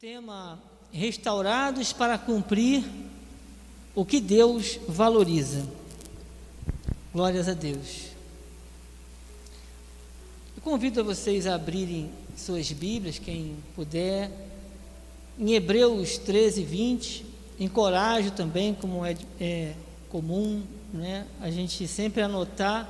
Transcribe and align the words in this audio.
tema 0.00 0.58
restaurados 0.90 1.92
para 1.92 2.16
cumprir 2.16 2.82
o 3.94 4.02
que 4.02 4.18
Deus 4.18 4.80
valoriza. 4.88 5.62
Glórias 7.12 7.46
a 7.50 7.52
Deus. 7.52 8.06
Eu 10.56 10.62
convido 10.62 11.00
a 11.00 11.02
vocês 11.02 11.46
a 11.46 11.54
abrirem 11.54 12.10
suas 12.34 12.72
Bíblias, 12.72 13.18
quem 13.18 13.54
puder, 13.76 14.30
em 15.38 15.52
Hebreus 15.52 16.16
13, 16.16 16.64
20. 16.64 17.26
Encorajo 17.58 18.30
também, 18.30 18.72
como 18.72 19.04
é, 19.04 19.14
é 19.38 19.74
comum, 20.08 20.62
né, 20.94 21.26
a 21.42 21.50
gente 21.50 21.86
sempre 21.86 22.22
anotar 22.22 22.88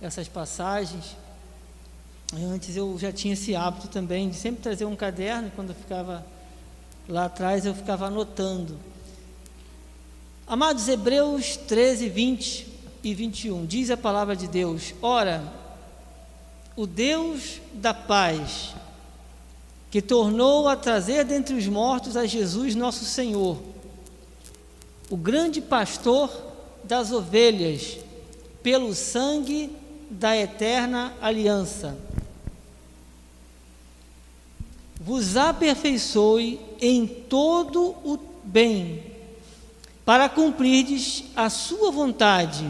essas 0.00 0.28
passagens. 0.28 1.16
Antes 2.32 2.76
eu 2.76 2.96
já 3.00 3.10
tinha 3.10 3.34
esse 3.34 3.56
hábito 3.56 3.88
também 3.88 4.28
de 4.28 4.36
sempre 4.36 4.62
trazer 4.62 4.84
um 4.84 4.94
caderno 4.94 5.50
quando 5.56 5.70
eu 5.70 5.74
ficava 5.74 6.35
Lá 7.08 7.26
atrás 7.26 7.64
eu 7.64 7.72
ficava 7.72 8.06
anotando. 8.06 8.76
Amados 10.44 10.88
Hebreus 10.88 11.56
13, 11.56 12.08
20 12.08 12.66
e 13.04 13.14
21, 13.14 13.64
diz 13.64 13.90
a 13.90 13.96
palavra 13.96 14.34
de 14.34 14.48
Deus: 14.48 14.92
Ora, 15.00 15.40
o 16.74 16.84
Deus 16.84 17.60
da 17.72 17.94
paz, 17.94 18.74
que 19.88 20.02
tornou 20.02 20.68
a 20.68 20.74
trazer 20.74 21.24
dentre 21.24 21.54
os 21.54 21.68
mortos 21.68 22.16
a 22.16 22.26
Jesus 22.26 22.74
nosso 22.74 23.04
Senhor, 23.04 23.56
o 25.08 25.16
grande 25.16 25.60
pastor 25.60 26.28
das 26.82 27.12
ovelhas, 27.12 27.98
pelo 28.64 28.92
sangue 28.94 29.70
da 30.10 30.36
eterna 30.36 31.14
aliança 31.20 31.96
vos 35.06 35.36
aperfeiçoe 35.36 36.58
em 36.80 37.06
todo 37.06 37.94
o 38.04 38.18
bem, 38.42 39.04
para 40.04 40.28
cumprirdes 40.28 41.22
a 41.36 41.48
sua 41.48 41.92
vontade, 41.92 42.68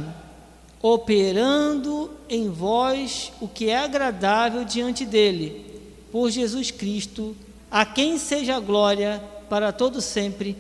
operando 0.82 2.10
em 2.28 2.50
vós 2.50 3.32
o 3.40 3.48
que 3.48 3.70
é 3.70 3.78
agradável 3.78 4.66
diante 4.66 5.06
dele, 5.06 5.64
por 6.12 6.30
Jesus 6.30 6.70
Cristo, 6.70 7.34
a 7.70 7.86
quem 7.86 8.18
seja 8.18 8.56
a 8.56 8.60
glória 8.60 9.22
para 9.48 9.72
todo 9.72 10.02
sempre. 10.02 10.54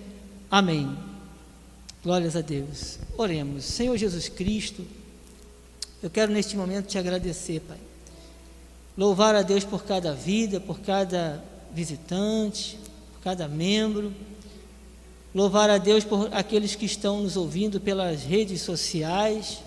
Amém. 0.50 0.96
Glórias 2.02 2.36
a 2.36 2.40
Deus. 2.40 2.98
Oremos. 3.18 3.66
Senhor 3.66 3.98
Jesus 3.98 4.30
Cristo, 4.30 4.82
eu 6.02 6.08
quero 6.08 6.32
neste 6.32 6.56
momento 6.56 6.86
te 6.86 6.96
agradecer, 6.96 7.60
Pai. 7.60 7.78
Louvar 8.96 9.34
a 9.34 9.42
Deus 9.42 9.62
por 9.62 9.84
cada 9.84 10.14
vida, 10.14 10.58
por 10.58 10.80
cada 10.80 11.44
visitante, 11.76 12.78
por 13.12 13.20
cada 13.20 13.46
membro. 13.46 14.12
Louvar 15.34 15.68
a 15.68 15.76
Deus 15.76 16.04
por 16.04 16.32
aqueles 16.32 16.74
que 16.74 16.86
estão 16.86 17.22
nos 17.22 17.36
ouvindo 17.36 17.78
pelas 17.78 18.22
redes 18.22 18.62
sociais. 18.62 19.58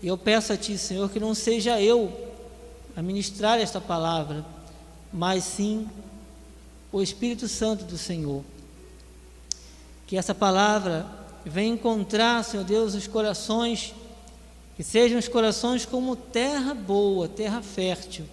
E 0.00 0.06
eu 0.06 0.16
peço 0.16 0.52
a 0.52 0.56
Ti, 0.56 0.78
Senhor, 0.78 1.10
que 1.10 1.18
não 1.18 1.34
seja 1.34 1.80
eu 1.80 2.12
a 2.96 3.02
ministrar 3.02 3.58
esta 3.58 3.80
palavra, 3.80 4.46
mas 5.12 5.42
sim 5.42 5.88
o 6.92 7.02
Espírito 7.02 7.48
Santo 7.48 7.84
do 7.84 7.98
Senhor. 7.98 8.44
Que 10.06 10.16
essa 10.16 10.34
palavra 10.34 11.04
venha 11.44 11.74
encontrar, 11.74 12.44
Senhor 12.44 12.62
Deus, 12.62 12.94
os 12.94 13.08
corações, 13.08 13.92
que 14.76 14.84
sejam 14.84 15.18
os 15.18 15.26
corações 15.26 15.84
como 15.84 16.14
terra 16.14 16.74
boa, 16.74 17.26
terra 17.26 17.60
fértil 17.60 18.24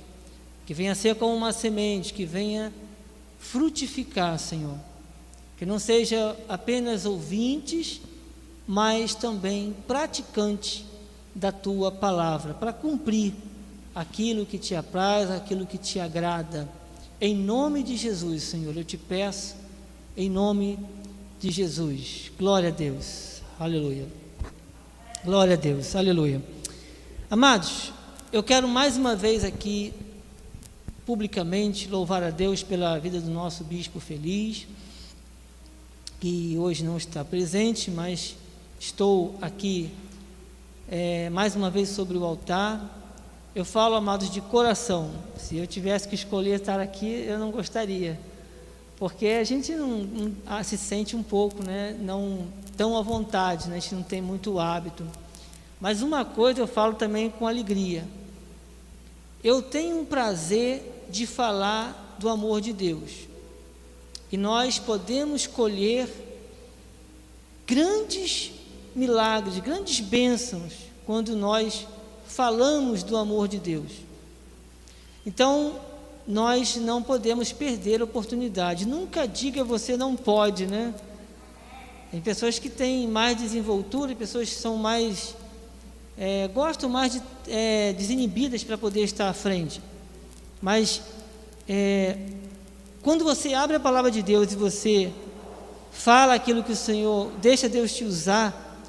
que 0.65 0.73
venha 0.73 0.95
ser 0.95 1.15
como 1.15 1.35
uma 1.35 1.53
semente, 1.53 2.13
que 2.13 2.25
venha 2.25 2.73
frutificar, 3.39 4.37
Senhor. 4.39 4.77
Que 5.57 5.65
não 5.65 5.79
seja 5.79 6.35
apenas 6.49 7.05
ouvintes, 7.05 8.01
mas 8.67 9.13
também 9.13 9.75
praticantes 9.87 10.83
da 11.33 11.51
tua 11.51 11.91
palavra, 11.91 12.53
para 12.53 12.73
cumprir 12.73 13.33
aquilo 13.93 14.45
que 14.45 14.57
te 14.57 14.73
apraz, 14.73 15.29
aquilo 15.29 15.65
que 15.65 15.77
te 15.77 15.99
agrada. 15.99 16.67
Em 17.21 17.35
nome 17.35 17.83
de 17.83 17.95
Jesus, 17.95 18.43
Senhor, 18.43 18.75
eu 18.75 18.83
te 18.83 18.97
peço, 18.97 19.55
em 20.17 20.29
nome 20.29 20.79
de 21.39 21.51
Jesus. 21.51 22.31
Glória 22.37 22.69
a 22.69 22.71
Deus. 22.71 23.41
Aleluia. 23.59 24.07
Glória 25.23 25.53
a 25.53 25.57
Deus. 25.57 25.95
Aleluia. 25.95 26.41
Amados, 27.29 27.93
eu 28.31 28.43
quero 28.43 28.67
mais 28.67 28.97
uma 28.97 29.15
vez 29.15 29.43
aqui 29.43 29.93
publicamente 31.05 31.87
louvar 31.87 32.23
a 32.23 32.31
Deus 32.31 32.63
pela 32.63 32.97
vida 32.97 33.21
do 33.21 33.29
nosso 33.29 33.63
bispo 33.63 33.99
feliz, 33.99 34.65
que 36.19 36.57
hoje 36.57 36.83
não 36.83 36.97
está 36.97 37.23
presente, 37.23 37.91
mas 37.91 38.35
estou 38.79 39.35
aqui 39.39 39.91
é, 40.89 41.29
mais 41.29 41.55
uma 41.55 41.69
vez 41.69 41.89
sobre 41.89 42.17
o 42.17 42.23
altar. 42.23 43.03
Eu 43.53 43.63
falo, 43.63 43.95
amados, 43.95 44.31
de 44.31 44.41
coração. 44.41 45.11
Se 45.37 45.57
eu 45.57 45.67
tivesse 45.67 46.07
que 46.07 46.15
escolher 46.15 46.59
estar 46.59 46.79
aqui, 46.79 47.25
eu 47.27 47.37
não 47.37 47.51
gostaria, 47.51 48.19
porque 48.97 49.27
a 49.27 49.43
gente 49.43 49.73
não, 49.73 49.99
não 49.99 50.31
ah, 50.45 50.63
se 50.63 50.77
sente 50.77 51.15
um 51.15 51.23
pouco, 51.23 51.63
né, 51.63 51.95
não 52.01 52.47
tão 52.75 52.97
à 52.97 53.01
vontade, 53.03 53.69
né, 53.69 53.77
a 53.77 53.79
gente 53.79 53.93
não 53.93 54.03
tem 54.03 54.21
muito 54.21 54.59
hábito. 54.59 55.05
Mas 55.79 56.01
uma 56.01 56.25
coisa 56.25 56.61
eu 56.61 56.67
falo 56.67 56.95
também 56.95 57.29
com 57.29 57.45
alegria. 57.45 58.03
Eu 59.43 59.61
tenho 59.61 59.99
um 59.99 60.05
prazer 60.05 60.94
de 61.15 61.25
falar 61.25 62.17
do 62.19 62.27
amor 62.27 62.59
de 62.59 62.73
Deus. 62.73 63.11
E 64.31 64.37
nós 64.37 64.77
podemos 64.77 65.47
colher 65.47 66.09
grandes 67.65 68.51
milagres, 68.93 69.59
grandes 69.59 70.01
bênçãos, 70.01 70.73
quando 71.05 71.35
nós 71.35 71.87
falamos 72.27 73.01
do 73.01 73.15
amor 73.15 73.47
de 73.47 73.59
Deus. 73.59 73.91
Então, 75.25 75.79
nós 76.27 76.75
não 76.75 77.01
podemos 77.01 77.53
perder 77.53 78.01
a 78.01 78.03
oportunidade. 78.03 78.85
Nunca 78.85 79.25
diga 79.25 79.63
você 79.63 79.95
não 79.95 80.15
pode, 80.15 80.65
né? 80.65 80.93
Tem 82.11 82.19
pessoas 82.19 82.59
que 82.59 82.69
têm 82.69 83.07
mais 83.07 83.37
desenvoltura, 83.37 84.13
pessoas 84.15 84.49
que 84.49 84.55
são 84.55 84.75
mais. 84.75 85.33
É, 86.17 86.47
gostam 86.47 86.89
mais 86.89 87.13
de 87.13 87.21
é, 87.47 87.93
desinibidas 87.93 88.63
para 88.63 88.77
poder 88.77 89.03
estar 89.03 89.29
à 89.29 89.33
frente. 89.33 89.81
Mas 90.65 90.99
é, 91.69 92.17
quando 93.03 93.23
você 93.23 93.53
abre 93.53 93.75
a 93.75 93.79
palavra 93.79 94.09
de 94.09 94.23
Deus 94.23 94.51
e 94.51 94.55
você 94.55 95.13
fala 95.91 96.33
aquilo 96.33 96.63
que 96.63 96.71
o 96.71 96.75
Senhor 96.75 97.29
deixa 97.39 97.69
Deus 97.69 97.93
te 97.93 98.03
usar, 98.03 98.81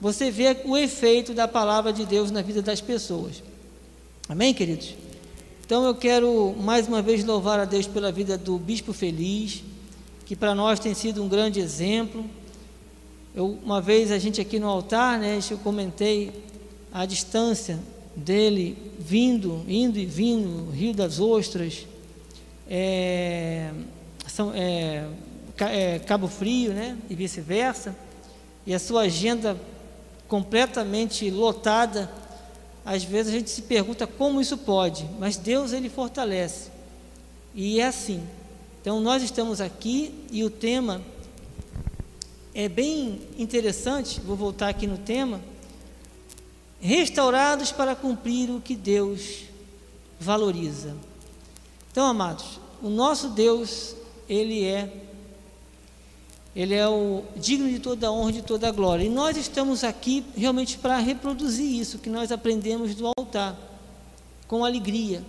você 0.00 0.30
vê 0.30 0.56
o 0.64 0.76
efeito 0.76 1.34
da 1.34 1.48
palavra 1.48 1.92
de 1.92 2.06
Deus 2.06 2.30
na 2.30 2.42
vida 2.42 2.62
das 2.62 2.80
pessoas. 2.80 3.42
Amém, 4.28 4.54
queridos? 4.54 4.94
Então 5.64 5.84
eu 5.84 5.96
quero 5.96 6.54
mais 6.60 6.86
uma 6.86 7.02
vez 7.02 7.24
louvar 7.24 7.58
a 7.58 7.64
Deus 7.64 7.88
pela 7.88 8.12
vida 8.12 8.38
do 8.38 8.56
Bispo 8.56 8.92
Feliz, 8.92 9.64
que 10.26 10.36
para 10.36 10.54
nós 10.54 10.78
tem 10.78 10.94
sido 10.94 11.24
um 11.24 11.28
grande 11.28 11.58
exemplo. 11.58 12.24
Eu, 13.34 13.58
uma 13.64 13.80
vez 13.80 14.12
a 14.12 14.18
gente 14.20 14.40
aqui 14.40 14.60
no 14.60 14.68
altar, 14.68 15.18
né, 15.18 15.40
eu 15.50 15.58
comentei 15.58 16.32
a 16.92 17.04
distância 17.04 17.80
dele 18.16 18.76
vindo, 18.98 19.62
indo 19.68 19.98
e 19.98 20.06
vindo, 20.06 20.70
Rio 20.70 20.94
das 20.94 21.20
Ostras, 21.20 21.86
é, 22.68 23.70
São, 24.26 24.52
é, 24.54 25.06
é, 25.58 25.98
Cabo 25.98 26.26
Frio, 26.26 26.72
né, 26.72 26.96
e 27.10 27.14
vice-versa, 27.14 27.94
e 28.66 28.74
a 28.74 28.78
sua 28.78 29.02
agenda 29.02 29.56
completamente 30.26 31.30
lotada, 31.30 32.10
às 32.84 33.04
vezes 33.04 33.32
a 33.32 33.36
gente 33.36 33.50
se 33.50 33.62
pergunta 33.62 34.06
como 34.06 34.40
isso 34.40 34.56
pode, 34.56 35.06
mas 35.20 35.36
Deus 35.36 35.72
ele 35.72 35.90
fortalece, 35.90 36.70
e 37.54 37.80
é 37.80 37.86
assim. 37.86 38.22
Então 38.80 39.00
nós 39.00 39.22
estamos 39.22 39.60
aqui 39.60 40.14
e 40.30 40.42
o 40.42 40.50
tema 40.50 41.02
é 42.54 42.68
bem 42.68 43.20
interessante, 43.36 44.20
vou 44.20 44.36
voltar 44.36 44.68
aqui 44.68 44.86
no 44.86 44.96
tema, 44.96 45.40
restaurados 46.80 47.72
para 47.72 47.94
cumprir 47.94 48.50
o 48.50 48.60
que 48.60 48.76
Deus 48.76 49.44
valoriza. 50.18 50.94
Então, 51.90 52.06
amados, 52.06 52.60
o 52.82 52.88
nosso 52.88 53.28
Deus, 53.30 53.94
ele 54.28 54.64
é 54.64 55.02
ele 56.54 56.74
é 56.74 56.88
o 56.88 57.22
digno 57.36 57.68
de 57.68 57.78
toda 57.78 58.06
a 58.06 58.10
honra, 58.10 58.32
de 58.32 58.42
toda 58.42 58.66
a 58.66 58.72
glória. 58.72 59.04
E 59.04 59.10
nós 59.10 59.36
estamos 59.36 59.84
aqui 59.84 60.24
realmente 60.34 60.78
para 60.78 60.96
reproduzir 60.96 61.78
isso 61.78 61.98
que 61.98 62.08
nós 62.08 62.32
aprendemos 62.32 62.94
do 62.94 63.12
altar, 63.14 63.54
com 64.48 64.64
alegria. 64.64 65.22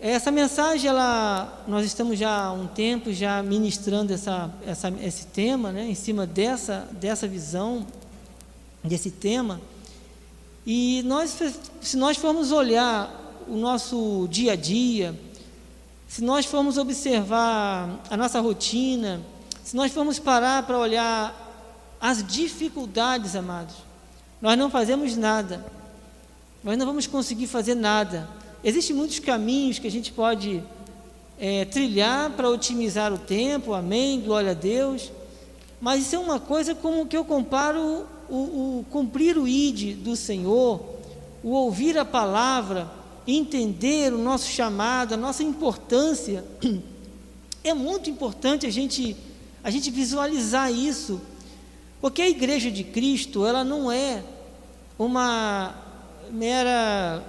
Essa 0.00 0.30
mensagem, 0.30 0.88
ela, 0.88 1.62
nós 1.68 1.84
estamos 1.84 2.18
já 2.18 2.46
há 2.46 2.52
um 2.52 2.66
tempo 2.66 3.12
já 3.12 3.42
ministrando 3.42 4.14
essa, 4.14 4.50
essa, 4.66 4.88
esse 5.02 5.26
tema, 5.26 5.70
né, 5.70 5.84
em 5.84 5.94
cima 5.94 6.26
dessa, 6.26 6.88
dessa 6.92 7.28
visão, 7.28 7.86
desse 8.82 9.10
tema. 9.10 9.60
E 10.66 11.02
nós, 11.04 11.36
se 11.80 11.96
nós 11.96 12.16
formos 12.16 12.52
olhar 12.52 13.44
o 13.48 13.56
nosso 13.56 14.28
dia 14.30 14.52
a 14.52 14.56
dia, 14.56 15.18
se 16.06 16.22
nós 16.22 16.46
formos 16.46 16.78
observar 16.78 18.00
a 18.08 18.16
nossa 18.16 18.40
rotina, 18.40 19.20
se 19.64 19.74
nós 19.74 19.92
formos 19.92 20.18
parar 20.18 20.62
para 20.64 20.78
olhar 20.78 21.96
as 22.00 22.26
dificuldades, 22.26 23.34
amados, 23.34 23.74
nós 24.40 24.58
não 24.58 24.68
fazemos 24.70 25.16
nada. 25.16 25.64
Nós 26.62 26.76
não 26.78 26.86
vamos 26.86 27.06
conseguir 27.06 27.46
fazer 27.46 27.74
nada. 27.74 28.28
Existem 28.62 28.94
muitos 28.94 29.18
caminhos 29.18 29.78
que 29.78 29.86
a 29.86 29.90
gente 29.90 30.12
pode 30.12 30.62
é, 31.38 31.64
trilhar 31.64 32.30
para 32.30 32.48
otimizar 32.48 33.12
o 33.12 33.18
tempo, 33.18 33.74
amém, 33.74 34.20
glória 34.20 34.52
a 34.52 34.54
Deus. 34.54 35.10
Mas 35.80 36.02
isso 36.02 36.14
é 36.14 36.18
uma 36.18 36.38
coisa 36.38 36.74
como 36.74 37.06
que 37.06 37.16
eu 37.16 37.24
comparo 37.24 38.06
o, 38.32 38.78
o 38.80 38.86
cumprir 38.90 39.36
o 39.36 39.46
ID 39.46 39.94
do 39.98 40.16
Senhor, 40.16 40.80
o 41.44 41.50
ouvir 41.50 41.98
a 41.98 42.04
palavra, 42.04 42.90
entender 43.26 44.10
o 44.14 44.16
nosso 44.18 44.48
chamado, 44.48 45.12
a 45.12 45.16
nossa 45.18 45.42
importância. 45.42 46.42
É 47.64 47.72
muito 47.72 48.10
importante 48.10 48.66
a 48.66 48.70
gente, 48.70 49.16
a 49.62 49.70
gente 49.70 49.88
visualizar 49.88 50.72
isso, 50.72 51.20
porque 52.00 52.20
a 52.20 52.28
igreja 52.28 52.72
de 52.72 52.82
Cristo, 52.82 53.46
ela 53.46 53.62
não 53.62 53.92
é 53.92 54.20
uma 54.98 55.72
mera. 56.28 57.22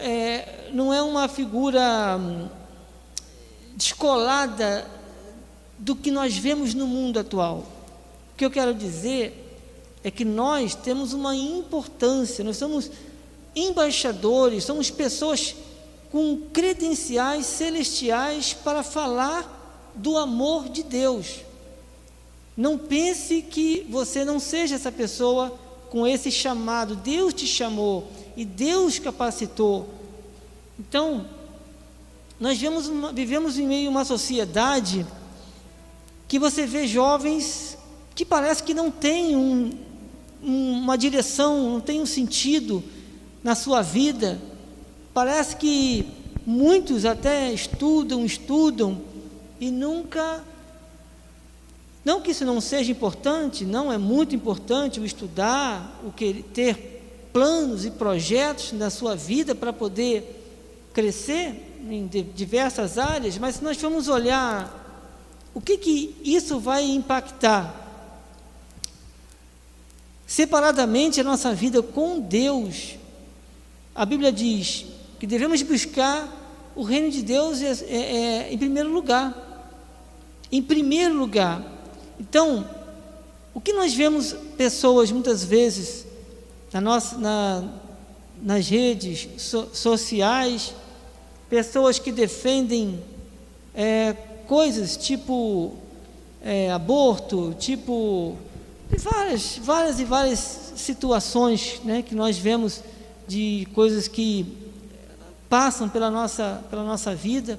É, 0.00 0.70
não 0.72 0.94
é 0.94 1.02
uma 1.02 1.26
figura 1.26 2.16
hum, 2.20 2.48
descolada 3.74 4.88
do 5.76 5.96
que 5.96 6.12
nós 6.12 6.36
vemos 6.36 6.72
no 6.72 6.86
mundo 6.86 7.18
atual. 7.18 7.77
Que 8.38 8.44
eu 8.44 8.50
quero 8.50 8.72
dizer 8.72 9.46
é 10.04 10.12
que 10.12 10.24
nós 10.24 10.76
temos 10.76 11.12
uma 11.12 11.34
importância, 11.34 12.44
nós 12.44 12.56
somos 12.56 12.88
embaixadores, 13.54 14.62
somos 14.62 14.90
pessoas 14.90 15.56
com 16.12 16.40
credenciais 16.52 17.46
celestiais 17.46 18.54
para 18.54 18.84
falar 18.84 19.90
do 19.92 20.16
amor 20.16 20.68
de 20.68 20.84
Deus. 20.84 21.40
Não 22.56 22.78
pense 22.78 23.42
que 23.42 23.84
você 23.90 24.24
não 24.24 24.38
seja 24.38 24.76
essa 24.76 24.92
pessoa 24.92 25.58
com 25.90 26.06
esse 26.06 26.30
chamado. 26.30 26.94
Deus 26.94 27.34
te 27.34 27.46
chamou 27.46 28.08
e 28.36 28.44
Deus 28.44 29.00
capacitou. 29.00 29.88
Então, 30.78 31.26
nós 32.38 32.56
vivemos, 32.56 32.86
uma, 32.86 33.12
vivemos 33.12 33.58
em 33.58 33.66
meio 33.66 33.88
a 33.88 33.90
uma 33.90 34.04
sociedade 34.04 35.04
que 36.28 36.38
você 36.38 36.66
vê 36.66 36.86
jovens 36.86 37.77
que 38.18 38.24
parece 38.24 38.64
que 38.64 38.74
não 38.74 38.90
tem 38.90 39.36
um, 39.36 39.70
uma 40.42 40.98
direção, 40.98 41.70
não 41.74 41.80
tem 41.80 42.00
um 42.00 42.06
sentido 42.06 42.82
na 43.44 43.54
sua 43.54 43.80
vida. 43.80 44.40
Parece 45.14 45.54
que 45.54 46.04
muitos 46.44 47.04
até 47.04 47.52
estudam, 47.52 48.24
estudam 48.24 49.00
e 49.60 49.70
nunca 49.70 50.42
não 52.04 52.20
que 52.20 52.32
isso 52.32 52.44
não 52.44 52.60
seja 52.60 52.90
importante, 52.90 53.64
não 53.64 53.92
é 53.92 53.96
muito 53.96 54.34
importante 54.34 54.98
o 54.98 55.04
estudar, 55.04 56.00
o 56.04 56.10
que 56.10 56.42
ter 56.42 57.28
planos 57.32 57.84
e 57.84 57.90
projetos 57.92 58.72
na 58.72 58.90
sua 58.90 59.14
vida 59.14 59.54
para 59.54 59.72
poder 59.72 60.42
crescer 60.92 61.78
em 61.88 62.04
diversas 62.34 62.98
áreas, 62.98 63.38
mas 63.38 63.54
se 63.54 63.62
nós 63.62 63.76
formos 63.76 64.08
olhar 64.08 64.74
o 65.54 65.60
que 65.60 65.78
que 65.78 66.16
isso 66.24 66.58
vai 66.58 66.82
impactar 66.82 67.86
separadamente 70.28 71.22
a 71.22 71.24
nossa 71.24 71.54
vida 71.54 71.82
com 71.82 72.20
Deus, 72.20 72.96
a 73.94 74.04
Bíblia 74.04 74.30
diz 74.30 74.84
que 75.18 75.26
devemos 75.26 75.62
buscar 75.62 76.70
o 76.76 76.82
reino 76.82 77.10
de 77.10 77.22
Deus 77.22 77.62
é, 77.62 77.72
é, 77.88 77.96
é, 77.96 78.52
em 78.52 78.58
primeiro 78.58 78.92
lugar. 78.92 79.46
Em 80.52 80.62
primeiro 80.62 81.14
lugar, 81.14 81.62
então, 82.20 82.68
o 83.54 83.60
que 83.60 83.72
nós 83.72 83.94
vemos 83.94 84.34
pessoas 84.56 85.10
muitas 85.10 85.42
vezes 85.42 86.06
na 86.72 86.80
nossa, 86.80 87.18
na, 87.18 87.64
nas 88.42 88.68
redes 88.68 89.28
so, 89.38 89.68
sociais, 89.72 90.74
pessoas 91.50 91.98
que 91.98 92.12
defendem 92.12 93.02
é, 93.74 94.14
coisas 94.46 94.96
tipo 94.96 95.74
é, 96.42 96.70
aborto, 96.70 97.54
tipo 97.58 98.36
várias, 98.96 99.58
várias 99.58 100.00
e 100.00 100.04
várias 100.04 100.72
situações 100.76 101.80
né, 101.84 102.02
que 102.02 102.14
nós 102.14 102.38
vemos 102.38 102.82
de 103.26 103.68
coisas 103.74 104.08
que 104.08 104.46
passam 105.48 105.88
pela 105.88 106.10
nossa, 106.10 106.64
pela 106.70 106.82
nossa 106.82 107.14
vida 107.14 107.58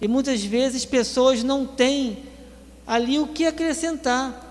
e 0.00 0.08
muitas 0.08 0.42
vezes 0.42 0.84
pessoas 0.84 1.42
não 1.42 1.66
têm 1.66 2.18
ali 2.86 3.18
o 3.18 3.28
que 3.28 3.46
acrescentar. 3.46 4.48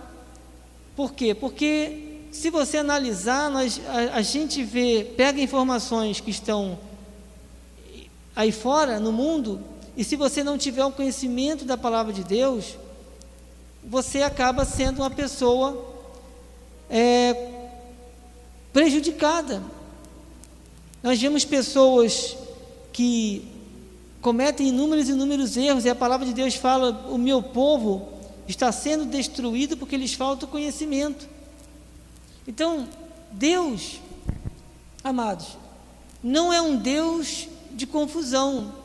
Por 0.95 1.13
quê? 1.13 1.33
Porque 1.33 2.21
se 2.31 2.49
você 2.49 2.77
analisar, 2.77 3.49
nós, 3.49 3.81
a, 3.87 4.17
a 4.17 4.21
gente 4.21 4.63
vê, 4.63 5.03
pega 5.17 5.41
informações 5.41 6.19
que 6.19 6.29
estão 6.29 6.79
aí 8.35 8.51
fora, 8.51 8.99
no 8.99 9.11
mundo, 9.11 9.59
e 9.97 10.03
se 10.03 10.15
você 10.15 10.43
não 10.43 10.57
tiver 10.57 10.85
o 10.85 10.91
conhecimento 10.91 11.65
da 11.65 11.77
palavra 11.77 12.13
de 12.13 12.23
Deus, 12.23 12.77
você 13.83 14.21
acaba 14.21 14.63
sendo 14.63 14.99
uma 15.01 15.09
pessoa 15.09 15.88
é, 16.89 17.35
prejudicada. 18.73 19.61
Nós 21.01 21.21
vemos 21.21 21.45
pessoas 21.45 22.35
que 22.91 23.45
cometem 24.21 24.67
inúmeros 24.67 25.07
e 25.07 25.11
inúmeros 25.11 25.55
erros, 25.55 25.85
e 25.85 25.89
a 25.89 25.95
palavra 25.95 26.25
de 26.25 26.33
Deus 26.33 26.55
fala: 26.55 27.07
o 27.09 27.17
meu 27.17 27.41
povo 27.41 28.09
está 28.47 28.71
sendo 28.71 29.05
destruído 29.05 29.77
porque 29.77 29.95
lhes 29.95 30.13
falta 30.13 30.47
conhecimento. 30.47 31.27
Então, 32.47 32.87
Deus, 33.31 33.99
amados, 35.03 35.57
não 36.23 36.51
é 36.51 36.61
um 36.61 36.75
Deus 36.75 37.47
de 37.71 37.85
confusão. 37.85 38.78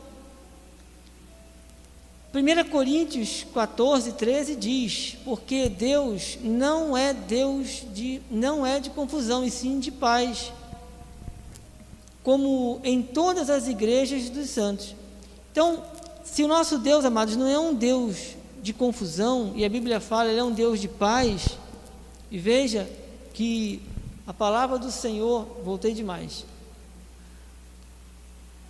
1 2.35 2.69
Coríntios 2.69 3.45
14, 3.53 4.11
13 4.11 4.57
diz: 4.57 5.17
Porque 5.23 5.69
Deus 5.69 6.37
não 6.41 6.97
é 6.97 7.13
Deus 7.13 7.85
de 7.93 8.21
não 8.29 8.65
é 8.65 8.77
de 8.77 8.89
confusão, 8.89 9.45
e 9.45 9.49
sim 9.49 9.79
de 9.79 9.89
paz, 9.89 10.51
como 12.23 12.81
em 12.83 13.01
todas 13.01 13.49
as 13.49 13.69
igrejas 13.69 14.29
dos 14.29 14.49
santos. 14.49 14.93
Então, 15.49 15.81
se 16.25 16.43
o 16.43 16.47
nosso 16.49 16.77
Deus, 16.77 17.05
amados, 17.05 17.37
não 17.37 17.47
é 17.47 17.57
um 17.57 17.73
Deus 17.73 18.35
de 18.61 18.73
confusão, 18.73 19.53
e 19.55 19.63
a 19.63 19.69
Bíblia 19.69 20.01
fala, 20.01 20.29
ele 20.29 20.39
é 20.39 20.43
um 20.43 20.51
Deus 20.51 20.81
de 20.81 20.89
paz. 20.89 21.57
E 22.29 22.37
veja 22.37 22.89
que 23.33 23.81
a 24.27 24.33
palavra 24.33 24.77
do 24.77 24.91
Senhor, 24.91 25.47
voltei 25.63 25.93
demais. 25.93 26.43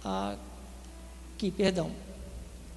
Aqui, 0.04 1.50
perdão. 1.50 2.05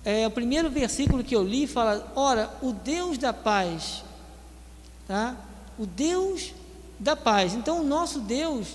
É, 0.09 0.27
o 0.27 0.31
primeiro 0.31 0.71
versículo 0.71 1.23
que 1.23 1.37
eu 1.37 1.45
li 1.45 1.67
fala: 1.67 2.11
Ora, 2.17 2.51
o 2.63 2.73
Deus 2.73 3.19
da 3.19 3.31
paz, 3.31 4.03
tá? 5.07 5.37
O 5.79 5.85
Deus 5.85 6.55
da 6.99 7.15
paz. 7.15 7.53
Então, 7.53 7.83
o 7.83 7.85
nosso 7.85 8.21
Deus, 8.21 8.69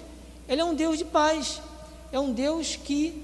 ele 0.47 0.61
é 0.61 0.63
um 0.63 0.75
Deus 0.75 0.99
de 0.99 1.05
paz. 1.05 1.59
É 2.11 2.19
um 2.19 2.31
Deus 2.31 2.75
que 2.75 3.19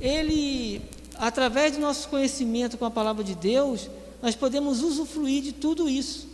ele, 0.00 0.82
através 1.14 1.74
do 1.74 1.78
nosso 1.78 2.08
conhecimento 2.08 2.76
com 2.76 2.84
a 2.84 2.90
palavra 2.90 3.22
de 3.22 3.36
Deus, 3.36 3.88
nós 4.20 4.34
podemos 4.34 4.82
usufruir 4.82 5.40
de 5.40 5.52
tudo 5.52 5.88
isso. 5.88 6.26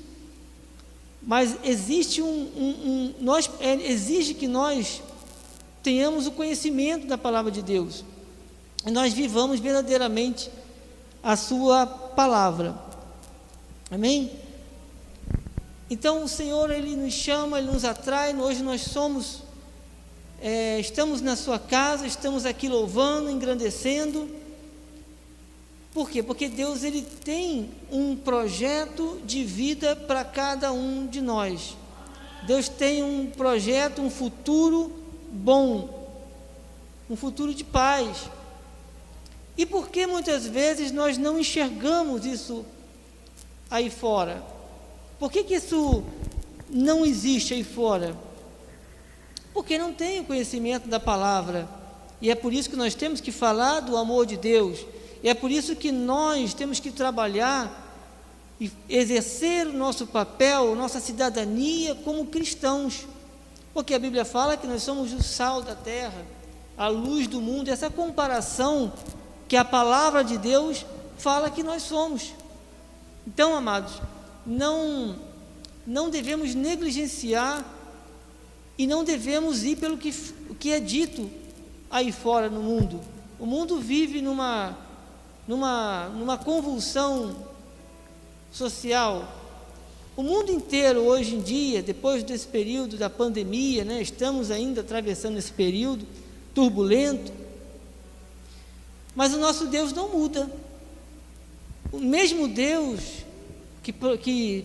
Mas 1.23 1.55
existe 1.65 2.23
um, 2.23 2.49
um, 2.57 2.69
um 2.89 3.15
nós 3.21 3.51
é, 3.61 3.75
exige 3.75 4.33
que 4.33 4.49
nós 4.49 5.03
tenhamos 5.83 6.27
o 6.27 6.33
conhecimento 6.33 7.07
da 7.07 7.19
palavra 7.19 7.51
de 7.51 7.61
Deus 7.61 8.03
e 8.87 8.91
nós 8.91 9.13
vivamos 9.13 9.61
verdadeiramente 9.61 10.51
a 11.25 11.37
sua 11.37 11.87
palavra. 11.87 12.79
Amém? 13.91 14.31
Então 15.91 16.23
o 16.23 16.29
Senhor 16.29 16.71
ele 16.71 16.95
nos 16.95 17.15
chama, 17.15 17.59
ele 17.59 17.71
nos 17.71 17.85
atrai. 17.85 18.37
Hoje 18.37 18.63
nós 18.63 18.83
somos, 18.83 19.43
é, 20.41 20.79
estamos 20.79 21.21
na 21.21 21.35
sua 21.35 21.59
casa, 21.59 22.07
estamos 22.07 22.45
aqui 22.47 22.69
louvando, 22.69 23.31
engrandecendo 23.31 24.45
por 25.95 26.11
quê? 26.11 26.25
Porque 26.25 26.49
Deus 26.49 26.83
ele 26.83 27.03
tem 27.03 27.71
um 27.89 28.17
projeto 28.17 29.21
de 29.25 29.45
vida 29.45 29.95
para 29.95 30.25
cada 30.25 30.73
um 30.73 31.07
de 31.07 31.23
nós. 31.23 31.77
Deus 32.43 32.69
tem 32.69 33.05
um 33.05 33.31
projeto, 33.31 34.03
um 34.03 34.11
futuro 34.11 34.91
bom, 35.31 36.09
um 37.09 37.15
futuro 37.15 37.55
de 37.55 37.63
paz. 37.63 38.29
E 39.57 39.65
por 39.65 39.89
que 39.89 40.07
muitas 40.07 40.47
vezes 40.47 40.91
nós 40.91 41.17
não 41.17 41.39
enxergamos 41.39 42.27
isso 42.27 42.65
aí 43.71 43.89
fora? 43.89 44.43
Por 45.19 45.31
que, 45.31 45.45
que 45.45 45.55
isso 45.55 46.03
não 46.69 47.07
existe 47.07 47.55
aí 47.55 47.63
fora? 47.63 48.17
Porque 49.53 49.79
não 49.79 49.93
tem 49.93 50.21
o 50.21 50.25
conhecimento 50.25 50.89
da 50.89 50.99
palavra. 50.99 51.69
E 52.21 52.31
é 52.31 52.35
por 52.35 52.53
isso 52.53 52.69
que 52.69 52.77
nós 52.77 52.95
temos 52.95 53.21
que 53.21 53.31
falar 53.31 53.81
do 53.81 53.97
amor 53.97 54.25
de 54.25 54.37
Deus 54.37 54.87
E 55.23 55.29
é 55.29 55.35
por 55.35 55.51
isso 55.51 55.75
que 55.77 55.93
nós 55.93 56.55
temos 56.55 56.81
que 56.81 56.91
trabalhar 56.91 57.83
e 58.61 58.71
exercer 58.89 59.67
o 59.67 59.73
nosso 59.73 60.07
papel, 60.07 60.75
nossa 60.75 61.01
cidadania 61.01 61.95
como 61.97 62.27
cristãos. 62.27 63.07
Porque 63.73 63.95
a 63.95 63.99
Bíblia 63.99 64.25
fala 64.25 64.57
que 64.57 64.67
nós 64.67 64.83
somos 64.83 65.13
o 65.13 65.23
sal 65.23 65.63
da 65.63 65.75
terra, 65.75 66.25
a 66.77 66.89
luz 66.89 67.27
do 67.27 67.41
mundo, 67.41 67.69
essa 67.69 67.91
comparação 67.91 68.93
que 69.55 69.59
a 69.59 69.65
palavra 69.65 70.25
de 70.25 70.37
Deus 70.37 70.85
fala 71.17 71.49
que 71.49 71.63
nós 71.63 71.85
somos. 71.85 72.35
Então, 73.25 73.55
amados, 73.55 74.03
não 74.45 75.15
não 75.87 76.11
devemos 76.11 76.57
negligenciar 76.57 77.65
e 78.77 78.85
não 78.85 79.05
devemos 79.05 79.63
ir 79.63 79.77
pelo 79.77 79.97
que, 79.97 80.13
que 80.59 80.73
é 80.73 80.81
dito 80.81 81.31
aí 81.89 82.11
fora 82.11 82.51
no 82.51 82.61
mundo. 82.63 83.01
O 83.39 83.47
mundo 83.47 83.79
vive 83.79 84.21
numa, 84.21 84.77
numa, 85.47 86.09
numa 86.09 86.37
convulsão 86.37 87.37
social. 88.51 89.33
O 90.17 90.23
mundo 90.25 90.51
inteiro 90.51 91.03
hoje 91.03 91.37
em 91.37 91.41
dia, 91.41 91.81
depois 91.81 92.25
desse 92.25 92.49
período 92.49 92.97
da 92.97 93.09
pandemia, 93.09 93.85
né, 93.85 94.03
estamos 94.03 94.51
ainda 94.51 94.81
atravessando 94.81 95.39
esse 95.39 95.53
período 95.53 96.05
turbulento, 96.53 97.44
mas 99.15 99.33
o 99.35 99.39
nosso 99.39 99.67
Deus 99.67 99.93
não 99.93 100.09
muda. 100.09 100.51
O 101.93 101.99
mesmo 101.99 102.49
Deus 102.49 103.01
que, 103.83 103.93
que 104.19 104.65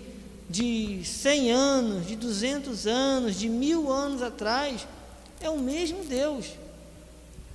de 0.50 1.02
100 1.04 1.52
anos, 1.52 2.08
de 2.08 2.16
200 2.16 2.88
anos, 2.88 3.36
de 3.38 3.48
mil 3.48 3.92
anos 3.92 4.22
atrás, 4.22 4.88
é 5.40 5.50
o 5.50 5.60
mesmo 5.60 6.04
Deus. 6.04 6.48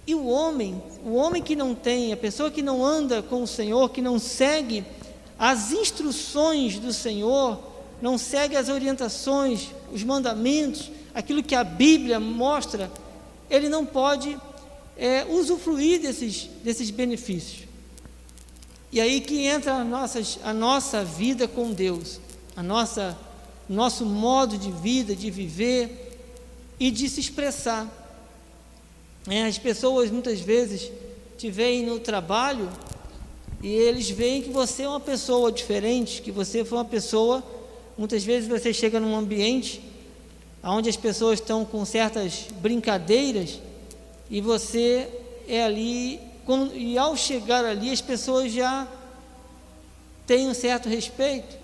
E 0.07 0.15
o 0.15 0.27
homem, 0.27 0.81
o 1.05 1.15
homem 1.15 1.43
que 1.43 1.57
não 1.57 1.75
tem, 1.75 2.13
a 2.13 2.17
pessoa 2.17 2.51
que 2.51 2.63
não 2.63 2.85
anda 2.85 3.23
com 3.23 3.43
o 3.43 3.47
Senhor, 3.47 3.89
que 3.91 4.03
não 4.03 4.19
segue 4.19 4.85
as 5.39 5.73
instruções 5.73 6.79
do 6.79 6.93
Senhor, 6.93 7.59
não 8.01 8.19
segue 8.19 8.57
as 8.57 8.69
orientações, 8.69 9.71
os 9.93 10.05
mandamentos, 10.05 10.91
aquilo 11.15 11.43
que 11.43 11.55
a 11.55 11.65
Bíblia 11.65 12.21
mostra, 12.21 12.91
ele 13.49 13.69
não 13.69 13.85
pode 13.87 14.39
é, 14.97 15.25
usufruir 15.25 16.01
desses, 16.01 16.49
desses 16.63 16.91
benefícios. 16.91 17.65
E 18.93 19.01
aí 19.01 19.21
que 19.21 19.47
entra 19.47 19.75
a, 19.75 19.85
nossas, 19.85 20.39
a 20.45 20.53
nossa 20.53 21.05
vida 21.05 21.49
com 21.49 21.73
Deus, 21.73 22.21
a 22.57 22.63
nossa 22.63 23.19
nosso 23.69 24.05
modo 24.05 24.59
de 24.59 24.71
vida, 24.71 25.17
de 25.17 25.31
viver 25.31 26.19
e 26.79 26.91
de 26.91 27.09
se 27.09 27.21
expressar. 27.21 27.91
É, 29.29 29.45
as 29.47 29.59
pessoas 29.59 30.11
muitas 30.11 30.41
vezes 30.41 30.91
te 31.39 31.51
veem 31.51 31.85
no 31.85 31.99
trabalho 31.99 32.71
e 33.63 33.69
eles 33.69 34.11
veem 34.11 34.43
que 34.43 34.51
você 34.51 34.83
é 34.83 34.89
uma 34.89 35.01
pessoa 35.01 35.51
diferente, 35.51 36.21
que 36.21 36.31
você 36.31 36.65
foi 36.65 36.79
uma 36.79 36.85
pessoa. 36.85 37.43
Muitas 37.97 38.23
vezes 38.23 38.49
você 38.49 38.73
chega 38.73 39.01
num 39.01 39.17
ambiente 39.17 39.83
onde 40.63 40.89
as 40.89 40.97
pessoas 40.97 41.41
estão 41.41 41.65
com 41.65 41.85
certas 41.85 42.47
brincadeiras 42.61 43.59
e 44.35 44.41
você 44.41 45.09
é 45.47 45.62
ali, 45.62 46.21
quando, 46.45 46.75
e 46.75 46.99
ao 46.99 47.17
chegar 47.17 47.64
ali 47.64 47.93
as 47.93 48.00
pessoas 48.00 48.53
já 48.53 48.85
têm 50.26 50.49
um 50.49 50.55
certo 50.55 50.88
respeito. 50.88 51.57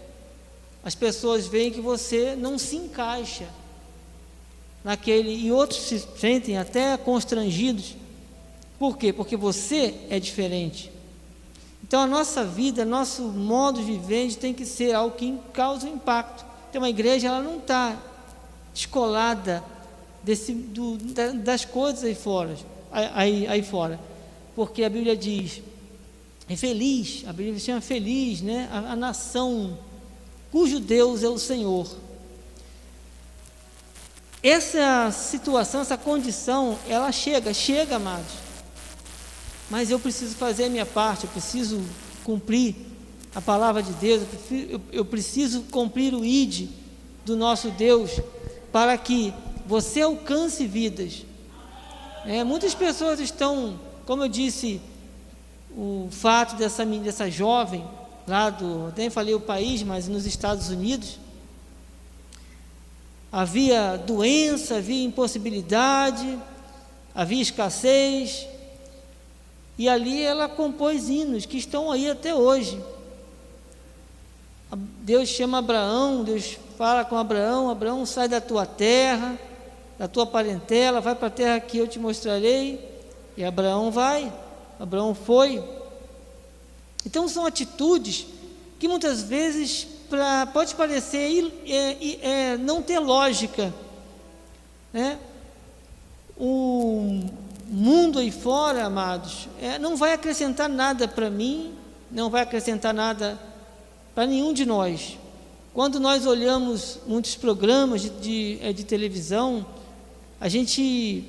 As 0.85 0.95
pessoas 0.95 1.49
veem 1.49 1.73
que 1.73 1.81
você 1.81 2.37
não 2.37 2.57
se 2.61 2.77
encaixa 2.77 3.49
naquele, 4.85 5.35
e 5.35 5.50
outros 5.50 5.81
se 5.81 5.99
sentem 6.17 6.59
até 6.59 6.97
constrangidos. 6.97 7.97
Por 8.79 8.97
quê? 8.97 9.12
Porque 9.12 9.37
você 9.37 9.93
é 10.09 10.21
diferente. 10.21 10.93
Então 11.83 12.03
a 12.03 12.07
nossa 12.07 12.45
vida, 12.45 12.85
nosso 12.85 13.23
modo 13.23 13.81
de 13.81 13.85
viver 13.85 14.33
tem 14.37 14.55
que 14.55 14.65
ser 14.65 14.95
algo 14.95 15.17
que 15.17 15.37
causa 15.53 15.89
um 15.89 15.95
impacto. 15.95 16.47
Então 16.71 16.85
a 16.85 16.89
igreja 16.89 17.27
ela 17.27 17.43
não 17.43 17.59
está 17.59 18.00
descolada 18.73 19.61
desse, 20.23 20.53
do, 20.53 20.97
das 21.43 21.65
coisas 21.65 22.05
aí 22.05 22.15
fora, 22.15 22.57
aí, 22.91 23.47
aí 23.47 23.62
fora. 23.62 24.00
Porque 24.55 24.85
a 24.85 24.91
Bíblia 24.91 25.17
diz, 25.17 25.62
é 26.49 26.57
feliz, 26.57 27.25
a 27.27 27.33
Bíblia 27.33 27.59
chama 27.59 27.81
feliz, 27.81 28.41
né? 28.41 28.69
a, 28.73 28.93
a 28.93 28.97
nação 28.97 29.79
cujo 30.50 30.81
Deus 30.81 31.23
é 31.23 31.29
o 31.29 31.39
Senhor. 31.39 31.89
Essa 34.43 35.11
situação, 35.12 35.83
essa 35.83 35.97
condição, 35.97 36.79
ela 36.89 37.12
chega, 37.12 37.53
chega, 37.55 37.97
amados 37.97 38.50
mas 39.71 39.89
eu 39.89 40.00
preciso 40.00 40.35
fazer 40.35 40.65
a 40.65 40.69
minha 40.69 40.85
parte, 40.85 41.25
eu 41.25 41.31
preciso 41.31 41.81
cumprir 42.25 42.75
a 43.33 43.41
palavra 43.41 43.81
de 43.81 43.93
Deus, 43.93 44.23
eu 44.91 45.05
preciso 45.05 45.62
cumprir 45.71 46.12
o 46.12 46.25
ID 46.25 46.69
do 47.25 47.37
nosso 47.37 47.71
Deus, 47.71 48.21
para 48.73 48.99
que 48.99 49.33
você 49.71 50.03
alcance 50.03 50.67
vidas. 50.67 51.25
É, 52.27 52.43
muitas 52.43 52.75
pessoas 52.75 53.21
estão, 53.21 53.79
como 54.05 54.25
eu 54.25 54.29
disse, 54.29 54.81
o 55.71 56.09
fato 56.11 56.57
dessa, 56.57 56.85
dessa 56.85 57.31
jovem, 57.31 57.87
lá 58.27 58.50
do, 58.50 58.93
nem 58.97 59.09
falei 59.09 59.33
o 59.33 59.39
país, 59.39 59.85
mas 59.85 60.09
nos 60.09 60.27
Estados 60.27 60.71
Unidos, 60.71 61.21
havia 63.31 63.97
doença, 63.97 64.79
havia 64.79 65.05
impossibilidade, 65.05 66.37
havia 67.15 67.41
escassez, 67.41 68.49
e 69.79 69.89
ali 69.89 70.21
ela 70.21 70.49
compôs 70.49 71.09
hinos 71.09 71.47
que 71.47 71.57
estão 71.57 71.93
aí 71.93 72.11
até 72.11 72.35
hoje. 72.35 72.83
Deus 75.03 75.29
chama 75.29 75.59
Abraão, 75.59 76.25
Deus 76.25 76.59
fala 76.77 77.05
com 77.05 77.17
Abraão: 77.17 77.71
Abraão, 77.71 78.05
sai 78.05 78.29
da 78.29 78.41
tua 78.41 78.67
terra, 78.67 79.39
da 80.00 80.09
tua 80.09 80.25
parentela, 80.25 80.99
vai 80.99 81.14
para 81.14 81.26
a 81.26 81.30
terra 81.30 81.61
que 81.61 81.76
eu 81.76 81.87
te 81.87 81.99
mostrarei. 81.99 82.80
E 83.37 83.45
Abraão 83.45 83.90
vai, 83.90 84.33
Abraão 84.78 85.14
foi. 85.14 85.62
Então 87.04 87.28
são 87.28 87.45
atitudes 87.45 88.25
que 88.78 88.88
muitas 88.88 89.21
vezes 89.21 89.87
pra, 90.09 90.47
pode 90.47 90.75
parecer 90.75 91.52
é, 91.66 92.52
é, 92.52 92.57
não 92.57 92.80
ter 92.80 92.99
lógica. 92.99 93.75
Né? 94.90 95.19
Um, 96.40 97.28
mundo 97.69 98.21
aí 98.21 98.30
fora, 98.30 98.87
amados, 98.87 99.50
é, 99.61 99.78
não 99.78 99.99
vai 99.99 100.14
acrescentar 100.14 100.71
nada 100.71 101.07
para 101.07 101.28
mim, 101.28 101.75
não 102.11 102.30
vai 102.30 102.40
acrescentar 102.40 102.95
nada 102.95 103.38
para 104.14 104.26
nenhum 104.26 104.54
de 104.54 104.64
nós. 104.64 105.19
Quando 105.75 106.00
nós 106.00 106.25
olhamos 106.25 107.00
muitos 107.07 107.37
programas 107.37 108.00
de, 108.00 108.09
de, 108.09 108.59
é, 108.62 108.73
de 108.73 108.83
televisão, 108.83 109.66
a 110.41 110.49
gente 110.49 111.25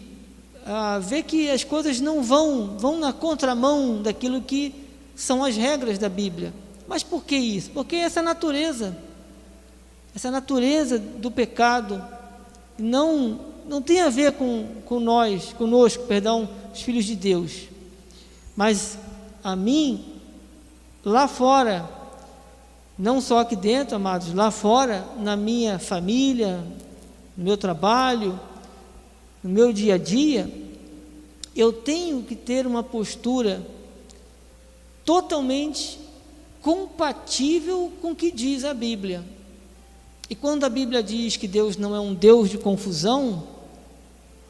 ah, 0.66 1.00
vê 1.00 1.22
que 1.22 1.50
as 1.50 1.64
coisas 1.64 2.00
não 2.00 2.24
vão, 2.24 2.78
vão 2.78 2.98
na 2.98 3.12
contramão 3.12 4.02
daquilo 4.02 4.42
que 4.42 4.74
são 5.16 5.44
as 5.44 5.56
regras 5.58 5.98
da 5.98 6.08
Bíblia. 6.08 6.54
Mas 6.88 7.04
por 7.04 7.24
que 7.24 7.36
isso? 7.36 7.72
Porque 7.72 7.96
essa 7.98 8.22
natureza, 8.22 8.98
essa 10.16 10.32
natureza 10.32 10.98
do 10.98 11.30
pecado, 11.30 12.04
não 12.80 13.52
não 13.66 13.82
tem 13.82 14.02
a 14.02 14.10
ver 14.10 14.34
com, 14.34 14.68
com 14.86 15.00
nós, 15.00 15.54
conosco, 15.54 16.04
perdão, 16.06 16.50
os 16.74 16.82
filhos 16.82 17.06
de 17.06 17.16
Deus. 17.16 17.68
Mas 18.56 18.98
a 19.44 19.56
mim, 19.56 20.04
lá 21.06 21.28
fora, 21.28 21.88
não 22.98 23.22
só 23.22 23.40
aqui 23.40 23.56
dentro, 23.56 23.96
amados, 23.96 24.34
lá 24.34 24.52
fora, 24.52 25.06
na 25.20 25.36
minha 25.36 25.80
família, 25.80 26.64
no 27.38 27.44
meu 27.44 27.56
trabalho, 27.56 28.40
no 29.44 29.50
meu 29.50 29.74
dia 29.74 29.96
a 29.96 29.98
dia, 29.98 30.52
eu 31.56 31.74
tenho 31.74 32.24
que 32.24 32.36
ter 32.36 32.66
uma 32.66 32.84
postura 32.84 33.66
totalmente 35.04 36.00
compatível 36.62 37.92
com 38.02 38.12
o 38.12 38.16
que 38.16 38.32
diz 38.32 38.64
a 38.64 38.74
Bíblia. 38.74 39.24
E 40.30 40.36
quando 40.36 40.64
a 40.64 40.70
Bíblia 40.70 41.04
diz 41.04 41.36
que 41.36 41.48
Deus 41.48 41.76
não 41.76 41.96
é 41.96 42.00
um 42.00 42.14
Deus 42.14 42.50
de 42.50 42.58
confusão, 42.58 43.48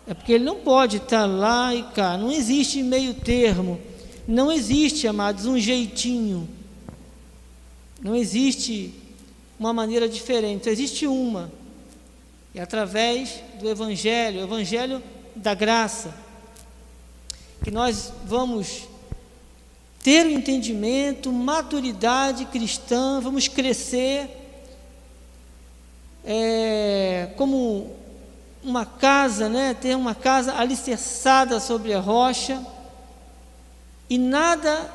é 0.06 0.14
porque 0.14 0.34
Ele 0.34 0.44
não 0.44 0.58
pode 0.58 0.98
estar 0.98 1.26
lá 1.26 1.74
e 1.74 1.84
cá. 1.84 2.18
Não 2.18 2.32
existe 2.32 2.84
meio 2.84 3.14
termo. 3.14 3.80
Não 4.28 4.52
existe, 4.52 5.08
amados, 5.08 5.46
um 5.46 5.58
jeitinho. 5.58 6.48
Não 8.02 8.16
existe 8.16 8.94
uma 9.60 9.74
maneira 9.74 10.08
diferente. 10.08 10.70
Existe 10.70 11.08
uma. 11.08 11.52
E 12.54 12.60
através 12.60 13.42
do 13.60 13.70
Evangelho, 13.70 14.42
o 14.42 14.44
Evangelho 14.44 15.02
da 15.36 15.54
graça, 15.54 16.14
que 17.64 17.72
nós 17.72 18.12
vamos 18.26 18.90
ter 20.04 20.26
o 20.26 20.32
entendimento, 20.32 21.32
maturidade 21.32 22.46
cristã, 22.46 23.22
vamos 23.22 23.48
crescer 23.48 24.30
é, 26.26 27.30
como 27.38 27.96
uma 28.64 28.86
casa, 28.86 29.48
né, 29.48 29.74
ter 29.74 29.96
uma 29.96 30.14
casa 30.14 30.56
alicerçada 30.56 31.60
sobre 31.60 31.94
a 31.94 32.00
rocha, 32.00 32.64
e 34.10 34.18
nada 34.18 34.92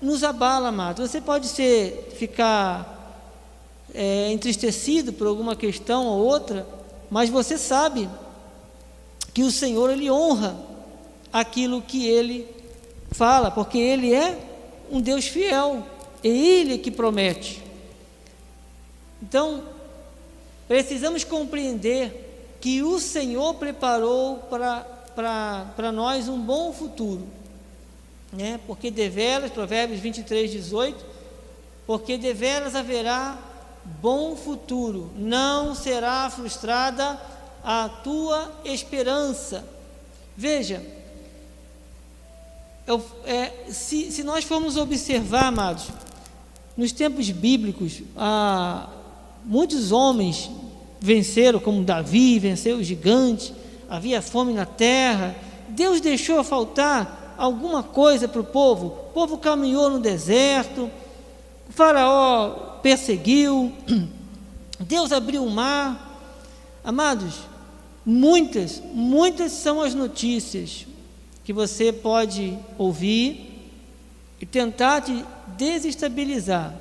nos 0.00 0.22
abala, 0.22 0.68
amado. 0.68 1.06
Você 1.06 1.20
pode 1.20 1.48
ser, 1.48 2.14
ficar 2.16 3.20
é, 3.92 4.30
entristecido 4.30 5.12
por 5.12 5.26
alguma 5.26 5.56
questão 5.56 6.06
ou 6.06 6.24
outra, 6.24 6.66
mas 7.12 7.28
você 7.28 7.58
sabe 7.58 8.08
que 9.34 9.42
o 9.42 9.50
Senhor 9.50 9.90
ele 9.90 10.10
honra 10.10 10.56
aquilo 11.30 11.82
que 11.82 12.08
ele 12.08 12.48
fala, 13.10 13.50
porque 13.50 13.76
ele 13.76 14.14
é 14.14 14.38
um 14.90 14.98
Deus 14.98 15.26
fiel, 15.26 15.86
é 16.24 16.28
ele 16.28 16.78
que 16.78 16.90
promete. 16.90 17.62
Então, 19.22 19.62
precisamos 20.66 21.22
compreender 21.22 22.56
que 22.62 22.82
o 22.82 22.98
Senhor 22.98 23.56
preparou 23.56 24.38
para 24.48 25.92
nós 25.92 26.28
um 26.28 26.40
bom 26.40 26.72
futuro, 26.72 27.26
né? 28.32 28.58
porque 28.66 28.90
deveras, 28.90 29.50
Provérbios 29.50 30.00
23, 30.00 30.50
18, 30.50 31.04
porque 31.86 32.16
deveras 32.16 32.74
haverá 32.74 33.51
bom 33.84 34.36
futuro, 34.36 35.10
não 35.16 35.74
será 35.74 36.28
frustrada 36.30 37.18
a 37.64 37.88
tua 37.88 38.50
esperança. 38.64 39.64
Veja, 40.36 40.82
eu, 42.86 43.04
é, 43.24 43.52
se, 43.68 44.10
se, 44.10 44.22
nós 44.22 44.44
formos 44.44 44.76
observar, 44.76 45.46
amados, 45.46 45.88
nos 46.76 46.92
tempos 46.92 47.30
bíblicos, 47.30 48.02
ah, 48.16 48.88
muitos 49.44 49.92
homens 49.92 50.50
venceram, 51.00 51.60
como 51.60 51.84
Davi 51.84 52.38
venceu 52.38 52.78
os 52.78 52.86
gigantes, 52.86 53.52
havia 53.88 54.22
fome 54.22 54.52
na 54.52 54.64
terra, 54.64 55.36
Deus 55.68 56.00
deixou 56.00 56.42
faltar 56.42 57.34
alguma 57.36 57.82
coisa 57.82 58.26
para 58.26 58.40
o 58.40 58.44
povo, 58.44 58.86
o 58.86 59.12
povo 59.12 59.38
caminhou 59.38 59.90
no 59.90 60.00
deserto, 60.00 60.90
o 61.68 61.72
faraó 61.72 62.71
perseguiu, 62.82 63.72
Deus 64.80 65.12
abriu 65.12 65.44
o 65.44 65.50
mar. 65.50 66.10
Amados, 66.82 67.40
muitas, 68.04 68.82
muitas 68.92 69.52
são 69.52 69.80
as 69.80 69.94
notícias 69.94 70.86
que 71.44 71.52
você 71.52 71.92
pode 71.92 72.58
ouvir 72.76 73.70
e 74.40 74.46
tentar 74.46 75.00
te 75.00 75.24
desestabilizar. 75.56 76.74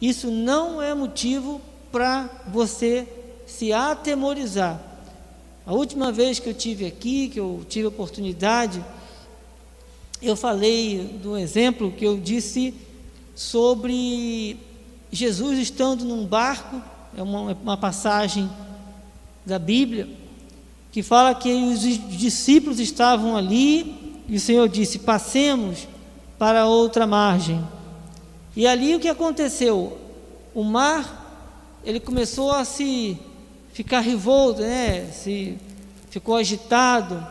Isso 0.00 0.30
não 0.30 0.80
é 0.80 0.94
motivo 0.94 1.60
para 1.92 2.28
você 2.48 3.06
se 3.46 3.72
atemorizar. 3.72 4.80
A 5.66 5.72
última 5.72 6.12
vez 6.12 6.38
que 6.38 6.48
eu 6.48 6.54
tive 6.54 6.86
aqui, 6.86 7.28
que 7.28 7.40
eu 7.40 7.64
tive 7.68 7.86
a 7.86 7.88
oportunidade, 7.88 8.84
eu 10.22 10.36
falei 10.36 11.18
do 11.22 11.36
exemplo 11.36 11.92
que 11.92 12.06
eu 12.06 12.18
disse 12.18 12.74
sobre 13.34 14.58
Jesus 15.10 15.58
estando 15.58 16.04
num 16.04 16.26
barco, 16.26 16.80
é 17.16 17.22
uma, 17.22 17.52
uma 17.52 17.76
passagem 17.76 18.50
da 19.44 19.58
Bíblia, 19.58 20.08
que 20.90 21.02
fala 21.02 21.34
que 21.34 21.52
os 21.52 21.80
discípulos 22.16 22.80
estavam 22.80 23.36
ali 23.36 24.22
e 24.28 24.36
o 24.36 24.40
Senhor 24.40 24.68
disse: 24.68 24.98
Passemos 24.98 25.86
para 26.38 26.66
outra 26.66 27.06
margem. 27.06 27.62
E 28.56 28.66
ali 28.66 28.94
o 28.94 29.00
que 29.00 29.08
aconteceu? 29.08 29.98
O 30.54 30.64
mar 30.64 31.24
ele 31.84 32.00
começou 32.00 32.50
a 32.50 32.64
se 32.64 33.16
ficar 33.72 34.00
revolto, 34.00 34.60
né? 34.62 35.06
Se 35.12 35.56
ficou 36.10 36.34
agitado 36.34 37.24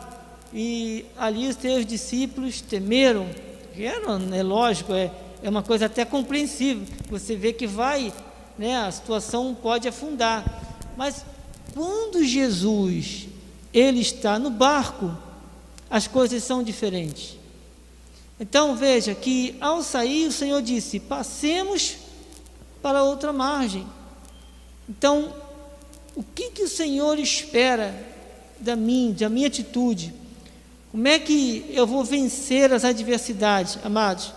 e 0.54 1.06
ali 1.18 1.48
os 1.50 1.56
teus 1.58 1.86
discípulos 1.86 2.62
temeram. 2.62 3.28
Que 3.74 3.84
era, 3.84 4.06
é 4.34 4.42
lógico, 4.42 4.94
é 4.94 5.12
é 5.46 5.50
uma 5.50 5.62
coisa 5.62 5.86
até 5.86 6.04
compreensível. 6.04 6.88
Você 7.08 7.36
vê 7.36 7.54
que 7.54 7.68
vai, 7.68 8.12
né, 8.58 8.78
a 8.78 8.92
situação 8.92 9.54
pode 9.54 9.88
afundar. 9.88 10.44
Mas 10.98 11.24
quando 11.72 12.24
Jesus 12.24 13.28
ele 13.72 14.00
está 14.00 14.40
no 14.40 14.50
barco, 14.50 15.16
as 15.88 16.08
coisas 16.08 16.44
são 16.44 16.64
diferentes. 16.64 17.38
Então 18.40 18.76
veja 18.76 19.14
que 19.14 19.56
ao 19.62 19.84
sair 19.84 20.26
o 20.26 20.32
Senhor 20.32 20.64
disse: 20.64 21.00
passemos 21.00 21.98
para 22.82 23.04
outra 23.04 23.32
margem. 23.32 23.86
Então, 24.90 25.32
o 26.16 26.24
que, 26.24 26.50
que 26.50 26.64
o 26.64 26.70
Senhor 26.70 27.20
espera 27.20 27.94
da 28.60 28.76
mim, 28.76 29.16
da 29.16 29.30
minha 29.30 29.48
atitude? 29.48 30.12
Como 30.92 31.08
é 31.08 31.20
que 31.20 31.66
eu 31.70 31.86
vou 31.86 32.04
vencer 32.04 32.74
as 32.74 32.84
adversidades, 32.84 33.78
amados? 33.84 34.34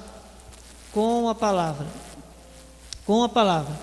Com 0.93 1.29
a 1.29 1.35
palavra. 1.35 1.87
Com 3.07 3.23
a 3.23 3.29
palavra. 3.29 3.75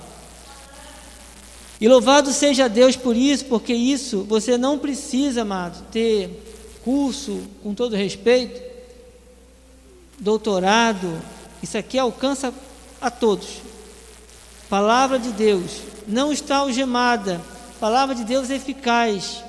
E 1.79 1.87
louvado 1.87 2.31
seja 2.31 2.69
Deus 2.69 2.95
por 2.95 3.15
isso, 3.15 3.45
porque 3.45 3.73
isso 3.73 4.23
você 4.23 4.57
não 4.57 4.79
precisa, 4.79 5.41
amado, 5.41 5.85
ter 5.91 6.79
curso, 6.83 7.41
com 7.61 7.73
todo 7.73 7.95
respeito, 7.95 8.61
doutorado. 10.19 11.21
Isso 11.61 11.77
aqui 11.77 11.99
alcança 11.99 12.53
a 13.01 13.11
todos. 13.11 13.61
Palavra 14.69 15.19
de 15.19 15.31
Deus 15.31 15.81
não 16.07 16.31
está 16.31 16.57
algemada. 16.57 17.41
Palavra 17.79 18.15
de 18.15 18.23
Deus 18.23 18.49
é 18.49 18.55
eficaz. 18.55 19.43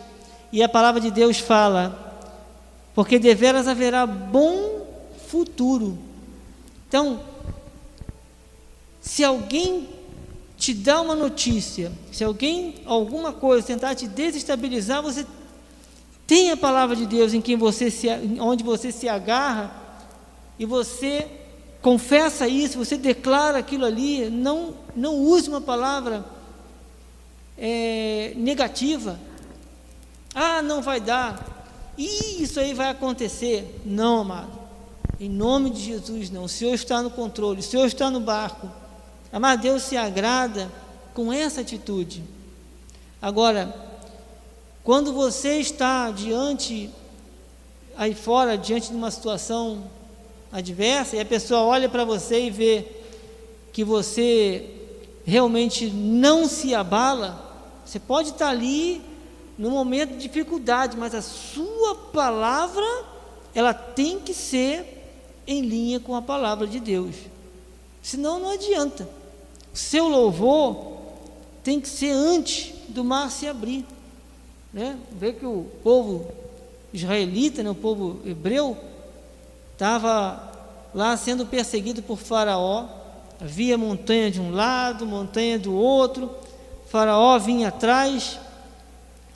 E 0.53 0.63
a 0.63 0.69
palavra 0.69 1.01
de 1.01 1.11
Deus 1.11 1.39
fala: 1.39 2.07
porque 2.95 3.19
deveras 3.19 3.69
haverá 3.69 4.07
bom 4.07 4.87
futuro. 5.29 5.99
Então, 6.89 7.21
se 9.07 9.23
alguém 9.23 9.89
te 10.59 10.75
dá 10.75 11.01
uma 11.01 11.15
notícia, 11.15 11.93
se 12.11 12.25
alguém, 12.25 12.75
alguma 12.85 13.33
coisa 13.33 13.65
tentar 13.65 13.95
te 13.95 14.09
desestabilizar, 14.09 15.01
você 15.01 15.25
tem 16.27 16.51
a 16.51 16.57
palavra 16.57 16.97
de 16.97 17.07
Deus 17.07 17.33
em 17.33 17.41
quem 17.41 17.57
você 17.57 17.89
se, 17.89 18.09
onde 18.41 18.65
você 18.65 18.91
se 18.91 19.09
agarra 19.09 19.71
e 20.59 20.67
você 20.67 21.29
confessa 21.81 22.49
isso, 22.49 22.79
você 22.79 22.97
declara 22.97 23.59
aquilo 23.59 23.85
ali, 23.85 24.29
não, 24.29 24.75
não 24.97 25.15
use 25.15 25.49
uma 25.49 25.61
palavra 25.61 26.25
é, 27.57 28.33
negativa. 28.35 29.21
Ah, 30.35 30.61
não 30.61 30.83
vai 30.83 31.01
dar. 31.01 31.95
Isso 31.97 32.59
aí 32.59 32.75
vai 32.75 32.91
acontecer. 32.91 33.83
Não, 33.87 34.23
amado. 34.23 34.59
Em 35.21 35.29
nome 35.29 35.71
de 35.71 35.81
Jesus, 35.81 36.29
não. 36.29 36.45
O 36.45 36.49
Senhor 36.49 36.75
está 36.75 37.01
no 37.01 37.11
controle, 37.11 37.61
o 37.61 37.63
Senhor 37.63 37.87
está 37.87 38.11
no 38.11 38.19
barco. 38.19 38.69
Amar 39.33 39.57
Deus 39.57 39.83
se 39.83 39.97
agrada 39.97 40.71
com 41.15 41.33
essa 41.33 41.61
atitude. 41.61 42.23
Agora, 43.21 43.75
quando 44.85 45.13
você 45.13 45.59
está 45.59 46.11
diante, 46.11 46.91
aí 47.97 48.15
fora, 48.15 48.57
diante 48.57 48.91
de 48.91 48.95
uma 48.95 49.11
situação 49.11 49.91
adversa, 50.53 51.17
e 51.17 51.21
a 51.21 51.25
pessoa 51.25 51.63
olha 51.63 51.89
para 51.89 52.05
você 52.05 52.47
e 52.47 52.51
vê 52.51 52.87
que 53.73 53.83
você 53.83 54.71
realmente 55.25 55.89
não 55.89 56.47
se 56.47 56.75
abala, 56.75 57.45
você 57.85 57.99
pode 57.99 58.31
estar 58.31 58.49
ali 58.49 59.03
no 59.59 59.71
momento 59.71 60.13
de 60.13 60.19
dificuldade, 60.19 60.97
mas 60.97 61.15
a 61.15 61.23
sua 61.23 61.95
palavra, 62.13 62.87
ela 63.55 63.73
tem 63.73 64.21
que 64.21 64.35
ser 64.35 65.43
em 65.47 65.63
linha 65.63 65.99
com 65.99 66.15
a 66.15 66.23
palavra 66.23 66.67
de 66.67 66.79
Deus. 66.79 67.17
Senão 68.07 68.39
não 68.39 68.51
adianta. 68.51 69.09
Seu 69.75 70.07
louvor 70.07 70.99
tem 71.65 71.81
que 71.81 71.89
ser 71.89 72.13
antes 72.13 72.73
do 72.87 73.03
mar 73.03 73.33
se 73.33 73.49
abrir. 73.49 73.85
Né? 74.73 74.97
Vê 75.11 75.33
que 75.33 75.45
o 75.45 75.67
povo 75.83 76.31
israelita, 76.93 77.65
né, 77.65 77.71
o 77.71 77.75
povo 77.75 78.21
hebreu, 78.25 78.77
estava 79.73 80.53
lá 80.95 81.17
sendo 81.17 81.47
perseguido 81.47 82.01
por 82.01 82.17
Faraó. 82.17 82.87
Havia 83.41 83.77
montanha 83.77 84.31
de 84.31 84.41
um 84.41 84.53
lado, 84.53 85.05
montanha 85.05 85.59
do 85.59 85.75
outro. 85.75 86.31
Faraó 86.89 87.37
vinha 87.41 87.71
atrás 87.71 88.39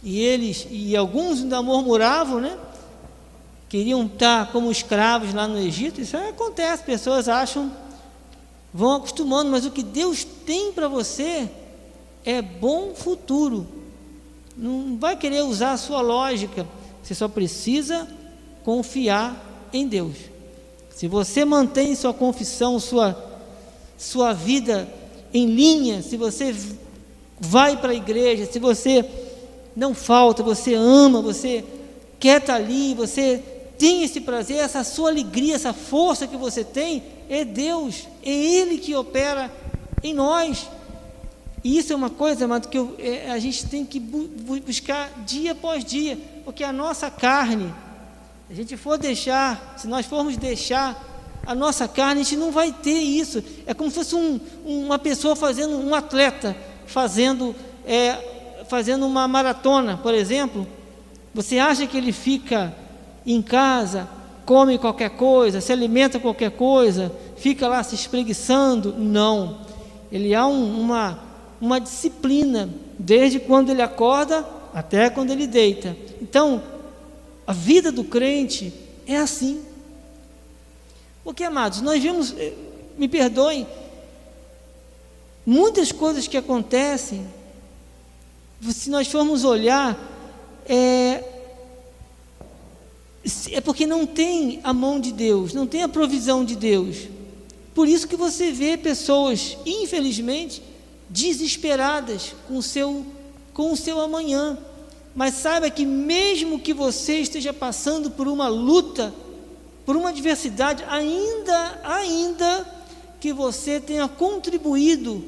e 0.00 0.20
eles 0.20 0.68
e 0.70 0.96
alguns 0.96 1.40
ainda 1.40 1.61
murmuravam, 1.61 2.40
né? 2.40 2.56
Queriam 3.68 4.06
estar 4.06 4.52
como 4.52 4.70
escravos 4.70 5.35
lá 5.35 5.48
no 5.48 5.59
Egito. 5.59 6.00
Isso 6.00 6.16
acontece, 6.16 6.85
pessoas 6.85 7.28
acham 7.28 7.89
vão 8.72 8.96
acostumando, 8.96 9.50
mas 9.50 9.66
o 9.66 9.70
que 9.70 9.83
Deus 9.83 10.24
tem 10.24 10.72
para 10.72 10.88
você 10.88 11.48
é 12.24 12.40
bom 12.40 12.94
futuro. 12.94 13.66
Não 14.56 14.96
vai 14.98 15.16
querer 15.16 15.42
usar 15.42 15.72
a 15.72 15.76
sua 15.76 16.00
lógica, 16.00 16.66
você 17.02 17.14
só 17.14 17.28
precisa 17.28 18.09
confiar 18.64 19.68
em 19.72 19.87
Deus. 19.87 20.16
Se 20.94 21.09
você 21.09 21.44
mantém 21.44 21.94
sua 21.94 22.12
confissão, 22.12 22.78
sua, 22.78 23.16
sua 23.96 24.33
vida 24.33 24.88
em 25.33 25.46
linha, 25.46 26.02
se 26.02 26.16
você 26.16 26.54
vai 27.40 27.76
para 27.76 27.92
a 27.92 27.94
igreja, 27.94 28.44
se 28.44 28.59
você 28.59 29.04
não 29.74 29.94
falta, 29.94 30.42
você 30.42 30.74
ama, 30.74 31.22
você 31.22 31.64
quer 32.18 32.40
estar 32.40 32.56
ali, 32.56 32.92
você 32.94 33.42
tem 33.78 34.02
esse 34.02 34.20
prazer, 34.20 34.59
essa 34.59 34.85
sua 34.85 35.09
alegria, 35.09 35.54
essa 35.54 35.72
força 35.72 36.26
que 36.26 36.37
você 36.37 36.62
tem, 36.62 37.02
é 37.30 37.44
Deus, 37.44 38.08
é 38.24 38.30
Ele 38.30 38.76
que 38.76 38.94
opera 38.94 39.50
em 40.02 40.12
nós. 40.12 40.68
E 41.62 41.78
isso 41.78 41.92
é 41.92 41.96
uma 41.96 42.10
coisa, 42.10 42.44
amado, 42.44 42.68
que 42.68 42.76
eu, 42.76 42.96
é, 42.98 43.30
a 43.30 43.38
gente 43.38 43.66
tem 43.66 43.86
que 43.86 44.00
bu 44.00 44.28
buscar 44.66 45.10
dia 45.24 45.52
após 45.52 45.84
dia, 45.84 46.18
porque 46.44 46.64
a 46.64 46.72
nossa 46.72 47.10
carne, 47.10 47.72
a 48.50 48.54
gente 48.54 48.76
for 48.76 48.98
deixar, 48.98 49.76
se 49.78 49.86
nós 49.86 50.06
formos 50.06 50.36
deixar 50.36 51.06
a 51.46 51.54
nossa 51.54 51.86
carne, 51.86 52.22
a 52.22 52.24
gente 52.24 52.36
não 52.36 52.50
vai 52.50 52.72
ter 52.72 52.98
isso. 52.98 53.44
É 53.64 53.72
como 53.72 53.90
se 53.90 53.96
fosse 53.96 54.16
um, 54.16 54.40
uma 54.64 54.98
pessoa 54.98 55.36
fazendo, 55.36 55.78
um 55.78 55.94
atleta 55.94 56.56
fazendo, 56.86 57.54
é, 57.86 58.64
fazendo 58.68 59.06
uma 59.06 59.28
maratona, 59.28 59.96
por 59.96 60.14
exemplo. 60.14 60.66
Você 61.32 61.58
acha 61.58 61.86
que 61.86 61.96
ele 61.96 62.12
fica 62.12 62.74
em 63.24 63.40
casa, 63.40 64.08
come 64.50 64.78
qualquer 64.78 65.10
coisa, 65.10 65.60
se 65.60 65.70
alimenta 65.70 66.18
qualquer 66.18 66.50
coisa, 66.50 67.14
fica 67.36 67.68
lá 67.68 67.84
se 67.84 67.94
espreguiçando? 67.94 68.92
Não. 68.98 69.60
Ele 70.10 70.34
há 70.34 70.44
um, 70.44 70.80
uma, 70.80 71.20
uma 71.60 71.80
disciplina, 71.80 72.68
desde 72.98 73.38
quando 73.38 73.70
ele 73.70 73.80
acorda 73.80 74.44
até 74.74 75.08
quando 75.08 75.30
ele 75.30 75.46
deita. 75.46 75.96
Então, 76.20 76.64
a 77.46 77.52
vida 77.52 77.92
do 77.92 78.02
crente 78.02 78.74
é 79.06 79.18
assim. 79.18 79.62
Porque, 81.22 81.44
amados, 81.44 81.80
nós 81.80 82.02
vimos, 82.02 82.34
eh, 82.36 82.52
me 82.98 83.06
perdoem, 83.06 83.64
muitas 85.46 85.92
coisas 85.92 86.26
que 86.26 86.36
acontecem, 86.36 87.24
se 88.68 88.90
nós 88.90 89.06
formos 89.06 89.44
olhar, 89.44 89.96
é, 90.68 91.22
é 93.50 93.61
porque 93.61 93.87
não 93.87 94.06
tem 94.06 94.61
a 94.62 94.72
mão 94.72 94.98
de 94.98 95.12
Deus, 95.12 95.52
não 95.52 95.66
tem 95.66 95.83
a 95.83 95.88
provisão 95.88 96.44
de 96.44 96.56
Deus. 96.56 97.09
Por 97.74 97.87
isso 97.87 98.09
que 98.09 98.16
você 98.16 98.50
vê 98.50 98.76
pessoas, 98.76 99.56
infelizmente, 99.64 100.62
desesperadas 101.09 102.35
com 102.46 102.56
o 102.56 102.62
seu, 102.62 103.04
com 103.52 103.72
o 103.72 103.76
seu 103.76 104.00
amanhã. 104.00 104.59
Mas 105.14 105.35
saiba 105.35 105.68
que 105.70 105.85
mesmo 105.85 106.61
que 106.61 106.72
você 106.72 107.18
esteja 107.18 107.52
passando 107.52 108.11
por 108.11 108.28
uma 108.28 108.48
luta, 108.48 109.12
por 109.85 109.96
uma 109.96 110.11
adversidade, 110.11 110.85
ainda, 110.88 111.80
ainda 111.85 112.66
que 113.20 113.33
você 113.33 113.80
tenha 113.80 114.09
contribuído 114.09 115.22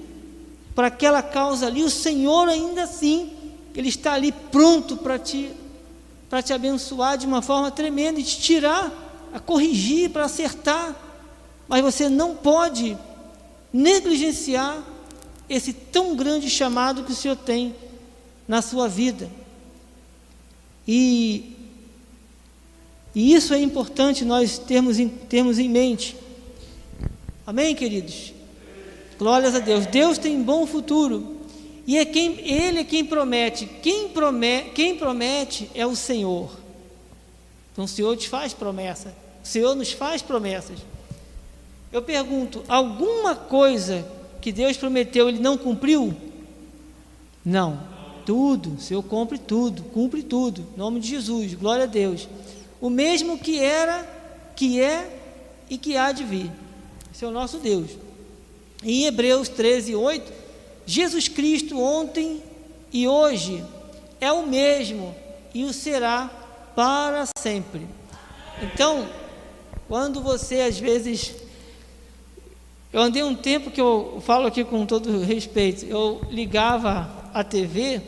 para 0.75 0.87
aquela 0.87 1.23
causa 1.23 1.67
ali, 1.67 1.83
o 1.83 1.91
Senhor 1.91 2.49
ainda 2.49 2.85
assim, 2.85 3.31
Ele 3.75 3.89
está 3.89 4.15
ali 4.15 4.33
pronto 4.33 4.97
para 4.97 5.19
te, 5.19 5.51
para 6.33 6.43
te 6.43 6.55
abençoar 6.55 7.19
de 7.19 7.27
uma 7.27 7.43
forma 7.43 7.71
tremenda 7.71 8.19
e 8.19 8.23
te 8.23 8.41
tirar, 8.41 8.91
a 9.35 9.39
corrigir, 9.39 10.09
para 10.09 10.25
acertar. 10.25 10.97
Mas 11.69 11.83
você 11.83 12.09
não 12.09 12.35
pode 12.35 12.97
negligenciar 13.71 14.83
esse 15.47 15.75
tão 15.75 16.17
grande 16.17 16.49
chamado 16.49 17.05
que 17.05 17.13
o 17.13 17.15
Senhor 17.15 17.37
tem 17.37 17.77
na 18.49 18.63
sua 18.63 18.89
vida. 18.89 19.29
E 20.89 21.55
e 23.15 23.35
isso 23.35 23.53
é 23.53 23.61
importante 23.61 24.25
nós 24.25 24.57
termos 24.57 24.99
em, 24.99 25.11
termos 25.11 25.59
em 25.59 25.69
mente. 25.69 26.17
Amém, 27.47 27.75
queridos? 27.75 28.33
Glórias 29.19 29.55
a 29.55 29.59
Deus. 29.59 29.85
Deus 29.85 30.17
tem 30.17 30.43
bom 30.43 30.67
futuro. 30.67 31.32
E 31.87 31.99
é 31.99 32.05
quem, 32.05 32.39
Ele 32.41 32.81
é 32.81 32.85
quem 32.85 33.05
promete. 33.05 33.67
Quem 33.83 34.09
promete, 34.09 34.71
quem 34.71 34.97
promete 34.97 35.71
é 35.75 35.87
o 35.87 35.97
Senhor. 35.97 36.51
Então 37.73 37.85
o 37.85 37.89
Senhor 37.89 38.17
te 38.17 38.29
faz 38.29 38.53
promessa. 38.53 39.15
O 39.43 39.47
Senhor 39.47 39.75
nos 39.75 39.93
faz 39.93 40.23
promessas. 40.23 40.79
Eu 41.93 42.03
pergunto: 42.03 42.63
alguma 42.69 43.35
coisa 43.35 44.07
que 44.41 44.53
Deus 44.53 44.77
prometeu, 44.77 45.29
Ele 45.29 45.39
não 45.39 45.59
cumpriu? 45.59 46.15
Não. 47.45 47.91
Tudo. 48.25 48.75
O 48.75 48.81
Senhor 48.81 49.03
cumpre 49.03 49.39
tudo. 49.39 49.83
Cumpre 49.85 50.23
tudo. 50.23 50.65
Em 50.75 50.79
nome 50.79 51.01
de 51.01 51.09
Jesus. 51.09 51.55
Glória 51.55 51.85
a 51.85 51.89
Deus 51.89 52.29
o 52.83 52.91
mesmo 52.91 53.39
que 53.39 53.61
era, 53.61 54.05
que 54.57 54.81
é 54.81 55.09
e 55.71 55.79
que 55.79 55.97
há 55.97 56.11
de 56.11 56.25
vir. 56.25 56.51
Esse 57.15 57.25
é 57.25 57.29
o 57.29 57.31
nosso 57.31 57.59
Deus. 57.59 57.93
Em 58.83 59.05
Hebreus 59.05 59.49
13, 59.49 59.95
8, 59.95 60.33
Jesus 60.93 61.27
Cristo 61.27 61.81
ontem 61.81 62.43
e 62.93 63.09
hoje 63.09 63.65
é 64.21 64.31
o 64.31 64.47
mesmo 64.47 65.15
e 65.55 65.65
o 65.65 65.73
será 65.73 66.31
para 66.77 67.25
sempre. 67.39 67.87
Então, 68.61 69.09
quando 69.89 70.21
você 70.21 70.61
às 70.61 70.79
vezes. 70.79 71.35
Eu 72.93 73.01
andei 73.01 73.23
um 73.23 73.35
tempo 73.35 73.71
que 73.71 73.81
eu 73.81 74.23
falo 74.27 74.47
aqui 74.47 74.63
com 74.65 74.85
todo 74.85 75.21
respeito, 75.21 75.87
eu 75.87 76.21
ligava 76.31 77.11
a 77.33 77.43
TV, 77.43 78.03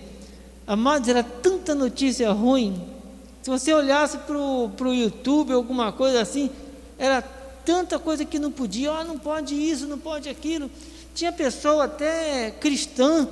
amados, 0.66 1.09
era 1.09 1.23
tanta 1.23 1.75
notícia 1.75 2.31
ruim, 2.33 2.85
se 3.42 3.49
você 3.49 3.73
olhasse 3.73 4.18
para 4.18 4.37
o 4.37 4.92
YouTube, 4.92 5.55
alguma 5.55 5.90
coisa 5.90 6.20
assim, 6.20 6.51
era 6.99 7.23
tanta 7.64 7.99
coisa 7.99 8.27
que 8.27 8.38
não 8.38 8.53
podia, 8.53 8.92
oh, 8.92 9.05
não 9.05 9.18
pode 9.18 9.55
isso, 9.55 9.87
não 9.87 9.99
pode 9.99 10.29
aquilo. 10.29 10.70
Tinha 11.14 11.31
pessoa 11.31 11.85
até 11.85 12.50
cristã 12.50 13.29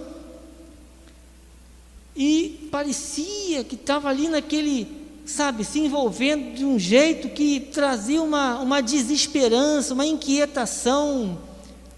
e 2.15 2.69
parecia 2.71 3.65
que 3.65 3.75
estava 3.75 4.09
ali 4.09 4.29
naquele, 4.29 4.87
sabe, 5.27 5.65
se 5.65 5.81
envolvendo 5.81 6.55
de 6.55 6.65
um 6.65 6.79
jeito 6.79 7.31
que 7.31 7.59
trazia 7.59 8.23
uma, 8.23 8.61
uma 8.61 8.81
desesperança, 8.81 9.95
uma 9.95 10.07
inquietação. 10.07 11.39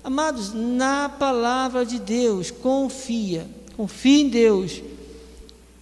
Amados, 0.02 0.54
na 0.54 1.10
palavra 1.10 1.84
de 1.84 1.98
Deus, 1.98 2.50
confia, 2.50 3.46
confia 3.76 4.22
em 4.22 4.28
Deus. 4.28 4.82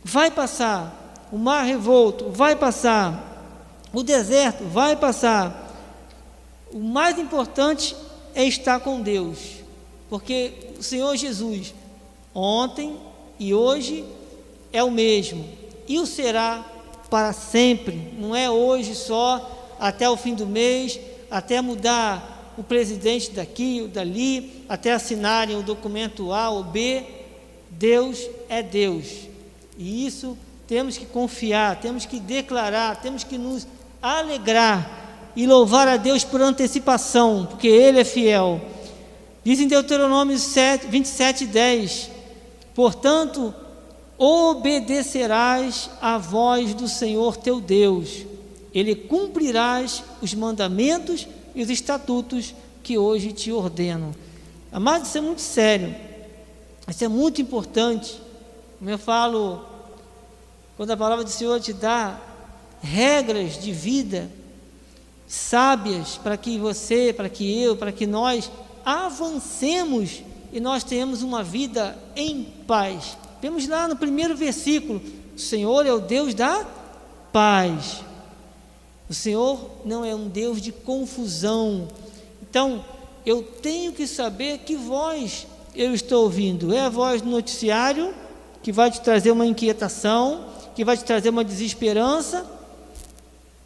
Vai 0.02 0.32
passar, 0.32 1.28
o 1.30 1.38
mar 1.38 1.62
revolto 1.62 2.30
vai 2.30 2.56
passar, 2.56 3.78
o 3.92 4.02
deserto 4.02 4.64
vai 4.64 4.96
passar. 4.96 5.60
O 6.72 6.80
mais 6.80 7.18
importante 7.18 7.94
é 8.34 8.44
estar 8.44 8.80
com 8.80 9.00
Deus, 9.00 9.61
porque 10.12 10.52
o 10.78 10.82
Senhor 10.82 11.16
Jesus, 11.16 11.72
ontem 12.34 12.98
e 13.38 13.54
hoje, 13.54 14.04
é 14.70 14.84
o 14.84 14.90
mesmo, 14.90 15.42
e 15.88 15.98
o 15.98 16.04
será 16.04 16.62
para 17.08 17.32
sempre, 17.32 18.12
não 18.18 18.36
é 18.36 18.50
hoje 18.50 18.94
só, 18.94 19.74
até 19.80 20.10
o 20.10 20.16
fim 20.18 20.34
do 20.34 20.44
mês, 20.44 21.00
até 21.30 21.62
mudar 21.62 22.52
o 22.58 22.62
presidente 22.62 23.30
daqui 23.30 23.78
ou 23.80 23.88
dali, 23.88 24.62
até 24.68 24.92
assinarem 24.92 25.56
o 25.56 25.62
documento 25.62 26.30
A 26.30 26.50
ou 26.50 26.62
B. 26.62 27.04
Deus 27.70 28.28
é 28.50 28.62
Deus, 28.62 29.06
e 29.78 30.06
isso 30.06 30.36
temos 30.68 30.98
que 30.98 31.06
confiar, 31.06 31.80
temos 31.80 32.04
que 32.04 32.20
declarar, 32.20 33.00
temos 33.00 33.24
que 33.24 33.38
nos 33.38 33.66
alegrar 34.02 35.32
e 35.34 35.46
louvar 35.46 35.88
a 35.88 35.96
Deus 35.96 36.22
por 36.22 36.42
antecipação, 36.42 37.46
porque 37.48 37.68
Ele 37.68 38.00
é 38.00 38.04
fiel. 38.04 38.60
Diz 39.44 39.58
em 39.58 39.66
Deuteronômio 39.66 40.38
7, 40.38 40.86
27, 40.86 41.46
10: 41.46 42.10
Portanto, 42.74 43.54
obedecerás 44.16 45.90
à 46.00 46.16
voz 46.16 46.74
do 46.74 46.86
Senhor 46.86 47.36
teu 47.36 47.60
Deus, 47.60 48.24
Ele 48.72 48.94
cumprirás 48.94 50.04
os 50.20 50.32
mandamentos 50.32 51.26
e 51.54 51.62
os 51.62 51.70
estatutos 51.70 52.54
que 52.82 52.96
hoje 52.96 53.32
te 53.32 53.50
ordeno. 53.50 54.14
Amado, 54.70 55.04
isso 55.04 55.18
é 55.18 55.20
muito 55.20 55.40
sério, 55.40 55.94
isso 56.88 57.04
é 57.04 57.08
muito 57.08 57.42
importante. 57.42 58.20
Como 58.78 58.90
eu 58.90 58.98
falo 58.98 59.64
quando 60.76 60.92
a 60.92 60.96
palavra 60.96 61.24
do 61.24 61.30
Senhor 61.30 61.60
te 61.60 61.72
dá 61.72 62.18
regras 62.80 63.60
de 63.60 63.72
vida 63.72 64.30
sábias 65.26 66.18
para 66.22 66.36
que 66.36 66.58
você, 66.58 67.12
para 67.12 67.28
que 67.28 67.62
eu, 67.62 67.76
para 67.76 67.90
que 67.90 68.06
nós 68.06 68.50
avancemos 68.84 70.22
e 70.52 70.60
nós 70.60 70.84
tenhamos 70.84 71.22
uma 71.22 71.42
vida 71.42 71.96
em 72.14 72.44
paz. 72.66 73.16
Vemos 73.40 73.66
lá 73.66 73.88
no 73.88 73.96
primeiro 73.96 74.36
versículo: 74.36 75.00
o 75.34 75.38
Senhor 75.38 75.86
é 75.86 75.92
o 75.92 76.00
Deus 76.00 76.34
da 76.34 76.66
paz. 77.32 78.02
O 79.08 79.14
Senhor 79.14 79.70
não 79.84 80.04
é 80.04 80.14
um 80.14 80.28
Deus 80.28 80.60
de 80.60 80.72
confusão. 80.72 81.88
Então, 82.40 82.84
eu 83.24 83.42
tenho 83.42 83.92
que 83.92 84.06
saber 84.06 84.58
que 84.58 84.76
voz 84.76 85.46
eu 85.74 85.94
estou 85.94 86.24
ouvindo. 86.24 86.72
É 86.72 86.80
a 86.80 86.88
voz 86.88 87.22
do 87.22 87.30
noticiário 87.30 88.14
que 88.62 88.72
vai 88.72 88.90
te 88.90 89.00
trazer 89.00 89.30
uma 89.30 89.46
inquietação, 89.46 90.46
que 90.74 90.84
vai 90.84 90.96
te 90.96 91.04
trazer 91.04 91.30
uma 91.30 91.44
desesperança? 91.44 92.46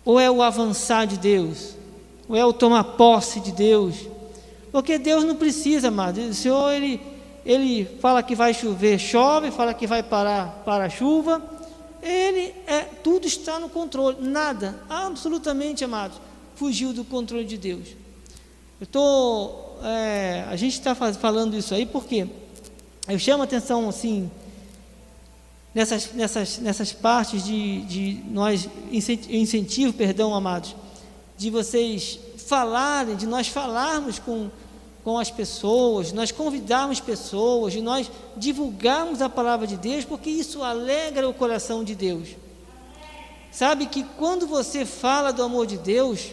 Ou 0.05 0.19
é 0.21 0.31
o 0.31 0.43
avançar 0.43 1.07
de 1.07 1.19
Deus? 1.19 1.75
Ou 2.29 2.37
é 2.37 2.45
o 2.45 2.53
tomar 2.53 2.85
posse 2.85 3.41
de 3.41 3.53
Deus? 3.53 3.97
Porque 4.77 4.99
Deus 4.99 5.25
não 5.25 5.37
precisa, 5.37 5.89
amado. 5.89 6.21
O 6.21 6.35
Senhor, 6.35 6.71
Ele, 6.71 7.01
ele 7.47 7.87
fala 7.99 8.23
que 8.23 8.35
vai 8.35 8.53
chover, 8.53 8.99
chove, 8.99 9.51
fala 9.51 9.73
que 9.73 9.87
vai 9.87 10.03
parar, 10.03 10.63
para 10.67 10.85
a 10.85 10.91
chuva. 10.91 11.43
Ele 12.03 12.53
é, 12.67 12.83
tudo 13.03 13.27
está 13.27 13.59
no 13.59 13.71
controle, 13.71 14.19
nada, 14.21 14.79
absolutamente, 14.87 15.83
amados, 15.83 16.21
fugiu 16.57 16.93
do 16.93 17.05
controle 17.07 17.47
de 17.47 17.57
Deus. 17.57 17.89
Eu 18.79 18.87
tô, 18.87 19.51
é, 19.83 20.45
a 20.47 20.57
gente 20.57 20.75
está 20.75 20.95
falando 20.95 21.57
isso 21.57 21.75
aí 21.75 21.87
porque 21.87 22.29
eu 23.09 23.19
chamo 23.19 23.45
a 23.45 23.47
atenção 23.47 23.89
assim 23.89 24.31
nessas, 25.75 26.13
nessas, 26.13 26.59
nessas 26.59 26.93
partes 26.93 27.43
de, 27.43 27.81
de 27.87 28.21
nós 28.31 28.69
incentivo, 28.93 29.95
perdão, 29.95 30.35
amados, 30.35 30.77
de 31.39 31.49
vocês 31.49 32.19
falarem, 32.47 33.17
de 33.17 33.27
nós 33.27 33.49
falarmos 33.49 34.19
com, 34.19 34.51
com 35.07 35.21
as 35.21 35.31
pessoas, 35.31 36.11
nós 36.11 36.33
convidarmos 36.33 36.99
pessoas, 36.99 37.73
de 37.73 37.81
nós 37.81 38.11
divulgarmos 38.37 39.23
a 39.23 39.29
palavra 39.29 39.65
de 39.65 39.77
Deus, 39.77 40.05
porque 40.05 40.29
isso 40.29 40.65
alegra 40.65 41.29
o 41.29 41.33
coração 41.33 41.85
de 41.85 41.95
Deus. 41.95 42.31
Sabe 43.53 43.87
que 43.87 44.03
quando 44.03 44.49
você 44.49 44.85
fala 44.85 45.33
do 45.33 45.45
amor 45.45 45.65
de 45.65 45.79
Deus, 45.79 46.33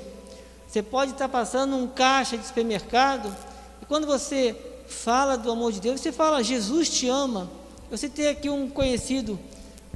você 0.67 0.81
pode 0.81 1.12
estar 1.12 1.29
passando 1.29 1.75
um 1.75 1.86
caixa 1.86 2.36
de 2.36 2.47
supermercado, 2.47 3.31
e 3.79 3.86
quando 3.86 4.07
você 4.07 4.55
fala 4.88 5.38
do 5.38 5.51
amor 5.51 5.71
de 5.71 5.79
Deus, 5.79 6.01
você 6.01 6.12
fala, 6.12 6.43
Jesus 6.43 6.89
te 6.89 7.07
ama. 7.07 7.51
Você 7.91 8.09
tem 8.09 8.27
aqui 8.27 8.49
um 8.49 8.67
conhecido, 8.67 9.39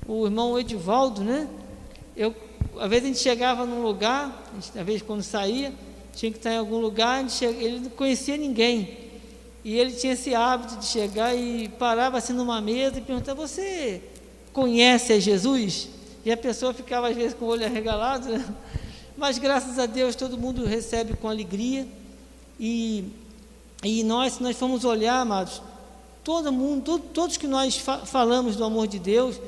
o 0.07 0.27
irmão 0.27 0.59
Edivaldo, 0.59 1.23
né? 1.23 1.47
Eu, 2.15 2.35
às 2.79 2.87
vezes 2.91 3.05
a 3.05 3.07
gente 3.07 3.19
chegava 3.21 3.65
num 3.65 3.81
lugar, 3.81 4.45
às 4.55 4.85
vezes 4.85 5.01
quando 5.01 5.23
saía, 5.23 5.73
tinha 6.17 6.31
que 6.31 6.39
estar 6.39 6.51
em 6.51 6.57
algum 6.57 6.79
lugar, 6.79 7.23
ele 7.43 7.79
não 7.79 7.91
conhecia 7.91 8.35
ninguém. 8.35 8.97
E 9.63 9.77
ele 9.77 9.91
tinha 9.91 10.13
esse 10.13 10.33
hábito 10.33 10.77
de 10.77 10.85
chegar 10.85 11.35
e 11.35 11.69
parava 11.69 12.17
assim 12.17 12.33
numa 12.33 12.59
mesa 12.59 12.97
e 12.97 13.01
perguntava: 13.01 13.47
Você 13.47 14.01
conhece 14.51 15.13
a 15.13 15.19
Jesus? 15.19 15.89
E 16.25 16.31
a 16.31 16.35
pessoa 16.35 16.73
ficava 16.73 17.09
às 17.09 17.15
vezes 17.15 17.35
com 17.35 17.45
o 17.45 17.49
olho 17.49 17.65
arregalado, 17.65 18.29
né? 18.29 18.43
Mas 19.15 19.37
graças 19.37 19.77
a 19.77 19.85
Deus 19.85 20.15
todo 20.15 20.39
mundo 20.39 20.65
recebe 20.65 21.15
com 21.15 21.29
alegria. 21.29 21.87
E, 22.59 23.05
e 23.83 24.03
nós, 24.03 24.33
se 24.33 24.43
nós 24.43 24.57
formos 24.57 24.85
olhar, 24.85 25.21
amados, 25.21 25.61
todo 26.23 26.51
mundo, 26.51 26.81
todo, 26.81 27.03
todos 27.13 27.37
que 27.37 27.45
nós 27.45 27.77
fa 27.77 27.99
falamos 27.99 28.55
do 28.55 28.63
amor 28.63 28.87
de 28.87 28.97
Deus, 28.97 29.39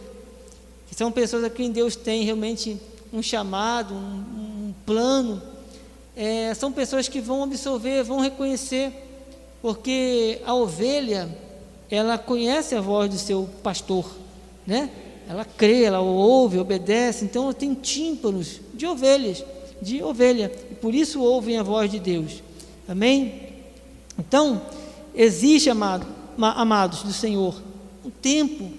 são 0.95 1.11
pessoas 1.11 1.43
a 1.43 1.49
quem 1.49 1.71
Deus 1.71 1.95
tem 1.95 2.23
realmente 2.25 2.77
um 3.11 3.23
chamado, 3.23 3.95
um, 3.95 4.67
um 4.67 4.73
plano, 4.85 5.41
é, 6.21 6.53
são 6.53 6.69
pessoas 6.69 7.07
que 7.07 7.21
vão 7.21 7.43
absorver, 7.43 8.03
vão 8.03 8.19
reconhecer, 8.19 8.91
porque 9.61 10.41
a 10.45 10.53
ovelha, 10.53 11.29
ela 11.89 12.17
conhece 12.17 12.75
a 12.75 12.81
voz 12.81 13.09
do 13.09 13.17
seu 13.17 13.49
pastor, 13.63 14.05
né? 14.67 14.89
Ela 15.29 15.45
crê, 15.45 15.83
ela 15.83 16.01
ouve, 16.01 16.59
obedece, 16.59 17.23
então 17.23 17.45
ela 17.45 17.53
tem 17.53 17.73
tímpanos 17.73 18.59
de 18.73 18.85
ovelhas 18.85 19.45
de 19.81 20.03
ovelha, 20.03 20.51
e 20.69 20.75
por 20.75 20.93
isso 20.93 21.21
ouvem 21.21 21.57
a 21.57 21.63
voz 21.63 21.89
de 21.89 21.99
Deus. 21.99 22.43
Amém? 22.85 23.53
Então, 24.17 24.61
existe, 25.15 25.69
amado, 25.69 26.05
amados 26.37 27.01
do 27.01 27.13
Senhor, 27.13 27.55
um 28.03 28.09
tempo. 28.09 28.69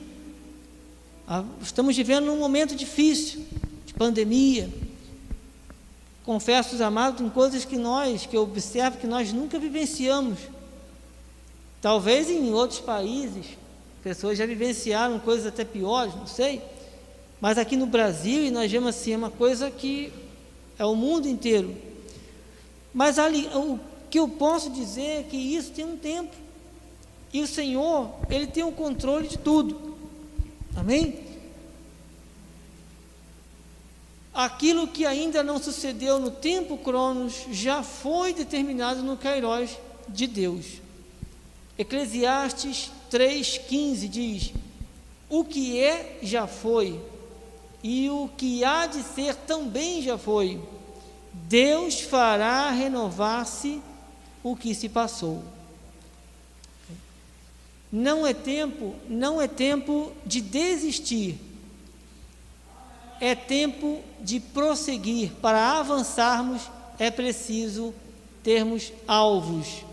Estamos 1.62 1.96
vivendo 1.96 2.30
um 2.30 2.38
momento 2.38 2.76
difícil, 2.76 3.40
de 3.86 3.94
pandemia. 3.94 4.68
Confesso, 6.30 6.80
amados, 6.84 7.18
tem 7.18 7.28
coisas 7.28 7.64
que 7.64 7.76
nós, 7.76 8.24
que 8.24 8.36
eu 8.36 8.42
observo, 8.42 8.98
que 8.98 9.06
nós 9.08 9.32
nunca 9.32 9.58
vivenciamos. 9.58 10.38
Talvez 11.82 12.30
em 12.30 12.54
outros 12.54 12.78
países, 12.78 13.46
pessoas 14.00 14.38
já 14.38 14.46
vivenciaram 14.46 15.18
coisas 15.18 15.44
até 15.44 15.64
piores, 15.64 16.14
não 16.14 16.28
sei. 16.28 16.62
Mas 17.40 17.58
aqui 17.58 17.74
no 17.74 17.84
Brasil, 17.84 18.44
e 18.44 18.50
nós 18.52 18.70
vemos 18.70 18.90
assim, 18.90 19.14
é 19.14 19.16
uma 19.16 19.30
coisa 19.32 19.72
que 19.72 20.12
é 20.78 20.84
o 20.84 20.94
mundo 20.94 21.26
inteiro. 21.26 21.76
Mas 22.94 23.18
ali, 23.18 23.48
o 23.52 23.80
que 24.08 24.20
eu 24.20 24.28
posso 24.28 24.70
dizer 24.70 25.02
é 25.02 25.22
que 25.24 25.36
isso 25.36 25.72
tem 25.72 25.84
um 25.84 25.96
tempo. 25.96 26.36
E 27.32 27.42
o 27.42 27.46
Senhor, 27.48 28.08
Ele 28.30 28.46
tem 28.46 28.62
o 28.62 28.70
controle 28.70 29.26
de 29.26 29.36
tudo. 29.36 29.96
Amém? 30.76 31.29
Aquilo 34.32 34.86
que 34.86 35.04
ainda 35.04 35.42
não 35.42 35.58
sucedeu 35.58 36.20
no 36.20 36.30
tempo 36.30 36.78
Cronos 36.78 37.46
já 37.50 37.82
foi 37.82 38.32
determinado 38.32 39.02
no 39.02 39.16
Kairos 39.16 39.76
de 40.08 40.26
Deus. 40.26 40.80
Eclesiastes 41.76 42.90
3,15 43.10 44.08
diz: 44.08 44.52
O 45.28 45.44
que 45.44 45.80
é, 45.80 46.18
já 46.22 46.46
foi, 46.46 47.00
e 47.82 48.08
o 48.08 48.28
que 48.36 48.62
há 48.62 48.86
de 48.86 49.02
ser 49.02 49.34
também 49.34 50.02
já 50.02 50.16
foi. 50.16 50.60
Deus 51.32 52.00
fará 52.00 52.70
renovar-se 52.70 53.80
o 54.42 54.54
que 54.54 54.74
se 54.74 54.88
passou. 54.88 55.42
Não 57.90 58.24
é 58.24 58.32
tempo, 58.32 58.94
não 59.08 59.42
é 59.42 59.48
tempo 59.48 60.12
de 60.24 60.40
desistir. 60.40 61.49
É 63.20 63.34
tempo 63.34 64.00
de 64.20 64.40
prosseguir. 64.40 65.32
Para 65.42 65.78
avançarmos 65.78 66.62
é 66.98 67.10
preciso 67.10 67.94
termos 68.42 68.92
alvos. 69.06 69.84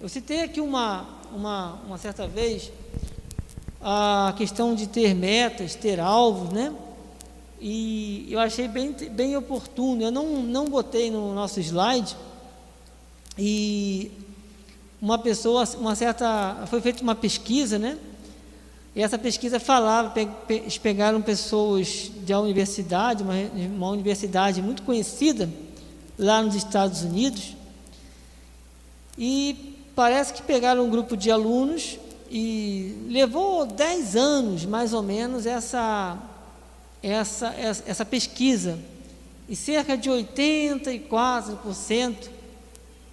Eu 0.00 0.08
citei 0.08 0.42
aqui 0.42 0.60
uma, 0.60 1.06
uma, 1.32 1.74
uma 1.86 1.98
certa 1.98 2.26
vez 2.26 2.72
a 3.82 4.34
questão 4.36 4.74
de 4.74 4.86
ter 4.86 5.14
metas, 5.14 5.74
ter 5.74 6.00
alvos, 6.00 6.50
né? 6.50 6.74
E 7.60 8.26
eu 8.30 8.40
achei 8.40 8.66
bem, 8.66 8.92
bem 8.92 9.36
oportuno. 9.36 10.02
Eu 10.02 10.10
não, 10.10 10.42
não 10.42 10.66
botei 10.66 11.10
no 11.10 11.34
nosso 11.34 11.60
slide. 11.60 12.16
E 13.38 14.10
uma 15.00 15.18
pessoa, 15.18 15.64
uma 15.78 15.94
certa. 15.94 16.66
Foi 16.68 16.80
feita 16.80 17.02
uma 17.02 17.14
pesquisa, 17.14 17.78
né? 17.78 17.98
E 18.94 19.02
essa 19.02 19.18
pesquisa 19.18 19.60
falava, 19.60 20.12
eles 20.48 20.78
pegaram 20.78 21.22
pessoas 21.22 22.10
da 22.26 22.40
universidade, 22.40 23.22
uma, 23.22 23.34
uma 23.54 23.90
universidade 23.90 24.60
muito 24.60 24.82
conhecida 24.82 25.48
lá 26.18 26.42
nos 26.42 26.54
Estados 26.54 27.02
Unidos, 27.02 27.56
e 29.16 29.76
parece 29.94 30.32
que 30.32 30.42
pegaram 30.42 30.84
um 30.84 30.90
grupo 30.90 31.16
de 31.16 31.30
alunos 31.30 31.98
e 32.30 33.06
levou 33.08 33.66
10 33.66 34.16
anos, 34.16 34.64
mais 34.64 34.92
ou 34.92 35.02
menos, 35.02 35.46
essa 35.46 36.18
essa, 37.02 37.54
essa 37.86 38.04
pesquisa. 38.04 38.78
E 39.48 39.56
cerca 39.56 39.96
de 39.96 40.10
84% 40.10 42.28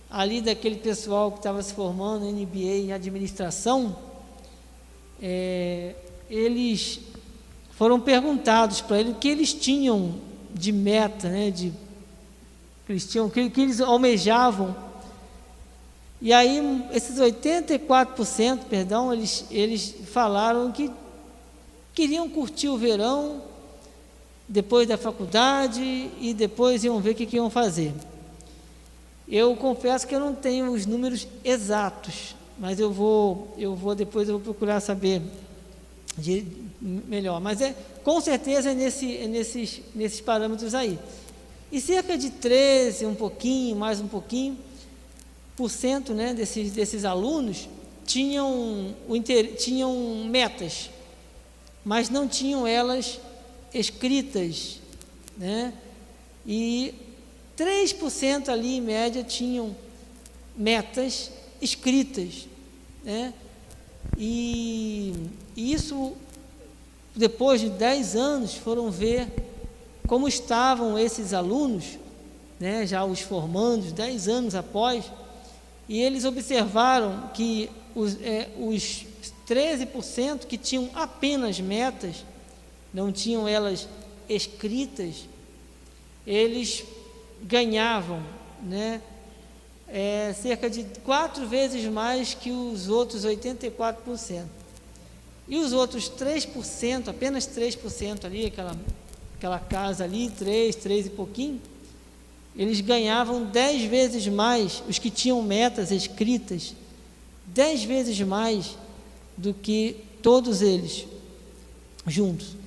ali 0.09 0.41
daquele 0.41 0.77
pessoal 0.77 1.31
que 1.31 1.37
estava 1.39 1.63
se 1.63 1.73
formando 1.73 2.25
em 2.25 2.45
MBA 2.45 2.85
em 2.85 2.93
administração, 2.93 3.95
é, 5.21 5.95
eles 6.29 6.99
foram 7.71 7.99
perguntados 7.99 8.81
para 8.81 8.99
ele 8.99 9.11
o 9.11 9.15
que 9.15 9.27
eles 9.27 9.53
tinham 9.53 10.15
de 10.53 10.71
meta, 10.71 11.29
né, 11.29 11.51
de 11.51 11.71
que 12.85 12.93
eles 12.93 13.05
tinham, 13.05 13.29
que, 13.29 13.49
que 13.49 13.61
eles 13.61 13.81
almejavam. 13.81 14.75
E 16.21 16.33
aí 16.33 16.59
esses 16.91 17.19
84%, 17.19 18.61
perdão, 18.69 19.13
eles, 19.13 19.45
eles 19.51 19.93
falaram 20.11 20.71
que 20.71 20.89
queriam 21.93 22.29
curtir 22.29 22.69
o 22.69 22.77
verão 22.77 23.43
depois 24.47 24.87
da 24.87 24.97
faculdade 24.97 25.81
e 26.19 26.33
depois 26.33 26.83
iam 26.83 26.99
ver 26.99 27.11
o 27.11 27.15
que, 27.15 27.25
que 27.25 27.35
iam 27.35 27.49
fazer. 27.49 27.93
Eu 29.27 29.55
confesso 29.57 30.07
que 30.07 30.15
eu 30.15 30.19
não 30.19 30.33
tenho 30.33 30.71
os 30.71 30.85
números 30.85 31.27
exatos, 31.43 32.33
mas 32.59 32.79
eu 32.79 32.91
vou, 32.91 33.53
eu 33.57 33.75
vou 33.75 33.93
depois 33.93 34.27
eu 34.27 34.35
vou 34.35 34.43
procurar 34.43 34.79
saber 34.79 35.21
de, 36.17 36.45
melhor. 36.81 37.39
Mas 37.39 37.61
é 37.61 37.75
com 38.03 38.19
certeza 38.21 38.71
é, 38.71 38.73
nesse, 38.73 39.17
é 39.17 39.27
nesses, 39.27 39.81
nesses 39.93 40.21
parâmetros 40.21 40.73
aí. 40.73 40.97
E 41.71 41.81
cerca 41.81 42.17
de 42.17 42.29
13, 42.29 43.05
um 43.05 43.15
pouquinho, 43.15 43.75
mais 43.75 43.99
um 43.99 44.07
pouquinho, 44.07 44.57
por 45.55 45.69
cento 45.69 46.13
né, 46.13 46.33
desses, 46.33 46.71
desses 46.71 47.03
alunos 47.03 47.67
tinham, 48.05 48.95
tinham 49.57 50.25
metas, 50.29 50.89
mas 51.83 52.09
não 52.09 52.27
tinham 52.27 52.65
elas 52.65 53.19
escritas, 53.73 54.79
né? 55.37 55.73
E 56.45 56.93
3% 57.57 58.47
ali 58.47 58.77
em 58.77 58.81
média 58.81 59.23
tinham 59.23 59.75
metas 60.55 61.29
escritas, 61.61 62.47
né? 63.03 63.33
E, 64.17 65.13
e 65.55 65.73
isso 65.73 66.13
depois 67.15 67.59
de 67.61 67.69
10 67.69 68.15
anos 68.15 68.53
foram 68.55 68.91
ver 68.91 69.27
como 70.07 70.27
estavam 70.27 70.97
esses 70.97 71.33
alunos, 71.33 71.97
né, 72.59 72.87
já 72.87 73.03
os 73.03 73.19
formandos, 73.19 73.91
10 73.91 74.27
anos 74.27 74.55
após, 74.55 75.11
e 75.89 75.99
eles 75.99 76.23
observaram 76.25 77.29
que 77.33 77.69
os, 77.93 78.15
é, 78.21 78.49
os 78.57 79.05
13% 79.47 80.45
que 80.45 80.57
tinham 80.57 80.89
apenas 80.93 81.59
metas 81.59 82.23
não 82.93 83.11
tinham 83.11 83.47
elas 83.47 83.87
escritas, 84.29 85.27
eles 86.25 86.83
ganhavam, 87.41 88.21
né? 88.61 89.01
É 89.87 90.33
cerca 90.33 90.69
de 90.69 90.85
quatro 91.03 91.47
vezes 91.47 91.83
mais 91.85 92.33
que 92.33 92.51
os 92.51 92.89
outros 92.89 93.25
84%. 93.25 94.43
E 95.47 95.57
os 95.57 95.71
outros 95.71 96.09
3%, 96.09 97.07
apenas 97.07 97.47
3% 97.47 98.25
ali, 98.25 98.47
aquela, 98.47 98.77
aquela 99.37 99.59
casa 99.59 100.03
ali, 100.03 100.29
3, 100.29 100.75
3 100.75 101.05
e 101.05 101.09
pouquinho, 101.09 101.61
eles 102.55 102.81
ganhavam 102.81 103.45
10 103.45 103.83
vezes 103.83 104.27
mais, 104.27 104.83
os 104.89 104.99
que 104.99 105.09
tinham 105.09 105.41
metas 105.41 105.91
escritas, 105.91 106.73
10 107.45 107.83
vezes 107.83 108.19
mais 108.21 108.75
do 109.37 109.53
que 109.53 109.95
todos 110.21 110.61
eles 110.61 111.05
juntos. 112.05 112.57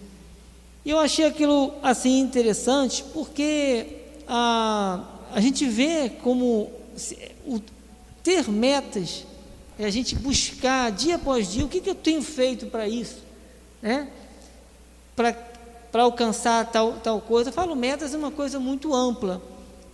E 0.84 0.90
eu 0.90 0.98
achei 0.98 1.26
aquilo 1.26 1.74
assim 1.82 2.20
interessante 2.20 3.04
porque 3.12 3.86
a, 4.26 5.04
a 5.34 5.40
gente 5.40 5.66
vê 5.66 6.08
como 6.08 6.70
o, 7.46 7.60
ter 8.22 8.48
metas 8.48 9.24
é 9.78 9.86
a 9.86 9.90
gente 9.90 10.14
buscar 10.14 10.90
dia 10.92 11.16
após 11.16 11.50
dia 11.50 11.64
o 11.64 11.68
que, 11.68 11.80
que 11.80 11.88
eu 11.88 11.94
tenho 11.94 12.22
feito 12.22 12.66
para 12.66 12.86
isso, 12.86 13.18
né? 13.80 14.08
Para 15.16 16.02
alcançar 16.02 16.70
tal, 16.70 16.94
tal 16.94 17.20
coisa. 17.20 17.48
Eu 17.48 17.54
falo 17.54 17.74
metas 17.74 18.12
é 18.12 18.16
uma 18.18 18.30
coisa 18.30 18.60
muito 18.60 18.94
ampla, 18.94 19.40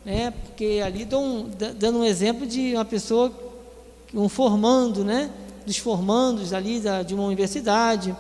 né? 0.05 0.33
Porque 0.33 0.83
ali 0.85 1.07
um, 1.13 1.49
dando 1.79 1.99
um 1.99 2.05
exemplo 2.05 2.47
de 2.47 2.75
uma 2.75 2.85
pessoa, 2.85 3.33
um 4.13 4.29
formando, 4.29 5.05
né? 5.05 5.31
Dos 5.65 5.77
formandos 5.79 6.53
ali 6.53 6.81
da, 6.81 7.03
de 7.03 7.15
uma 7.15 7.25
universidade. 7.25 8.15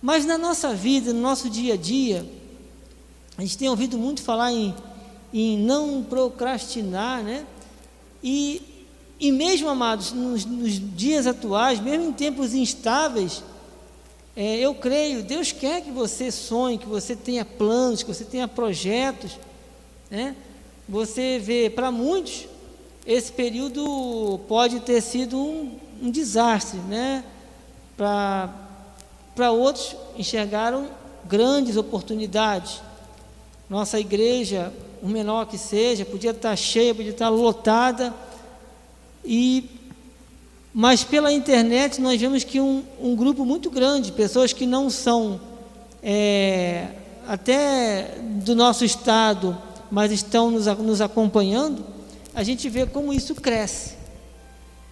Mas 0.00 0.24
na 0.24 0.38
nossa 0.38 0.74
vida, 0.74 1.12
no 1.12 1.20
nosso 1.20 1.50
dia 1.50 1.74
a 1.74 1.76
dia, 1.76 2.26
a 3.36 3.42
gente 3.42 3.58
tem 3.58 3.68
ouvido 3.68 3.98
muito 3.98 4.22
falar 4.22 4.52
em, 4.52 4.74
em 5.32 5.58
não 5.58 6.02
procrastinar, 6.02 7.22
né? 7.22 7.44
E, 8.24 8.62
e 9.20 9.30
mesmo, 9.30 9.68
amados, 9.68 10.12
nos, 10.12 10.46
nos 10.46 10.72
dias 10.96 11.26
atuais, 11.26 11.78
mesmo 11.78 12.08
em 12.08 12.12
tempos 12.12 12.54
instáveis, 12.54 13.44
é, 14.34 14.56
eu 14.56 14.74
creio, 14.74 15.22
Deus 15.22 15.52
quer 15.52 15.82
que 15.82 15.90
você 15.90 16.30
sonhe, 16.30 16.78
que 16.78 16.86
você 16.86 17.14
tenha 17.14 17.44
planos, 17.44 18.02
que 18.02 18.12
você 18.12 18.24
tenha 18.24 18.48
projetos. 18.48 19.38
Né? 20.10 20.34
Você 20.88 21.38
vê, 21.38 21.68
para 21.68 21.92
muitos, 21.92 22.46
esse 23.06 23.30
período 23.30 24.40
pode 24.48 24.80
ter 24.80 25.02
sido 25.02 25.38
um, 25.38 25.78
um 26.02 26.10
desastre. 26.10 26.78
Né? 26.80 27.22
Para 27.94 29.52
outros, 29.52 29.94
enxergaram 30.16 30.88
grandes 31.26 31.76
oportunidades. 31.76 32.80
Nossa 33.68 34.00
igreja 34.00 34.72
o 35.04 35.08
menor 35.08 35.44
que 35.46 35.58
seja, 35.58 36.02
podia 36.02 36.30
estar 36.30 36.56
cheia, 36.56 36.94
podia 36.94 37.10
estar 37.10 37.28
lotada. 37.28 38.14
E 39.22 39.68
mas 40.72 41.04
pela 41.04 41.30
internet 41.30 42.00
nós 42.00 42.18
vemos 42.18 42.42
que 42.42 42.58
um, 42.58 42.82
um 42.98 43.14
grupo 43.14 43.44
muito 43.44 43.70
grande, 43.70 44.10
pessoas 44.10 44.52
que 44.54 44.64
não 44.66 44.88
são 44.88 45.38
é, 46.02 46.88
até 47.28 48.16
do 48.42 48.56
nosso 48.56 48.82
estado, 48.84 49.56
mas 49.90 50.10
estão 50.10 50.50
nos, 50.50 50.66
nos 50.66 51.00
acompanhando, 51.02 51.84
a 52.34 52.42
gente 52.42 52.68
vê 52.70 52.86
como 52.86 53.12
isso 53.12 53.34
cresce, 53.34 53.92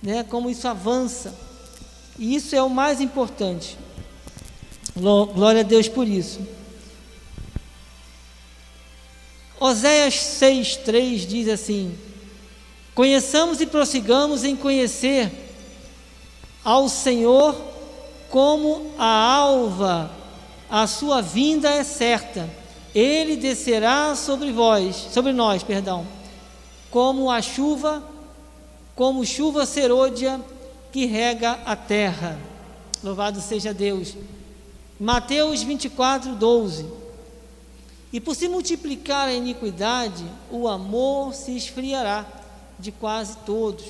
né? 0.02 0.22
como 0.22 0.50
isso 0.50 0.68
avança. 0.68 1.34
E 2.18 2.34
isso 2.36 2.54
é 2.54 2.62
o 2.62 2.68
mais 2.68 3.00
importante. 3.00 3.78
Glória 4.94 5.62
a 5.62 5.64
Deus 5.64 5.88
por 5.88 6.06
isso. 6.06 6.38
Oséias 9.62 10.14
6,3 10.14 11.24
diz 11.24 11.48
assim: 11.48 11.96
Conheçamos 12.96 13.60
e 13.60 13.66
prossigamos 13.66 14.42
em 14.42 14.56
conhecer 14.56 15.30
ao 16.64 16.88
Senhor 16.88 17.54
como 18.28 18.92
a 18.98 19.06
alva, 19.06 20.10
a 20.68 20.88
sua 20.88 21.20
vinda 21.20 21.70
é 21.70 21.84
certa. 21.84 22.50
Ele 22.92 23.36
descerá 23.36 24.16
sobre 24.16 24.50
vós, 24.50 24.96
sobre 25.12 25.32
nós, 25.32 25.62
perdão, 25.62 26.08
como 26.90 27.30
a 27.30 27.40
chuva, 27.40 28.02
como 28.96 29.24
chuva 29.24 29.64
serôdia 29.64 30.40
que 30.90 31.06
rega 31.06 31.52
a 31.64 31.76
terra. 31.76 32.36
Louvado 33.00 33.40
seja 33.40 33.72
Deus. 33.72 34.16
Mateus 34.98 35.62
24, 35.62 36.34
12. 36.34 37.01
E 38.12 38.20
por 38.20 38.36
se 38.36 38.46
multiplicar 38.46 39.28
a 39.28 39.32
iniquidade, 39.32 40.24
o 40.50 40.68
amor 40.68 41.32
se 41.32 41.56
esfriará 41.56 42.26
de 42.78 42.92
quase 42.92 43.36
todos. 43.38 43.84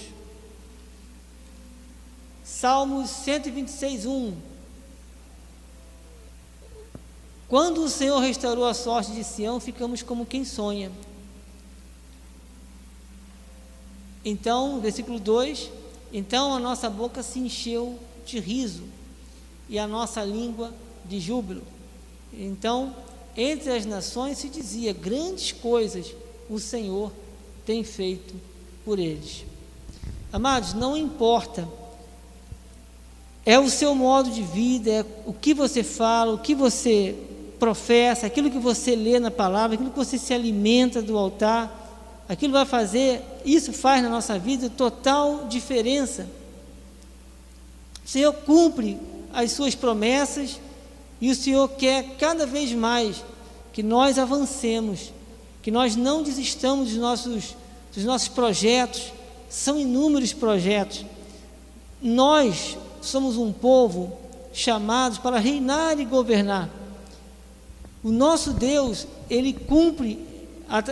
Salmos 2.44 3.10
126, 3.10 4.06
1. 4.06 4.34
Quando 7.48 7.82
o 7.82 7.88
Senhor 7.88 8.18
restaurou 8.20 8.64
a 8.64 8.74
sorte 8.74 9.12
de 9.12 9.24
Sião, 9.24 9.58
ficamos 9.58 10.02
como 10.02 10.24
quem 10.24 10.44
sonha. 10.44 10.90
Então, 14.24 14.80
versículo 14.80 15.18
2: 15.18 15.68
Então 16.12 16.54
a 16.54 16.60
nossa 16.60 16.88
boca 16.88 17.22
se 17.22 17.40
encheu 17.40 17.98
de 18.24 18.38
riso 18.38 18.84
e 19.68 19.78
a 19.78 19.86
nossa 19.86 20.24
língua 20.24 20.72
de 21.04 21.18
júbilo. 21.18 21.62
Então, 22.32 22.94
entre 23.36 23.70
as 23.70 23.86
nações 23.86 24.38
se 24.38 24.48
dizia: 24.48 24.92
grandes 24.92 25.52
coisas 25.52 26.14
o 26.48 26.58
Senhor 26.58 27.12
tem 27.64 27.82
feito 27.84 28.34
por 28.84 28.98
eles. 28.98 29.44
Amados, 30.32 30.74
não 30.74 30.96
importa, 30.96 31.68
é 33.44 33.58
o 33.58 33.68
seu 33.68 33.94
modo 33.94 34.30
de 34.30 34.42
vida, 34.42 34.90
é 34.90 35.04
o 35.26 35.32
que 35.32 35.52
você 35.52 35.82
fala, 35.82 36.32
o 36.34 36.38
que 36.38 36.54
você 36.54 37.14
professa, 37.58 38.26
aquilo 38.26 38.50
que 38.50 38.58
você 38.58 38.96
lê 38.96 39.20
na 39.20 39.30
palavra, 39.30 39.74
aquilo 39.74 39.90
que 39.90 39.96
você 39.96 40.18
se 40.18 40.32
alimenta 40.32 41.00
do 41.00 41.16
altar, 41.16 42.24
aquilo 42.28 42.52
vai 42.52 42.64
fazer, 42.64 43.22
isso 43.44 43.72
faz 43.72 44.02
na 44.02 44.08
nossa 44.08 44.38
vida 44.38 44.70
total 44.70 45.46
diferença. 45.48 46.28
O 48.04 48.08
Senhor 48.08 48.32
cumpre 48.32 48.98
as 49.32 49.52
suas 49.52 49.74
promessas 49.74 50.58
e 51.22 51.30
o 51.30 51.36
Senhor 51.36 51.68
quer 51.68 52.16
cada 52.18 52.44
vez 52.44 52.72
mais 52.72 53.24
que 53.72 53.80
nós 53.80 54.18
avancemos, 54.18 55.12
que 55.62 55.70
nós 55.70 55.94
não 55.94 56.20
desistamos 56.20 56.88
dos 56.88 56.98
nossos, 56.98 57.54
dos 57.94 58.04
nossos 58.04 58.26
projetos, 58.26 59.12
são 59.48 59.78
inúmeros 59.78 60.32
projetos. 60.32 61.04
Nós 62.02 62.76
somos 63.00 63.36
um 63.36 63.52
povo 63.52 64.18
chamados 64.52 65.16
para 65.16 65.38
reinar 65.38 65.96
e 66.00 66.04
governar. 66.04 66.68
O 68.02 68.10
nosso 68.10 68.52
Deus, 68.52 69.06
Ele 69.30 69.52
cumpre 69.52 70.18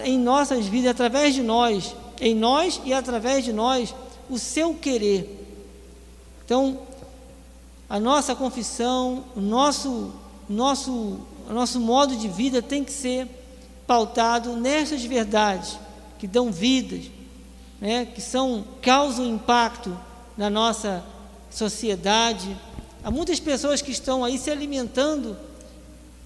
em 0.05 0.17
nossas 0.17 0.65
vidas, 0.67 0.93
através 0.93 1.35
de 1.35 1.43
nós, 1.43 1.97
em 2.21 2.37
nós 2.37 2.81
e 2.85 2.93
através 2.93 3.45
de 3.45 3.53
nós, 3.53 3.93
o 4.29 4.39
seu 4.39 4.75
querer. 4.75 5.45
Então, 6.45 6.79
a 7.91 7.99
nossa 7.99 8.37
confissão, 8.37 9.25
o 9.35 9.41
nosso 9.41 10.13
nosso, 10.51 11.21
nosso 11.49 11.79
modo 11.79 12.17
de 12.17 12.27
vida 12.27 12.61
tem 12.61 12.83
que 12.83 12.93
ser 12.93 13.29
pautado 13.87 14.57
nessas 14.57 15.05
verdades 15.05 15.79
que 16.19 16.27
dão 16.27 16.51
vidas, 16.51 17.05
né, 17.81 18.05
que 18.05 18.21
são 18.21 18.65
causam 18.83 19.25
impacto 19.25 19.97
na 20.37 20.51
nossa 20.51 21.05
sociedade. 21.51 22.57
Há 23.03 23.11
muitas 23.11 23.39
pessoas 23.39 23.81
que 23.81 23.93
estão 23.93 24.25
aí 24.25 24.39
se 24.39 24.51
alimentando 24.51 25.37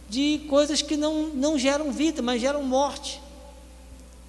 de 0.09 0.41
coisas 0.49 0.81
que 0.81 0.97
não, 0.97 1.29
não 1.29 1.59
geram 1.59 1.93
vida, 1.93 2.23
mas 2.23 2.41
geram 2.41 2.63
morte. 2.63 3.21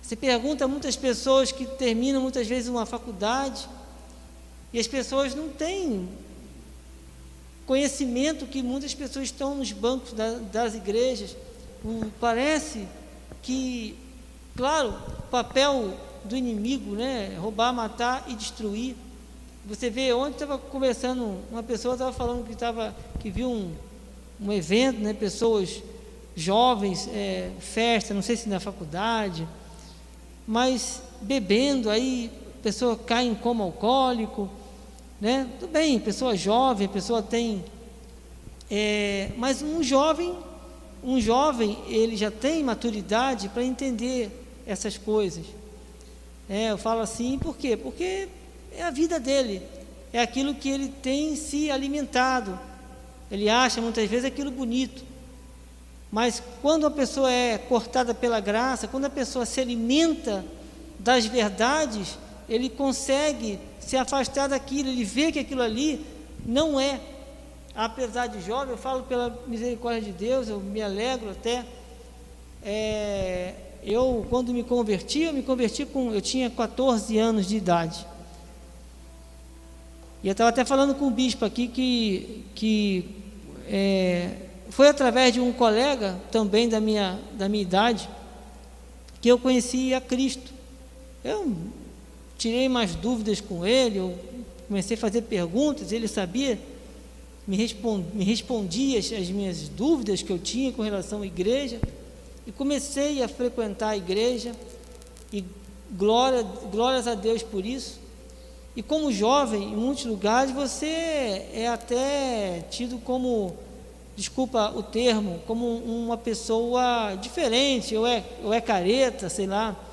Você 0.01 0.15
pergunta 0.15 0.65
a 0.65 0.67
muitas 0.67 0.95
pessoas 0.95 1.51
que 1.51 1.65
terminam 1.65 2.21
muitas 2.21 2.45
vezes 2.45 2.69
uma 2.69 2.85
faculdade 2.85 3.67
e 4.73 4.79
as 4.79 4.87
pessoas 4.87 5.33
não 5.33 5.47
têm 5.49 6.07
conhecimento 7.65 8.45
que 8.45 8.61
muitas 8.61 8.93
pessoas 8.93 9.25
estão 9.25 9.55
nos 9.55 9.71
bancos 9.71 10.13
da, 10.13 10.33
das 10.51 10.75
igrejas. 10.75 11.35
parece 12.19 12.87
que, 13.41 13.95
claro, 14.55 14.93
o 15.19 15.21
papel 15.23 15.93
do 16.23 16.35
inimigo, 16.35 16.95
né, 16.95 17.37
roubar, 17.39 17.73
matar 17.73 18.25
e 18.27 18.35
destruir. 18.35 18.95
Você 19.65 19.89
vê, 19.89 20.13
ontem 20.13 20.33
estava 20.33 20.57
conversando, 20.57 21.39
uma 21.51 21.63
pessoa 21.63 21.95
estava 21.95 22.13
falando 22.13 22.45
que, 22.45 22.53
estava, 22.53 22.95
que 23.19 23.29
viu 23.29 23.49
um, 23.49 23.71
um 24.39 24.51
evento, 24.51 24.99
né, 24.99 25.13
pessoas 25.13 25.81
jovens, 26.35 27.07
é, 27.13 27.51
festa, 27.59 28.13
não 28.13 28.21
sei 28.21 28.35
se 28.35 28.49
na 28.49 28.59
faculdade, 28.59 29.47
mas 30.45 31.01
bebendo, 31.21 31.89
aí 31.89 32.29
a 32.59 32.63
pessoa 32.63 32.97
cai 32.97 33.25
em 33.25 33.33
coma 33.33 33.63
alcoólico, 33.63 34.49
né? 35.19 35.47
Tudo 35.59 35.71
bem, 35.71 35.99
pessoa 35.99 36.35
jovem, 36.35 36.87
pessoa 36.87 37.21
tem. 37.21 37.63
É, 38.69 39.29
mas 39.37 39.61
um 39.61 39.81
jovem, 39.81 40.35
um 41.03 41.19
jovem, 41.19 41.77
ele 41.87 42.17
já 42.17 42.31
tem 42.31 42.63
maturidade 42.63 43.49
para 43.49 43.63
entender 43.63 44.29
essas 44.65 44.97
coisas. 44.97 45.45
É, 46.49 46.71
eu 46.71 46.77
falo 46.77 47.01
assim, 47.01 47.39
por 47.39 47.55
quê? 47.55 47.77
Porque 47.77 48.27
é 48.75 48.83
a 48.83 48.91
vida 48.91 49.19
dele, 49.19 49.61
é 50.11 50.21
aquilo 50.21 50.53
que 50.53 50.69
ele 50.69 50.89
tem 50.89 51.35
se 51.35 51.71
alimentado. 51.71 52.59
Ele 53.31 53.49
acha 53.49 53.81
muitas 53.81 54.09
vezes 54.09 54.25
aquilo 54.25 54.51
bonito. 54.51 55.03
Mas 56.11 56.41
quando 56.61 56.85
a 56.85 56.91
pessoa 56.91 57.31
é 57.31 57.57
cortada 57.57 58.13
pela 58.13 58.39
graça, 58.39 58.87
quando 58.87 59.05
a 59.05 59.09
pessoa 59.09 59.45
se 59.45 59.59
alimenta 59.59 60.45
das 60.99 61.25
verdades, 61.25 62.17
ele 62.47 62.69
consegue 62.69 63.59
se 63.85 63.95
afastar 63.95 64.47
daquilo, 64.47 64.89
ele 64.89 65.03
vê 65.03 65.31
que 65.31 65.39
aquilo 65.39 65.61
ali 65.61 66.05
não 66.45 66.79
é. 66.79 66.99
Apesar 67.75 68.27
de 68.27 68.41
jovem, 68.41 68.71
eu 68.71 68.77
falo 68.77 69.03
pela 69.03 69.37
misericórdia 69.47 70.01
de 70.01 70.11
Deus, 70.11 70.47
eu 70.47 70.59
me 70.59 70.81
alegro 70.81 71.29
até. 71.29 71.65
É, 72.63 73.53
eu, 73.83 74.25
quando 74.29 74.53
me 74.53 74.63
converti, 74.63 75.21
eu 75.21 75.33
me 75.33 75.43
converti 75.43 75.85
com. 75.85 76.11
Eu 76.11 76.21
tinha 76.21 76.49
14 76.49 77.17
anos 77.17 77.47
de 77.47 77.57
idade. 77.57 78.05
E 80.23 80.27
eu 80.27 80.31
estava 80.31 80.49
até 80.49 80.65
falando 80.65 80.95
com 80.95 81.07
o 81.07 81.11
bispo 81.11 81.45
aqui 81.45 81.67
que, 81.67 82.43
que 82.55 83.09
é, 83.67 84.31
foi 84.69 84.87
através 84.87 85.33
de 85.33 85.39
um 85.39 85.53
colega 85.53 86.19
também 86.31 86.67
da 86.67 86.79
minha, 86.79 87.19
da 87.33 87.47
minha 87.47 87.61
idade 87.61 88.09
que 89.21 89.29
eu 89.29 89.37
conheci 89.37 89.93
a 89.93 90.01
Cristo. 90.01 90.51
Eu 91.23 91.55
tirei 92.37 92.67
mais 92.69 92.95
dúvidas 92.95 93.39
com 93.41 93.65
ele, 93.65 93.99
eu 93.99 94.17
comecei 94.67 94.95
a 94.97 94.99
fazer 94.99 95.21
perguntas, 95.23 95.91
ele 95.91 96.07
sabia, 96.07 96.59
me, 97.47 97.55
respond, 97.55 98.05
me 98.13 98.23
respondia 98.23 98.99
as, 98.99 99.11
as 99.11 99.29
minhas 99.29 99.69
dúvidas 99.69 100.21
que 100.21 100.31
eu 100.31 100.39
tinha 100.39 100.71
com 100.71 100.81
relação 100.81 101.21
à 101.21 101.25
igreja, 101.25 101.79
e 102.45 102.51
comecei 102.51 103.23
a 103.23 103.27
frequentar 103.27 103.89
a 103.89 103.97
igreja, 103.97 104.51
e 105.31 105.43
glória, 105.91 106.43
glórias 106.43 107.07
a 107.07 107.15
Deus 107.15 107.41
por 107.41 107.65
isso. 107.65 107.99
E 108.75 108.83
como 108.83 109.11
jovem, 109.11 109.63
em 109.63 109.75
muitos 109.75 110.05
lugares, 110.05 110.53
você 110.53 110.85
é 111.53 111.67
até 111.71 112.65
tido 112.69 112.97
como, 112.97 113.55
desculpa 114.17 114.71
o 114.75 114.83
termo, 114.83 115.39
como 115.47 115.65
uma 115.77 116.17
pessoa 116.17 117.15
diferente, 117.15 117.95
ou 117.95 118.05
é, 118.05 118.23
ou 118.43 118.53
é 118.53 118.59
careta, 118.59 119.29
sei 119.29 119.47
lá 119.47 119.84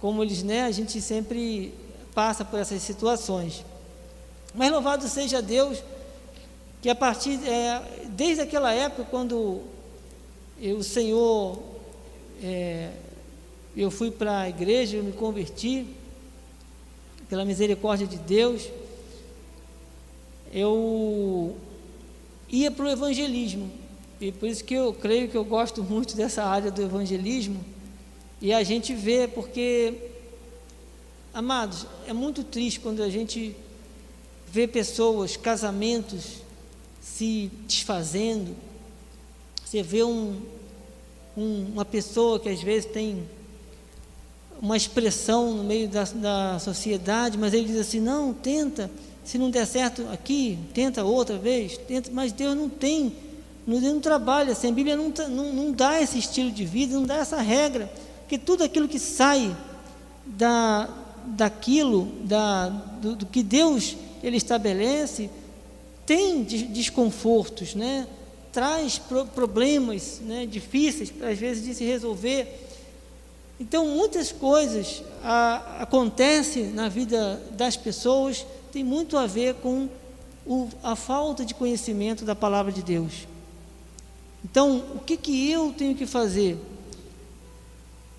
como 0.00 0.22
eles, 0.22 0.42
né, 0.42 0.62
a 0.62 0.70
gente 0.70 1.00
sempre 1.00 1.74
passa 2.14 2.44
por 2.44 2.58
essas 2.58 2.82
situações. 2.82 3.64
Mas 4.54 4.72
louvado 4.72 5.06
seja 5.08 5.42
Deus, 5.42 5.82
que 6.82 6.88
a 6.88 6.94
partir, 6.94 7.38
é, 7.46 8.06
desde 8.08 8.42
aquela 8.42 8.72
época, 8.72 9.06
quando 9.10 9.62
o 10.60 10.82
Senhor, 10.82 11.58
é, 12.42 12.90
eu 13.76 13.90
fui 13.90 14.10
para 14.10 14.40
a 14.40 14.48
igreja, 14.48 14.96
eu 14.96 15.04
me 15.04 15.12
converti, 15.12 15.86
pela 17.28 17.44
misericórdia 17.44 18.06
de 18.06 18.16
Deus, 18.16 18.68
eu 20.52 21.56
ia 22.48 22.70
para 22.70 22.86
o 22.86 22.88
evangelismo, 22.88 23.70
e 24.20 24.32
por 24.32 24.48
isso 24.48 24.64
que 24.64 24.74
eu 24.74 24.92
creio 24.92 25.28
que 25.28 25.36
eu 25.36 25.44
gosto 25.44 25.82
muito 25.82 26.16
dessa 26.16 26.42
área 26.42 26.70
do 26.70 26.82
evangelismo, 26.82 27.64
e 28.40 28.52
a 28.54 28.62
gente 28.62 28.94
vê, 28.94 29.28
porque, 29.28 29.94
amados, 31.34 31.86
é 32.06 32.12
muito 32.12 32.42
triste 32.42 32.80
quando 32.80 33.02
a 33.02 33.10
gente 33.10 33.54
vê 34.50 34.66
pessoas, 34.66 35.36
casamentos 35.36 36.42
se 37.02 37.50
desfazendo. 37.66 38.56
Você 39.64 39.82
vê 39.82 40.02
um, 40.02 40.40
um, 41.36 41.66
uma 41.72 41.84
pessoa 41.84 42.40
que 42.40 42.48
às 42.48 42.62
vezes 42.62 42.90
tem 42.90 43.22
uma 44.60 44.76
expressão 44.76 45.54
no 45.54 45.64
meio 45.64 45.88
da, 45.88 46.04
da 46.04 46.58
sociedade, 46.58 47.36
mas 47.36 47.52
ele 47.52 47.66
diz 47.66 47.76
assim: 47.76 48.00
não, 48.00 48.32
tenta, 48.32 48.90
se 49.22 49.36
não 49.36 49.50
der 49.50 49.66
certo 49.66 50.06
aqui, 50.10 50.58
tenta 50.72 51.04
outra 51.04 51.36
vez, 51.36 51.76
tenta, 51.76 52.10
mas 52.10 52.32
Deus 52.32 52.56
não 52.56 52.70
tem, 52.70 53.14
Deus 53.66 53.82
não 53.82 54.00
trabalha 54.00 54.52
assim, 54.52 54.68
a 54.68 54.72
Bíblia 54.72 54.96
não, 54.96 55.12
não, 55.28 55.52
não 55.52 55.72
dá 55.72 56.00
esse 56.00 56.18
estilo 56.18 56.50
de 56.50 56.64
vida, 56.64 56.94
não 56.94 57.04
dá 57.04 57.16
essa 57.16 57.40
regra. 57.40 57.90
Porque 58.30 58.38
tudo 58.38 58.62
aquilo 58.62 58.86
que 58.86 59.00
sai 59.00 59.56
da, 60.24 60.88
daquilo, 61.26 62.06
da, 62.22 62.68
do, 62.68 63.16
do 63.16 63.26
que 63.26 63.42
Deus 63.42 63.96
ele 64.22 64.36
estabelece, 64.36 65.28
tem 66.06 66.44
desconfortos, 66.44 67.74
né? 67.74 68.06
traz 68.52 69.00
pro, 69.00 69.26
problemas 69.26 70.20
né? 70.24 70.46
difíceis, 70.46 71.12
às 71.20 71.36
vezes, 71.36 71.64
de 71.64 71.74
se 71.74 71.82
resolver. 71.82 72.68
Então, 73.58 73.88
muitas 73.88 74.30
coisas 74.30 75.02
a, 75.24 75.80
acontecem 75.80 76.66
na 76.66 76.88
vida 76.88 77.42
das 77.56 77.76
pessoas, 77.76 78.46
tem 78.70 78.84
muito 78.84 79.16
a 79.16 79.26
ver 79.26 79.54
com 79.56 79.88
o, 80.46 80.68
a 80.84 80.94
falta 80.94 81.44
de 81.44 81.52
conhecimento 81.52 82.24
da 82.24 82.36
palavra 82.36 82.70
de 82.70 82.84
Deus. 82.84 83.26
Então, 84.44 84.84
o 84.94 85.00
que, 85.00 85.16
que 85.16 85.50
eu 85.50 85.74
tenho 85.76 85.96
que 85.96 86.06
fazer? 86.06 86.56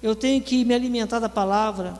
Eu 0.01 0.15
tenho 0.15 0.41
que 0.41 0.65
me 0.65 0.73
alimentar 0.73 1.19
da 1.19 1.29
palavra, 1.29 1.93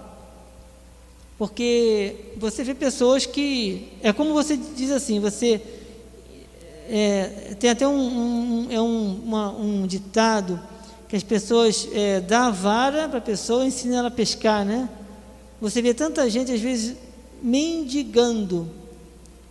porque 1.37 2.33
você 2.37 2.63
vê 2.63 2.73
pessoas 2.73 3.25
que 3.25 3.93
é 4.01 4.11
como 4.11 4.33
você 4.33 4.57
diz 4.57 4.91
assim, 4.91 5.19
você 5.19 5.61
é, 6.89 7.55
tem 7.59 7.69
até 7.69 7.87
um, 7.87 7.93
um, 7.93 8.67
é 8.71 8.81
um, 8.81 9.21
uma, 9.23 9.51
um 9.51 9.87
ditado 9.87 10.59
que 11.07 11.15
as 11.15 11.23
pessoas 11.23 11.87
é, 11.93 12.21
dá 12.21 12.47
a 12.47 12.51
vara 12.51 13.07
para 13.09 13.17
a 13.17 13.21
pessoa 13.21 13.63
e 13.63 13.67
ensina 13.67 13.97
ela 13.97 14.07
a 14.07 14.11
pescar, 14.11 14.65
né? 14.65 14.89
Você 15.59 15.81
vê 15.81 15.93
tanta 15.93 16.29
gente 16.29 16.51
às 16.51 16.61
vezes 16.61 16.95
mendigando, 17.41 18.69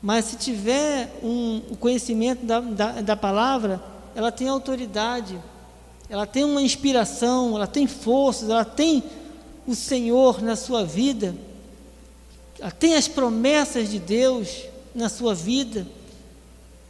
mas 0.02 0.24
se 0.24 0.36
tiver 0.36 1.12
um, 1.22 1.60
o 1.70 1.76
conhecimento 1.76 2.44
da, 2.44 2.60
da, 2.60 3.00
da 3.00 3.16
palavra, 3.16 3.80
ela 4.14 4.32
tem 4.32 4.48
autoridade 4.48 5.38
ela 6.10 6.26
tem 6.26 6.42
uma 6.42 6.60
inspiração, 6.60 7.54
ela 7.54 7.68
tem 7.68 7.86
forças, 7.86 8.50
ela 8.50 8.64
tem 8.64 9.04
o 9.64 9.76
Senhor 9.76 10.42
na 10.42 10.56
sua 10.56 10.84
vida, 10.84 11.36
ela 12.58 12.72
tem 12.72 12.96
as 12.96 13.06
promessas 13.06 13.88
de 13.88 14.00
Deus 14.00 14.64
na 14.92 15.08
sua 15.08 15.36
vida, 15.36 15.86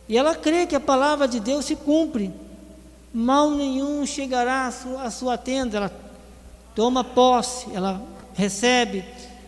e 0.09 0.17
ela 0.17 0.35
crê 0.35 0.67
que 0.67 0.75
a 0.75 0.81
palavra 0.81 1.29
de 1.29 1.39
Deus 1.39 1.67
se 1.67 1.77
cumpre, 1.77 2.33
mal 3.13 3.51
nenhum 3.51 4.07
chegará 4.07 4.67
à 4.67 4.73
sua, 4.73 5.03
à 5.03 5.11
sua 5.11 5.37
tenda, 5.37 5.77
ela 5.77 6.01
toma 6.75 7.05
posse, 7.05 7.67
ela 7.75 8.03
recebe, 8.33 9.05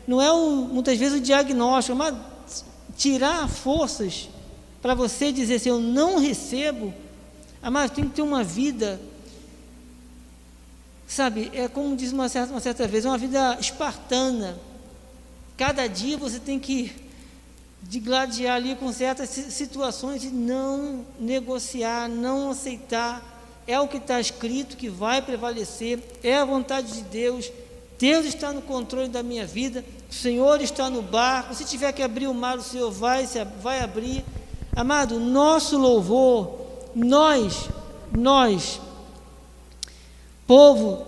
não 0.07 0.21
é 0.21 0.31
o, 0.31 0.69
muitas 0.71 0.99
vezes 0.99 1.19
o 1.19 1.23
diagnóstico, 1.23 1.97
mas 1.97 2.15
tirar 2.95 3.49
forças 3.49 4.29
para 4.83 4.95
você 4.95 5.33
dizer 5.33 5.55
assim, 5.55 5.71
eu 5.71 5.81
não 5.81 6.19
recebo, 6.19 6.93
mas 7.63 7.91
tem 7.91 8.05
que 8.05 8.17
ter 8.17 8.23
uma 8.23 8.45
vida 8.45 9.01
Sabe, 11.07 11.51
é 11.53 11.69
como 11.69 11.97
diz 11.97 12.13
uma 12.13 12.29
certa, 12.29 12.53
uma 12.53 12.61
certa 12.61 12.87
vez, 12.89 13.05
é 13.05 13.09
uma 13.09 13.19
vida 13.19 13.59
espartana. 13.61 14.59
Cada 15.57 15.87
dia 15.87 16.17
você 16.17 16.39
tem 16.39 16.59
que 16.59 16.93
digladiar 17.83 18.57
ali 18.57 18.75
com 18.77 18.93
certas 18.93 19.29
situações 19.29 20.23
de 20.23 20.31
não 20.31 21.05
negociar, 21.19 22.09
não 22.09 22.51
aceitar. 22.51 23.31
É 23.67 23.79
o 23.79 23.87
que 23.87 23.99
está 23.99 24.21
escrito 24.21 24.77
que 24.77 24.89
vai 24.89 25.23
prevalecer, 25.23 26.01
é 26.23 26.37
a 26.37 26.45
vontade 26.45 26.93
de 26.93 27.03
Deus. 27.03 27.51
Deus 27.99 28.27
está 28.27 28.53
no 28.53 28.63
controle 28.63 29.09
da 29.09 29.23
minha 29.23 29.47
vida, 29.47 29.85
o 30.11 30.15
Senhor 30.15 30.61
está 30.61 30.91
no 30.91 31.03
barco. 31.03 31.55
Se 31.55 31.65
tiver 31.65 31.93
que 31.93 32.03
abrir 32.03 32.27
o 32.27 32.35
mar, 32.35 32.59
o 32.59 32.63
Senhor 32.63 32.91
vai, 32.91 33.29
vai 33.63 33.81
abrir. 33.81 34.25
Amado, 34.75 35.21
nosso 35.21 35.79
louvor, 35.79 36.59
nós, 36.95 37.69
nós, 38.11 38.81
povo 40.53 41.07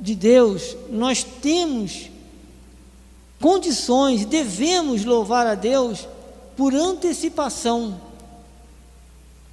de 0.00 0.14
Deus, 0.14 0.74
nós 0.88 1.22
temos 1.22 2.08
condições, 3.38 4.24
devemos 4.24 5.04
louvar 5.04 5.46
a 5.46 5.54
Deus 5.54 6.08
por 6.56 6.74
antecipação. 6.74 8.00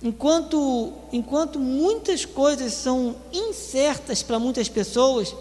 Enquanto, 0.01 0.93
enquanto 1.11 1.59
muitas 1.59 2.23
coisas 2.23 2.71
são 2.71 3.13
incertas 3.33 4.23
para 4.23 4.39
muitas 4.39 4.69
pessoas, 4.69 5.35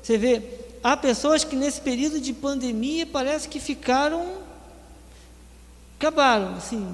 você 0.00 0.16
vê, 0.16 0.40
há 0.80 0.96
pessoas 0.96 1.42
que 1.42 1.56
nesse 1.56 1.80
período 1.80 2.20
de 2.20 2.32
pandemia 2.32 3.04
parece 3.04 3.48
que 3.48 3.58
ficaram, 3.58 4.28
acabaram, 5.98 6.54
assim, 6.54 6.86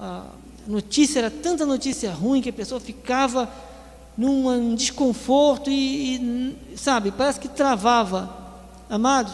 a 0.00 0.24
notícia 0.66 1.20
era 1.20 1.30
tanta 1.30 1.64
notícia 1.64 2.10
ruim 2.10 2.42
que 2.42 2.50
a 2.50 2.52
pessoa 2.52 2.80
ficava 2.80 3.48
num 4.20 4.74
desconforto 4.74 5.70
e, 5.70 6.16
e, 6.16 6.76
sabe, 6.76 7.10
parece 7.10 7.40
que 7.40 7.48
travava. 7.48 8.28
Amados, 8.90 9.32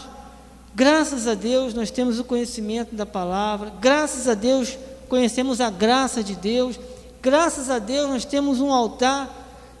graças 0.73 1.27
a 1.27 1.33
Deus 1.33 1.73
nós 1.73 1.91
temos 1.91 2.19
o 2.19 2.23
conhecimento 2.23 2.95
da 2.95 3.05
palavra, 3.05 3.73
graças 3.81 4.29
a 4.29 4.33
Deus 4.33 4.77
conhecemos 5.09 5.59
a 5.59 5.69
graça 5.69 6.23
de 6.23 6.35
Deus, 6.35 6.79
graças 7.21 7.69
a 7.69 7.79
Deus 7.79 8.09
nós 8.09 8.23
temos 8.23 8.61
um 8.61 8.71
altar 8.71 9.29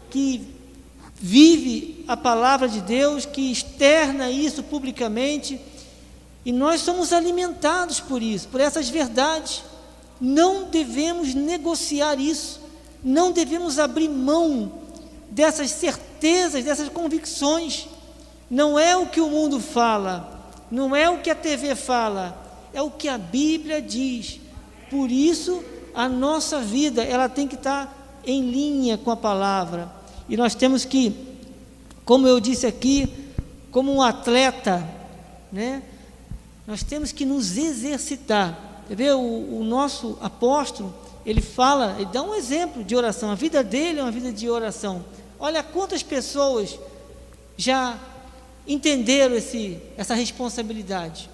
que 0.09 0.45
vive 1.15 2.03
a 2.05 2.17
palavra 2.17 2.67
de 2.67 2.81
Deus, 2.81 3.25
que 3.25 3.49
externa 3.49 4.29
isso 4.29 4.61
publicamente, 4.61 5.57
e 6.43 6.51
nós 6.51 6.81
somos 6.81 7.13
alimentados 7.13 8.01
por 8.01 8.21
isso, 8.21 8.49
por 8.49 8.59
essas 8.59 8.89
verdades. 8.89 9.63
Não 10.19 10.65
devemos 10.65 11.33
negociar 11.33 12.19
isso, 12.19 12.59
não 13.01 13.31
devemos 13.31 13.79
abrir 13.79 14.09
mão 14.09 14.85
dessas 15.29 15.71
certezas, 15.71 16.63
dessas 16.63 16.89
convicções. 16.89 17.87
Não 18.49 18.77
é 18.77 18.95
o 18.95 19.07
que 19.07 19.19
o 19.19 19.29
mundo 19.29 19.59
fala, 19.59 20.51
não 20.71 20.95
é 20.95 21.09
o 21.09 21.19
que 21.19 21.29
a 21.29 21.35
TV 21.35 21.75
fala, 21.75 22.45
é 22.73 22.81
o 22.81 22.89
que 22.89 23.07
a 23.07 23.17
Bíblia 23.17 23.81
diz. 23.81 24.39
Por 24.89 25.11
isso, 25.11 25.63
a 25.93 26.07
nossa 26.07 26.59
vida, 26.59 27.03
ela 27.03 27.27
tem 27.27 27.47
que 27.47 27.55
estar 27.55 28.21
em 28.25 28.49
linha 28.49 28.97
com 28.97 29.11
a 29.11 29.17
palavra. 29.17 29.91
E 30.29 30.37
nós 30.37 30.55
temos 30.55 30.85
que, 30.85 31.13
como 32.05 32.27
eu 32.27 32.39
disse 32.39 32.65
aqui, 32.67 33.11
como 33.71 33.93
um 33.93 34.01
atleta, 34.01 34.87
né? 35.51 35.81
Nós 36.65 36.83
temos 36.83 37.11
que 37.11 37.25
nos 37.25 37.57
exercitar. 37.57 38.83
Você 38.89 39.11
o, 39.11 39.59
o 39.59 39.63
nosso 39.63 40.17
apóstolo, 40.21 40.93
ele 41.27 41.41
fala, 41.41 41.97
ele 41.97 42.05
dá 42.05 42.23
um 42.23 42.33
exemplo 42.33 42.85
de 42.85 42.95
oração. 42.95 43.29
A 43.29 43.35
vida 43.35 43.61
dele 43.61 43.99
é 43.99 44.01
uma 44.01 44.11
vida 44.13 44.31
de 44.31 44.49
oração. 44.49 45.03
Olha 45.37 45.61
quantas 45.61 46.01
pessoas 46.01 46.79
já 47.57 47.99
entenderam 48.65 49.35
esse, 49.35 49.77
essa 49.97 50.15
responsabilidade. 50.15 51.29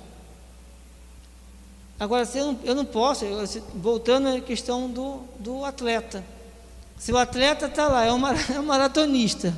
Agora, 2.00 2.28
eu 2.34 2.46
não, 2.48 2.60
eu 2.64 2.74
não 2.74 2.86
posso, 2.86 3.24
eu, 3.24 3.48
voltando 3.76 4.30
à 4.30 4.42
questão 4.42 4.90
do, 4.90 5.20
do 5.38 5.64
atleta. 5.64 6.24
Se 6.98 7.12
o 7.12 7.18
atleta 7.18 7.68
está 7.68 7.88
lá, 7.88 8.04
é 8.04 8.12
um, 8.12 8.28
é 8.52 8.60
um 8.60 8.66
maratonista, 8.66 9.56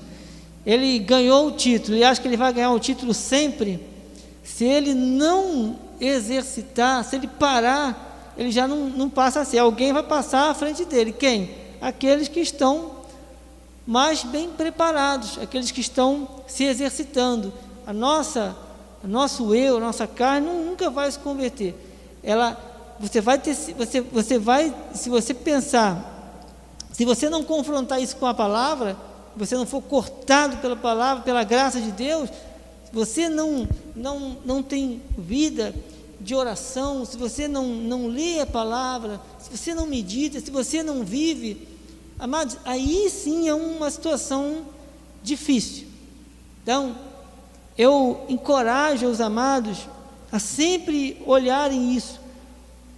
ele 0.65 0.99
ganhou 0.99 1.47
o 1.47 1.51
título 1.53 1.95
e 1.95 2.03
acha 2.03 2.21
que 2.21 2.27
ele 2.27 2.35
vai 2.35 2.51
ganhar 2.51 2.71
o 2.71 2.79
título 2.79 3.13
sempre, 3.13 3.79
se 4.43 4.65
ele 4.65 4.93
não 4.93 5.79
exercitar, 5.97 7.05
se 7.05 7.15
ele 7.15 7.27
parar, 7.27 8.04
ele 8.37 8.51
já 8.51 8.67
não, 8.67 8.89
não 8.89 9.09
passa 9.09 9.41
a 9.41 9.45
ser. 9.45 9.59
Alguém 9.59 9.93
vai 9.93 10.03
passar 10.03 10.49
à 10.49 10.53
frente 10.53 10.85
dele. 10.85 11.11
Quem? 11.11 11.55
Aqueles 11.81 12.27
que 12.27 12.39
estão 12.39 12.91
mais 13.85 14.23
bem 14.23 14.49
preparados, 14.49 15.37
aqueles 15.37 15.71
que 15.71 15.81
estão 15.81 16.27
se 16.47 16.63
exercitando. 16.63 17.53
A 17.85 17.93
nossa, 17.93 18.55
nosso 19.03 19.53
eu, 19.53 19.77
a 19.77 19.79
nossa 19.79 20.07
carne 20.07 20.47
nunca 20.47 20.89
vai 20.89 21.11
se 21.11 21.19
converter 21.19 21.75
ela, 22.25 22.57
você 22.99 23.21
vai 23.21 23.37
ter, 23.37 23.53
você, 23.53 24.01
você 24.01 24.39
vai, 24.39 24.73
se 24.93 25.09
você 25.09 25.33
pensar, 25.33 26.41
se 26.91 27.05
você 27.05 27.29
não 27.29 27.43
confrontar 27.43 28.01
isso 28.01 28.15
com 28.15 28.25
a 28.25 28.33
palavra, 28.33 28.97
você 29.37 29.55
não 29.55 29.65
for 29.65 29.81
cortado 29.81 30.57
pela 30.57 30.75
palavra, 30.75 31.23
pela 31.23 31.43
graça 31.43 31.79
de 31.79 31.91
Deus, 31.91 32.29
você 32.91 33.29
não, 33.29 33.67
não, 33.95 34.37
não 34.43 34.63
tem 34.63 35.01
vida 35.15 35.73
de 36.25 36.33
oração, 36.33 37.05
se 37.05 37.15
você 37.15 37.47
não, 37.47 37.67
não 37.67 38.07
lê 38.07 38.39
a 38.39 38.47
palavra, 38.47 39.21
se 39.37 39.55
você 39.55 39.75
não 39.75 39.85
medita, 39.85 40.39
se 40.39 40.49
você 40.49 40.81
não 40.81 41.03
vive, 41.03 41.67
amados, 42.17 42.57
aí 42.65 43.07
sim 43.11 43.47
é 43.47 43.53
uma 43.53 43.91
situação 43.91 44.65
difícil. 45.21 45.85
Então, 46.63 46.97
eu 47.77 48.25
encorajo 48.27 49.05
os 49.05 49.21
amados 49.21 49.87
a 50.31 50.39
sempre 50.39 51.21
olharem 51.27 51.95
isso, 51.95 52.19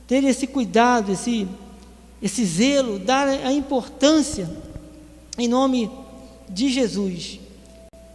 ter 0.07 0.23
esse 0.23 0.47
cuidado, 0.47 1.11
esse, 1.11 1.45
esse 2.21 2.45
zelo, 2.45 2.97
dar 2.97 3.27
a 3.27 3.51
importância 3.51 4.49
em 5.37 5.49
nome 5.49 5.91
de 6.47 6.69
Jesus. 6.69 7.41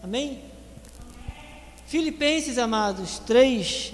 Amém? 0.02 0.38
Filipenses, 1.86 2.56
amados, 2.56 3.18
3, 3.18 3.92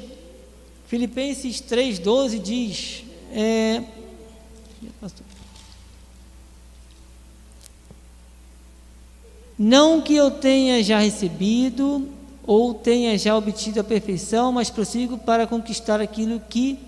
Filipenses 0.89 1.61
3,12 1.61 2.39
diz, 2.41 3.05
é, 3.30 3.82
não 9.59 10.01
que 10.01 10.14
eu 10.14 10.30
tenha 10.30 10.82
já 10.82 10.99
recebido 10.99 12.09
ou 12.43 12.74
tenha 12.74 13.16
já 13.18 13.36
obtido 13.36 13.80
a 13.80 13.84
perfeição, 13.84 14.51
mas 14.51 14.70
prossigo 14.70 15.18
para 15.18 15.47
conquistar 15.47 16.01
aquilo 16.01 16.41
que 16.41 16.78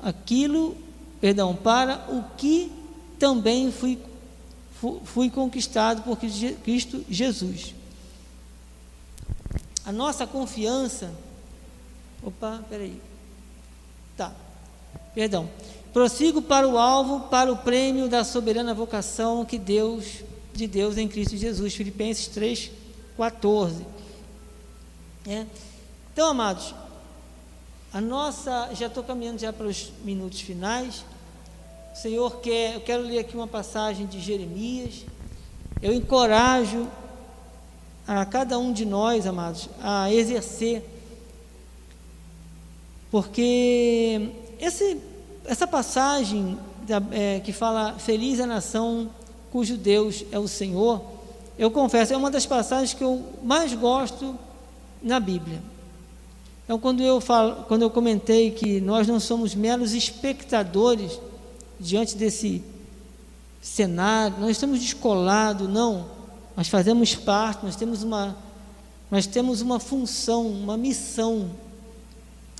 aquilo, 0.00 0.76
perdão, 1.20 1.56
para 1.56 2.06
o 2.08 2.22
que 2.36 2.70
também 3.18 3.70
fui 3.72 3.98
fui 5.04 5.30
conquistado 5.30 6.02
por 6.02 6.18
Cristo 6.62 7.04
Jesus. 7.08 7.74
A 9.84 9.90
nossa 9.90 10.26
confiança 10.26 11.10
Opa, 12.24 12.64
peraí. 12.70 12.98
Perdão. 15.14 15.48
Prossigo 15.92 16.42
para 16.42 16.66
o 16.66 16.76
alvo, 16.76 17.28
para 17.28 17.52
o 17.52 17.56
prêmio 17.56 18.08
da 18.08 18.24
soberana 18.24 18.74
vocação 18.74 19.44
que 19.44 19.56
Deus, 19.56 20.24
de 20.52 20.66
Deus 20.66 20.98
em 20.98 21.06
Cristo 21.06 21.36
Jesus. 21.36 21.74
Filipenses 21.74 22.26
3, 22.26 22.70
14. 23.16 23.86
É. 25.26 25.46
Então, 26.12 26.28
amados, 26.28 26.74
a 27.92 28.00
nossa, 28.00 28.70
já 28.74 28.86
estou 28.86 29.04
caminhando 29.04 29.38
já 29.38 29.52
para 29.52 29.66
os 29.66 29.92
minutos 30.04 30.40
finais. 30.40 31.04
O 31.94 31.96
Senhor 31.96 32.40
quer, 32.40 32.74
eu 32.74 32.80
quero 32.80 33.04
ler 33.04 33.20
aqui 33.20 33.36
uma 33.36 33.46
passagem 33.46 34.04
de 34.04 34.20
Jeremias. 34.20 35.06
Eu 35.80 35.92
encorajo 35.92 36.88
a 38.04 38.26
cada 38.26 38.58
um 38.58 38.72
de 38.72 38.84
nós, 38.84 39.28
amados, 39.28 39.68
a 39.80 40.12
exercer, 40.12 40.84
porque 43.10 44.43
esse, 44.60 44.98
essa 45.44 45.66
passagem 45.66 46.58
da, 46.86 47.02
é, 47.10 47.40
que 47.40 47.52
fala 47.52 47.94
feliz 47.98 48.40
a 48.40 48.46
nação 48.46 49.10
cujo 49.50 49.76
Deus 49.76 50.24
é 50.32 50.38
o 50.38 50.48
Senhor, 50.48 51.00
eu 51.56 51.70
confesso, 51.70 52.12
é 52.12 52.16
uma 52.16 52.30
das 52.30 52.44
passagens 52.44 52.92
que 52.92 53.04
eu 53.04 53.24
mais 53.42 53.72
gosto 53.72 54.36
na 55.00 55.20
Bíblia. 55.20 55.62
Então, 56.64 56.78
quando 56.78 57.02
eu, 57.02 57.20
falo, 57.20 57.64
quando 57.68 57.82
eu 57.82 57.90
comentei 57.90 58.50
que 58.50 58.80
nós 58.80 59.06
não 59.06 59.20
somos 59.20 59.54
meros 59.54 59.92
espectadores 59.92 61.20
diante 61.78 62.16
desse 62.16 62.64
cenário, 63.60 64.38
nós 64.40 64.50
estamos 64.50 64.80
descolados, 64.80 65.68
não, 65.68 66.06
nós 66.56 66.68
fazemos 66.68 67.14
parte, 67.14 67.64
nós 67.64 67.76
temos 67.76 68.02
uma, 68.02 68.36
nós 69.10 69.26
temos 69.26 69.60
uma 69.60 69.78
função, 69.78 70.46
uma 70.46 70.76
missão. 70.76 71.50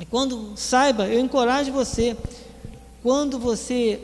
E 0.01 0.05
quando 0.05 0.57
saiba, 0.57 1.07
eu 1.07 1.21
encorajo 1.21 1.73
você, 1.73 2.17
quando 3.03 3.39
você 3.39 4.01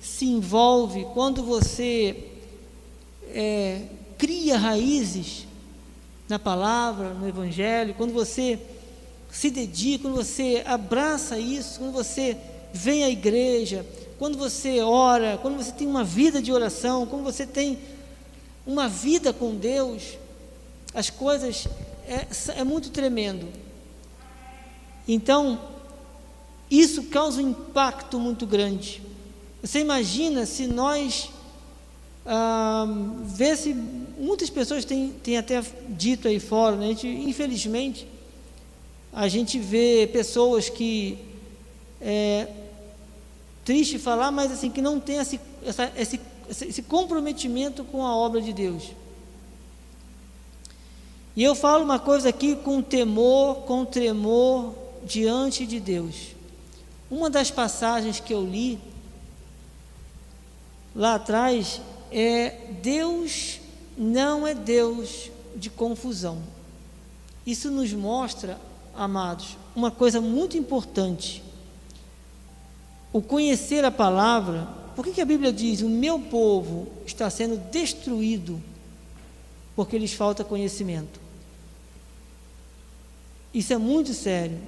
se 0.00 0.24
envolve, 0.24 1.06
quando 1.12 1.42
você 1.42 2.16
é, 3.28 3.82
cria 4.16 4.56
raízes 4.56 5.46
na 6.28 6.38
palavra, 6.38 7.12
no 7.12 7.28
Evangelho, 7.28 7.94
quando 7.94 8.12
você 8.12 8.58
se 9.30 9.50
dedica, 9.50 10.04
quando 10.04 10.16
você 10.16 10.62
abraça 10.64 11.38
isso, 11.38 11.78
quando 11.78 11.92
você 11.92 12.36
vem 12.72 13.04
à 13.04 13.10
igreja, 13.10 13.84
quando 14.18 14.38
você 14.38 14.80
ora, 14.80 15.38
quando 15.40 15.56
você 15.56 15.72
tem 15.72 15.86
uma 15.86 16.04
vida 16.04 16.40
de 16.40 16.52
oração, 16.52 17.06
quando 17.06 17.24
você 17.24 17.46
tem 17.46 17.78
uma 18.66 18.88
vida 18.88 19.32
com 19.32 19.54
Deus, 19.54 20.18
as 20.94 21.10
coisas 21.10 21.66
é, 22.06 22.26
é 22.60 22.64
muito 22.64 22.90
tremendo. 22.90 23.46
Então, 25.12 25.58
isso 26.70 27.02
causa 27.02 27.42
um 27.42 27.50
impacto 27.50 28.16
muito 28.16 28.46
grande. 28.46 29.02
Você 29.60 29.80
imagina 29.80 30.46
se 30.46 30.68
nós 30.68 31.30
ah, 32.24 32.86
vê 33.24 33.56
se 33.56 33.74
muitas 33.74 34.48
pessoas 34.48 34.84
têm, 34.84 35.10
têm 35.10 35.36
até 35.36 35.60
dito 35.88 36.28
aí 36.28 36.38
fora, 36.38 36.76
né? 36.76 36.90
gente, 36.90 37.08
infelizmente, 37.08 38.06
a 39.12 39.26
gente 39.26 39.58
vê 39.58 40.08
pessoas 40.12 40.68
que 40.68 41.18
é 42.00 42.46
triste 43.64 43.98
falar, 43.98 44.30
mas 44.30 44.52
assim 44.52 44.70
que 44.70 44.80
não 44.80 45.00
tem 45.00 45.16
esse, 45.16 45.40
essa, 45.66 45.92
esse, 45.96 46.20
esse 46.48 46.82
comprometimento 46.82 47.82
com 47.82 48.06
a 48.06 48.14
obra 48.14 48.40
de 48.40 48.52
Deus. 48.52 48.84
E 51.34 51.42
eu 51.42 51.56
falo 51.56 51.82
uma 51.82 51.98
coisa 51.98 52.28
aqui 52.28 52.54
com 52.54 52.80
temor, 52.80 53.62
com 53.62 53.84
tremor 53.84 54.72
diante 55.04 55.66
de 55.66 55.80
Deus. 55.80 56.34
Uma 57.10 57.28
das 57.28 57.50
passagens 57.50 58.20
que 58.20 58.32
eu 58.32 58.44
li 58.44 58.78
lá 60.94 61.14
atrás 61.14 61.80
é 62.10 62.72
Deus 62.82 63.60
não 63.96 64.46
é 64.46 64.54
Deus 64.54 65.30
de 65.56 65.68
confusão. 65.68 66.42
Isso 67.46 67.70
nos 67.70 67.92
mostra, 67.92 68.58
amados, 68.94 69.56
uma 69.74 69.90
coisa 69.90 70.20
muito 70.20 70.56
importante. 70.56 71.42
O 73.12 73.20
conhecer 73.20 73.84
a 73.84 73.90
palavra, 73.90 74.68
por 74.94 75.04
que, 75.04 75.20
a 75.20 75.24
Bíblia 75.24 75.52
diz: 75.52 75.80
o 75.80 75.88
meu 75.88 76.18
povo 76.18 76.86
está 77.04 77.28
sendo 77.28 77.56
destruído 77.70 78.62
porque 79.74 79.98
lhes 79.98 80.12
falta 80.12 80.44
conhecimento. 80.44 81.20
Isso 83.52 83.72
é 83.72 83.78
muito 83.78 84.14
sério. 84.14 84.58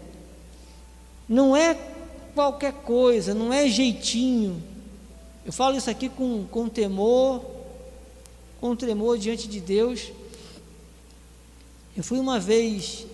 Não 1.33 1.57
é 1.57 1.75
qualquer 2.35 2.75
coisa, 2.75 3.33
não 3.33 3.51
é 3.51 3.67
jeitinho. 3.67 4.63
Eu 5.47 5.51
falo 5.51 5.79
isso 5.79 5.89
aqui 5.89 6.11
com, 6.11 6.45
com 6.45 6.69
temor, 6.69 7.43
com 8.61 8.77
tremor 8.77 9.17
diante 9.17 9.49
de 9.49 9.59
Deus. 9.59 10.13
Eu 11.97 12.05
fui 12.05 12.19
uma 12.19 12.39
vez 12.39 13.07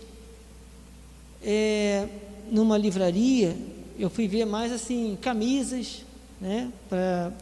é, 1.41 2.09
numa 2.51 2.77
livraria, 2.77 3.57
eu 3.97 4.11
fui 4.11 4.27
ver 4.27 4.45
mais 4.45 4.73
assim, 4.73 5.17
camisas, 5.23 6.05
né? 6.41 6.73
Pra, 6.89 7.33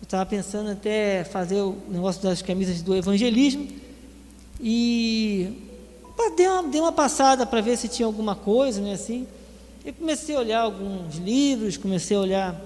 eu 0.00 0.04
estava 0.04 0.24
pensando 0.24 0.70
até 0.70 1.24
fazer 1.24 1.60
o 1.60 1.76
negócio 1.90 2.22
das 2.22 2.40
camisas 2.40 2.80
do 2.80 2.96
evangelismo. 2.96 3.68
E 4.62 5.52
dei 6.34 6.48
uma, 6.48 6.62
dei 6.62 6.80
uma 6.80 6.92
passada 6.92 7.44
para 7.44 7.60
ver 7.60 7.76
se 7.76 7.86
tinha 7.86 8.06
alguma 8.06 8.34
coisa, 8.34 8.80
né? 8.80 8.94
Assim. 8.94 9.26
Eu 9.86 9.92
comecei 9.92 10.34
a 10.34 10.40
olhar 10.40 10.60
alguns 10.62 11.14
livros, 11.14 11.76
comecei 11.76 12.16
a 12.16 12.20
olhar 12.20 12.60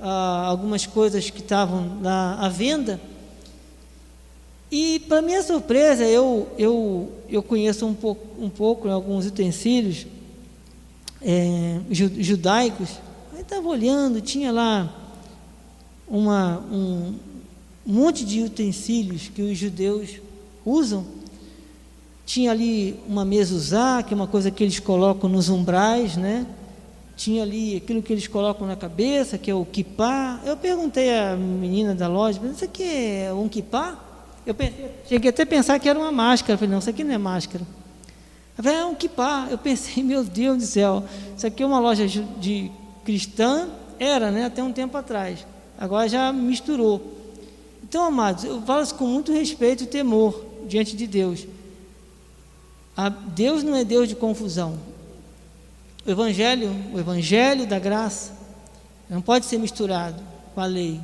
ah, 0.00 0.44
algumas 0.46 0.86
coisas 0.86 1.28
que 1.28 1.40
estavam 1.40 2.00
lá 2.02 2.34
à 2.34 2.48
venda. 2.48 3.00
E, 4.70 5.00
para 5.08 5.20
minha 5.20 5.42
surpresa, 5.42 6.04
eu, 6.04 6.48
eu, 6.56 7.10
eu 7.28 7.42
conheço 7.42 7.84
um 7.84 7.94
pouco, 7.94 8.40
um 8.40 8.48
pouco 8.48 8.86
né, 8.86 8.94
alguns 8.94 9.26
utensílios 9.26 10.06
é, 11.20 11.80
judaicos. 11.90 12.90
Aí 13.34 13.40
estava 13.40 13.66
olhando, 13.66 14.20
tinha 14.20 14.52
lá 14.52 14.94
uma, 16.06 16.60
um, 16.70 17.12
um 17.84 17.92
monte 17.92 18.24
de 18.24 18.40
utensílios 18.40 19.26
que 19.34 19.42
os 19.42 19.58
judeus 19.58 20.20
usam. 20.64 21.04
Tinha 22.26 22.50
ali 22.50 23.00
uma 23.08 23.24
mezuzá, 23.24 24.02
que 24.02 24.12
é 24.12 24.16
uma 24.16 24.26
coisa 24.26 24.50
que 24.50 24.62
eles 24.62 24.78
colocam 24.78 25.30
nos 25.30 25.48
umbrais, 25.48 26.16
né? 26.18 26.44
tinha 27.16 27.42
ali 27.42 27.76
aquilo 27.76 28.02
que 28.02 28.12
eles 28.12 28.28
colocam 28.28 28.66
na 28.66 28.76
cabeça, 28.76 29.38
que 29.38 29.50
é 29.50 29.54
o 29.54 29.64
kipá. 29.64 30.38
Eu 30.44 30.56
perguntei 30.56 31.16
à 31.16 31.34
menina 31.34 31.94
da 31.94 32.06
loja, 32.06 32.38
isso 32.44 32.64
aqui 32.64 32.84
é 32.84 33.32
um 33.32 33.48
kipá? 33.48 33.98
Eu 34.44 34.54
pensei, 34.54 34.90
cheguei 35.08 35.30
até 35.30 35.42
a 35.42 35.46
pensar 35.46 35.78
que 35.80 35.88
era 35.88 35.98
uma 35.98 36.12
máscara. 36.12 36.52
Eu 36.54 36.58
falei, 36.58 36.72
não, 36.72 36.78
isso 36.78 36.90
aqui 36.90 37.02
não 37.02 37.14
é 37.14 37.18
máscara. 37.18 37.64
Eu 38.56 38.62
falei, 38.62 38.78
é 38.78 38.84
um 38.84 38.94
kipá. 38.94 39.48
Eu 39.50 39.56
pensei, 39.56 40.02
meu 40.04 40.22
Deus 40.22 40.58
do 40.58 40.64
céu, 40.64 41.02
isso 41.34 41.46
aqui 41.46 41.62
é 41.62 41.66
uma 41.66 41.80
loja 41.80 42.06
de 42.06 42.70
cristã, 43.02 43.68
era, 43.98 44.30
né, 44.30 44.44
até 44.44 44.62
um 44.62 44.72
tempo 44.72 44.96
atrás. 44.96 45.46
Agora 45.78 46.08
já 46.08 46.30
misturou. 46.32 47.14
Então, 47.82 48.04
amados, 48.04 48.44
eu 48.44 48.60
falo 48.62 48.82
isso 48.82 48.94
com 48.94 49.06
muito 49.06 49.32
respeito 49.32 49.84
e 49.84 49.86
temor 49.86 50.44
diante 50.68 50.94
de 50.94 51.06
Deus. 51.06 51.46
Deus 53.34 53.62
não 53.62 53.74
é 53.74 53.84
Deus 53.84 54.08
de 54.08 54.14
confusão. 54.14 54.78
O 56.06 56.10
evangelho, 56.10 56.74
o 56.92 56.98
evangelho 56.98 57.66
da 57.66 57.78
graça, 57.78 58.32
não 59.08 59.20
pode 59.20 59.46
ser 59.46 59.58
misturado 59.58 60.22
com 60.54 60.60
a 60.60 60.66
lei. 60.66 61.00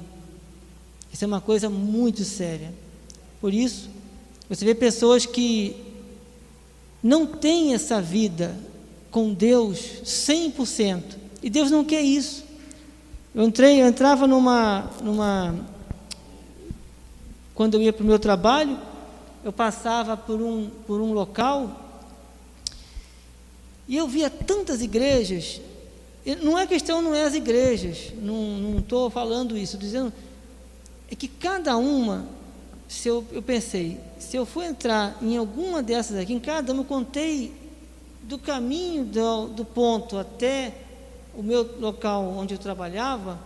Isso 1.12 1.24
é 1.24 1.26
uma 1.26 1.40
coisa 1.40 1.68
muito 1.68 2.24
séria. 2.24 2.72
Por 3.40 3.52
isso, 3.52 3.90
você 4.48 4.64
vê 4.64 4.74
pessoas 4.74 5.26
que 5.26 5.76
não 7.02 7.26
têm 7.26 7.74
essa 7.74 8.00
vida 8.00 8.56
com 9.10 9.34
Deus 9.34 9.78
100%. 10.04 11.02
E 11.42 11.50
Deus 11.50 11.70
não 11.70 11.84
quer 11.84 12.00
isso. 12.00 12.44
Eu 13.34 13.44
entrei, 13.44 13.82
eu 13.82 13.86
entrava 13.86 14.26
numa, 14.26 14.90
numa 15.02 15.54
quando 17.54 17.74
eu 17.74 17.82
ia 17.82 17.92
para 17.92 18.04
o 18.04 18.06
meu 18.06 18.18
trabalho, 18.18 18.78
eu 19.44 19.52
passava 19.52 20.16
por 20.16 20.40
um, 20.40 20.70
por 20.86 21.00
um 21.00 21.12
local 21.12 21.82
e 23.88 23.96
eu 23.96 24.06
via 24.06 24.30
tantas 24.30 24.80
igrejas, 24.80 25.60
não 26.42 26.58
é 26.58 26.66
questão, 26.66 27.02
não 27.02 27.14
é 27.14 27.24
as 27.24 27.34
igrejas, 27.34 28.12
não 28.20 28.78
estou 28.78 29.10
falando 29.10 29.56
isso, 29.56 29.76
dizendo 29.76 30.12
é 31.10 31.14
que 31.14 31.28
cada 31.28 31.76
uma, 31.76 32.24
se 32.88 33.08
eu, 33.08 33.24
eu 33.32 33.42
pensei, 33.42 33.98
se 34.18 34.36
eu 34.36 34.46
for 34.46 34.62
entrar 34.62 35.18
em 35.20 35.36
alguma 35.36 35.82
dessas 35.82 36.16
aqui, 36.16 36.32
em 36.32 36.40
cada 36.40 36.72
uma 36.72 36.82
eu 36.82 36.86
contei 36.86 37.52
do 38.22 38.38
caminho 38.38 39.04
do, 39.04 39.48
do 39.48 39.64
ponto 39.64 40.16
até 40.16 40.72
o 41.34 41.42
meu 41.42 41.78
local 41.80 42.28
onde 42.28 42.54
eu 42.54 42.58
trabalhava, 42.58 43.38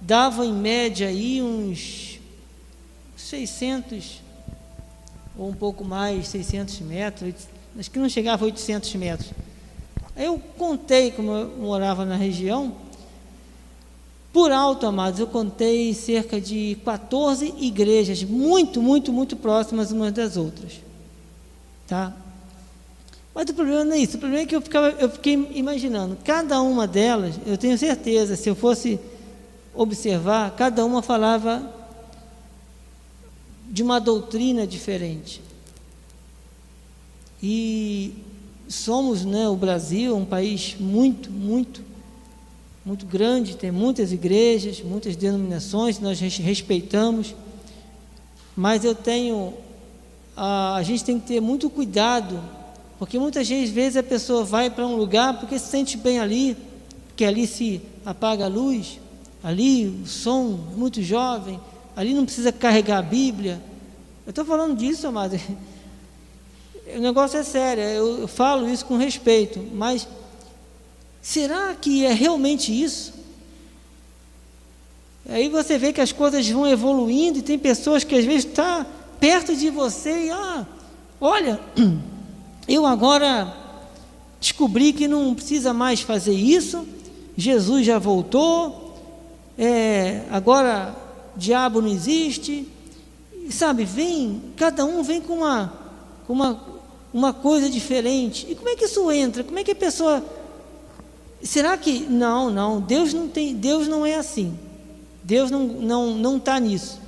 dava 0.00 0.44
em 0.44 0.52
média 0.52 1.08
aí 1.08 1.40
uns 1.42 2.20
600 3.16 4.27
ou 5.38 5.48
um 5.48 5.54
pouco 5.54 5.84
mais, 5.84 6.26
600 6.28 6.80
metros, 6.80 7.34
acho 7.78 7.90
que 7.90 7.98
não 7.98 8.08
chegava 8.08 8.44
a 8.44 8.46
800 8.46 8.92
metros. 8.96 9.30
Eu 10.16 10.42
contei, 10.58 11.12
como 11.12 11.30
eu 11.30 11.48
morava 11.58 12.04
na 12.04 12.16
região, 12.16 12.74
por 14.32 14.50
alto, 14.50 14.84
amados, 14.84 15.20
eu 15.20 15.28
contei 15.28 15.94
cerca 15.94 16.40
de 16.40 16.76
14 16.84 17.54
igrejas, 17.58 18.24
muito, 18.24 18.82
muito, 18.82 19.12
muito 19.12 19.36
próximas 19.36 19.92
umas 19.92 20.12
das 20.12 20.36
outras. 20.36 20.72
Tá? 21.86 22.12
Mas 23.32 23.48
o 23.48 23.54
problema 23.54 23.84
não 23.84 23.92
é 23.92 23.98
isso, 23.98 24.16
o 24.16 24.20
problema 24.20 24.42
é 24.42 24.46
que 24.46 24.56
eu, 24.56 24.60
ficava, 24.60 24.90
eu 24.90 25.08
fiquei 25.08 25.34
imaginando, 25.54 26.18
cada 26.24 26.60
uma 26.60 26.86
delas, 26.86 27.36
eu 27.46 27.56
tenho 27.56 27.78
certeza, 27.78 28.34
se 28.34 28.48
eu 28.48 28.56
fosse 28.56 28.98
observar, 29.72 30.50
cada 30.56 30.84
uma 30.84 31.00
falava 31.00 31.77
de 33.68 33.82
uma 33.82 34.00
doutrina 34.00 34.66
diferente. 34.66 35.42
E 37.42 38.14
somos, 38.68 39.24
né, 39.24 39.48
o 39.48 39.56
Brasil, 39.56 40.16
um 40.16 40.24
país 40.24 40.76
muito, 40.78 41.30
muito, 41.30 41.82
muito 42.84 43.06
grande, 43.06 43.56
tem 43.56 43.70
muitas 43.70 44.12
igrejas, 44.12 44.80
muitas 44.80 45.14
denominações, 45.14 46.00
nós 46.00 46.18
respeitamos, 46.18 47.34
mas 48.56 48.84
eu 48.84 48.94
tenho, 48.94 49.54
a, 50.36 50.76
a 50.76 50.82
gente 50.82 51.04
tem 51.04 51.20
que 51.20 51.26
ter 51.26 51.40
muito 51.40 51.70
cuidado, 51.70 52.42
porque 52.98 53.18
muitas 53.18 53.48
vezes 53.48 53.96
a 53.96 54.02
pessoa 54.02 54.44
vai 54.44 54.68
para 54.70 54.86
um 54.86 54.96
lugar 54.96 55.38
porque 55.38 55.58
se 55.58 55.68
sente 55.68 55.96
bem 55.96 56.18
ali, 56.18 56.56
porque 57.08 57.24
ali 57.24 57.46
se 57.46 57.80
apaga 58.04 58.46
a 58.46 58.48
luz, 58.48 58.98
ali 59.42 59.86
o 59.86 60.06
som 60.06 60.58
muito 60.76 61.02
jovem, 61.02 61.60
ali 61.98 62.14
não 62.14 62.24
precisa 62.24 62.52
carregar 62.52 62.98
a 62.98 63.02
Bíblia. 63.02 63.60
Eu 64.24 64.30
estou 64.30 64.44
falando 64.44 64.76
disso, 64.76 65.08
amado. 65.08 65.38
O 66.96 67.00
negócio 67.00 67.38
é 67.38 67.42
sério, 67.42 67.82
eu, 67.82 68.26
falo 68.26 68.66
isso 68.66 68.86
com 68.86 68.96
respeito, 68.96 69.62
mas 69.74 70.08
será 71.20 71.74
que 71.74 72.06
é 72.06 72.14
realmente 72.14 72.72
isso? 72.72 73.12
Aí 75.28 75.50
você 75.50 75.76
vê 75.76 75.92
que 75.92 76.00
as 76.00 76.10
coisas 76.10 76.48
vão 76.48 76.66
evoluindo 76.66 77.40
e 77.40 77.42
tem 77.42 77.58
pessoas 77.58 78.04
que 78.04 78.14
às 78.14 78.24
vezes 78.24 78.46
estão 78.46 78.84
tá 78.84 78.86
perto 79.20 79.54
de 79.54 79.68
você 79.68 80.28
e, 80.28 80.30
ah, 80.30 80.66
olha, 81.20 81.60
eu 82.66 82.86
agora 82.86 83.54
descobri 84.40 84.94
que 84.94 85.06
não 85.06 85.34
precisa 85.34 85.74
mais 85.74 86.00
fazer 86.00 86.32
isso, 86.32 86.88
Jesus 87.36 87.84
já 87.84 87.98
voltou, 87.98 88.96
é, 89.58 90.22
agora 90.30 91.07
diabo 91.38 91.80
não 91.80 91.88
existe, 91.88 92.68
e, 93.32 93.50
sabe, 93.50 93.84
vem, 93.84 94.42
cada 94.56 94.84
um 94.84 95.02
vem 95.02 95.20
com 95.20 95.34
uma, 95.38 95.72
com 96.26 96.34
uma 96.34 96.78
uma 97.12 97.32
coisa 97.32 97.70
diferente. 97.70 98.46
E 98.48 98.54
como 98.54 98.68
é 98.68 98.76
que 98.76 98.84
isso 98.84 99.10
entra? 99.10 99.42
Como 99.42 99.58
é 99.58 99.64
que 99.64 99.70
a 99.70 99.76
pessoa 99.76 100.22
Será 101.40 101.76
que 101.78 102.00
não, 102.00 102.50
não, 102.50 102.80
Deus 102.80 103.14
não 103.14 103.28
tem, 103.28 103.54
Deus 103.54 103.86
não 103.86 104.04
é 104.04 104.16
assim. 104.16 104.58
Deus 105.22 105.50
não 105.50 105.66
não 105.66 106.14
não 106.14 106.36
está 106.36 106.58
nisso. 106.58 107.00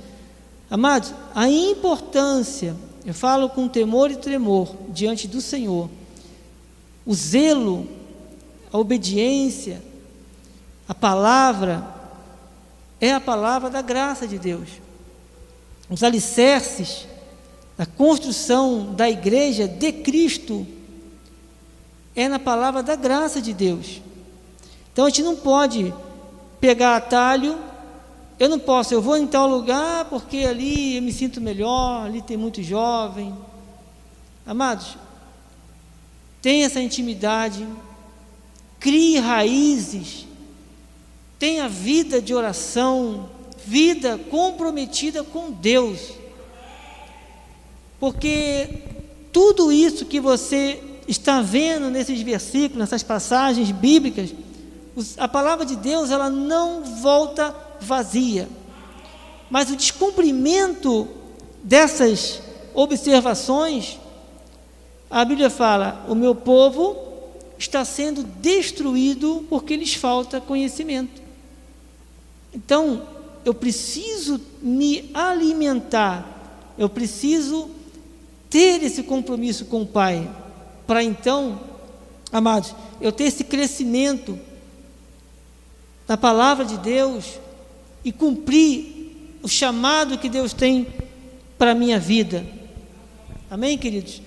Amados, 0.69 1.13
a 1.35 1.49
importância, 1.49 2.75
eu 3.05 3.13
falo 3.13 3.49
com 3.49 3.67
temor 3.67 4.09
e 4.09 4.15
tremor 4.15 4.73
diante 4.87 5.27
do 5.27 5.41
Senhor. 5.41 5.89
O 7.05 7.13
zelo, 7.13 7.85
a 8.71 8.77
obediência, 8.77 9.83
a 10.87 10.95
palavra 10.95 11.85
é 13.01 13.11
a 13.11 13.19
palavra 13.19 13.69
da 13.69 13.81
graça 13.81 14.25
de 14.25 14.39
Deus. 14.39 14.69
Os 15.89 16.03
alicerces 16.03 17.07
a 17.81 17.85
construção 17.87 18.93
da 18.93 19.09
igreja 19.09 19.67
de 19.67 19.91
Cristo 19.91 20.67
é 22.15 22.27
na 22.27 22.37
palavra 22.37 22.83
da 22.83 22.95
graça 22.95 23.41
de 23.41 23.53
Deus. 23.53 24.03
Então 24.93 25.05
a 25.05 25.09
gente 25.09 25.23
não 25.23 25.35
pode 25.35 25.91
pegar 26.59 26.95
atalho, 26.95 27.57
eu 28.37 28.47
não 28.47 28.59
posso, 28.59 28.93
eu 28.93 29.01
vou 29.01 29.17
em 29.17 29.25
tal 29.25 29.47
lugar 29.47 30.05
porque 30.05 30.45
ali 30.47 30.97
eu 30.97 31.01
me 31.01 31.11
sinto 31.11 31.41
melhor, 31.41 32.05
ali 32.05 32.21
tem 32.21 32.37
muito 32.37 32.61
jovem. 32.61 33.35
Amados, 34.45 34.95
tenha 36.39 36.67
essa 36.67 36.79
intimidade, 36.79 37.67
crie 38.79 39.17
raízes, 39.17 40.27
tenha 41.41 41.67
vida 41.67 42.21
de 42.21 42.35
oração, 42.35 43.27
vida 43.65 44.15
comprometida 44.29 45.23
com 45.23 45.49
Deus. 45.49 46.13
porque 47.99 48.69
tudo 49.31 49.71
isso 49.71 50.05
que 50.05 50.19
você 50.19 50.83
está 51.07 51.41
vendo 51.41 51.89
nesses 51.89 52.21
versículos, 52.21 52.77
nessas 52.77 53.01
passagens 53.01 53.71
bíblicas, 53.71 54.35
a 55.17 55.27
palavra 55.27 55.65
de 55.65 55.75
Deus 55.75 56.11
ela 56.11 56.29
não 56.29 56.83
volta 56.83 57.55
vazia. 57.79 58.47
Mas 59.49 59.71
o 59.71 59.75
descumprimento 59.75 61.07
dessas 61.63 62.39
observações, 62.71 63.99
a 65.09 65.25
Bíblia 65.25 65.49
fala: 65.49 66.05
o 66.07 66.13
meu 66.13 66.35
povo 66.35 66.95
está 67.57 67.83
sendo 67.83 68.21
destruído 68.23 69.45
porque 69.49 69.75
lhes 69.75 69.95
falta 69.95 70.39
conhecimento. 70.39 71.20
Então, 72.53 73.07
eu 73.45 73.53
preciso 73.53 74.39
me 74.61 75.09
alimentar, 75.13 76.73
eu 76.77 76.89
preciso 76.89 77.69
ter 78.49 78.83
esse 78.83 79.03
compromisso 79.03 79.65
com 79.65 79.81
o 79.83 79.87
Pai, 79.87 80.29
para 80.85 81.03
então, 81.03 81.59
amados, 82.31 82.75
eu 82.99 83.11
ter 83.11 83.23
esse 83.25 83.43
crescimento 83.43 84.37
na 86.07 86.17
palavra 86.17 86.65
de 86.65 86.77
Deus 86.77 87.39
e 88.03 88.11
cumprir 88.11 89.39
o 89.41 89.47
chamado 89.47 90.17
que 90.17 90.29
Deus 90.29 90.53
tem 90.53 90.87
para 91.57 91.71
a 91.71 91.75
minha 91.75 91.99
vida. 91.99 92.45
Amém, 93.49 93.77
queridos? 93.77 94.21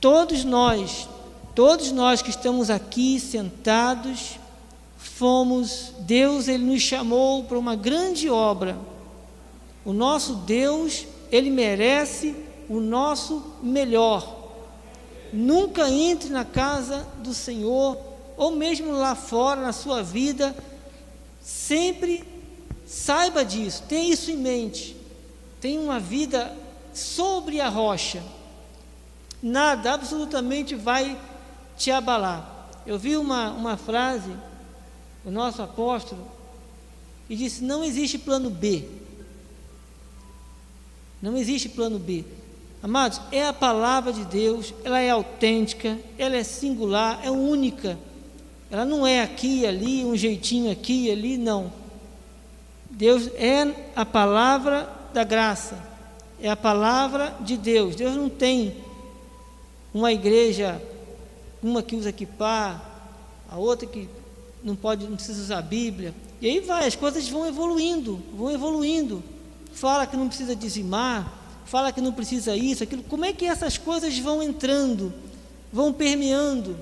Todos 0.00 0.44
nós, 0.44 1.08
todos 1.54 1.90
nós 1.90 2.22
que 2.22 2.30
estamos 2.30 2.70
aqui 2.70 3.18
sentados, 3.18 4.38
fomos, 5.16 5.92
Deus, 6.00 6.48
Ele 6.48 6.64
nos 6.64 6.82
chamou 6.82 7.44
para 7.44 7.58
uma 7.58 7.76
grande 7.76 8.28
obra. 8.28 8.76
O 9.84 9.92
nosso 9.92 10.34
Deus, 10.36 11.06
Ele 11.30 11.50
merece 11.50 12.34
o 12.68 12.80
nosso 12.80 13.54
melhor. 13.62 14.42
Nunca 15.32 15.88
entre 15.88 16.30
na 16.30 16.44
casa 16.44 17.06
do 17.18 17.32
Senhor, 17.32 17.96
ou 18.36 18.52
mesmo 18.52 18.92
lá 18.92 19.14
fora, 19.14 19.60
na 19.60 19.72
sua 19.72 20.02
vida, 20.02 20.54
sempre 21.40 22.24
saiba 22.84 23.44
disso, 23.44 23.84
tenha 23.88 24.12
isso 24.12 24.30
em 24.30 24.36
mente. 24.36 24.96
Tenha 25.60 25.80
uma 25.80 26.00
vida 26.00 26.54
sobre 26.92 27.60
a 27.60 27.68
rocha. 27.68 28.22
Nada 29.40 29.94
absolutamente 29.94 30.74
vai 30.74 31.16
te 31.76 31.90
abalar. 31.90 32.68
Eu 32.86 32.98
vi 32.98 33.16
uma, 33.16 33.50
uma 33.50 33.76
frase, 33.76 34.30
o 35.24 35.30
nosso 35.30 35.62
apóstolo, 35.62 36.26
e 37.28 37.36
disse: 37.36 37.64
Não 37.64 37.82
existe 37.82 38.18
plano 38.18 38.50
B. 38.50 38.84
Não 41.22 41.36
existe 41.36 41.68
plano 41.68 41.98
B. 41.98 42.24
Amados, 42.82 43.18
é 43.32 43.46
a 43.46 43.52
palavra 43.52 44.12
de 44.12 44.26
Deus, 44.26 44.74
ela 44.84 45.00
é 45.00 45.08
autêntica, 45.08 45.98
ela 46.18 46.36
é 46.36 46.42
singular, 46.42 47.20
é 47.24 47.30
única. 47.30 47.98
Ela 48.70 48.84
não 48.84 49.06
é 49.06 49.22
aqui 49.22 49.60
e 49.60 49.66
ali, 49.66 50.04
um 50.04 50.14
jeitinho 50.14 50.70
aqui 50.70 51.06
e 51.06 51.10
ali, 51.10 51.38
não. 51.38 51.72
Deus 52.90 53.28
é 53.36 53.74
a 53.96 54.04
palavra 54.04 54.88
da 55.14 55.24
graça, 55.24 55.78
é 56.38 56.50
a 56.50 56.56
palavra 56.56 57.34
de 57.40 57.56
Deus. 57.56 57.96
Deus 57.96 58.14
não 58.14 58.28
tem 58.28 58.76
uma 59.94 60.12
igreja, 60.12 60.82
uma 61.62 61.82
que 61.82 61.96
usa 61.96 62.10
equipar, 62.10 62.84
a 63.48 63.56
outra 63.56 63.86
que 63.86 64.08
não 64.64 64.74
pode, 64.74 65.06
não 65.06 65.16
precisa 65.16 65.42
usar 65.42 65.58
a 65.58 65.62
Bíblia. 65.62 66.14
E 66.40 66.48
aí 66.48 66.60
vai, 66.60 66.86
as 66.86 66.96
coisas 66.96 67.28
vão 67.28 67.46
evoluindo, 67.46 68.20
vão 68.32 68.50
evoluindo. 68.50 69.22
Fala 69.74 70.06
que 70.06 70.16
não 70.16 70.26
precisa 70.26 70.56
dizimar, 70.56 71.30
fala 71.66 71.92
que 71.92 72.00
não 72.00 72.12
precisa 72.12 72.56
isso, 72.56 72.82
aquilo. 72.82 73.02
Como 73.02 73.26
é 73.26 73.32
que 73.32 73.44
essas 73.44 73.76
coisas 73.76 74.18
vão 74.18 74.42
entrando, 74.42 75.12
vão 75.70 75.92
permeando? 75.92 76.76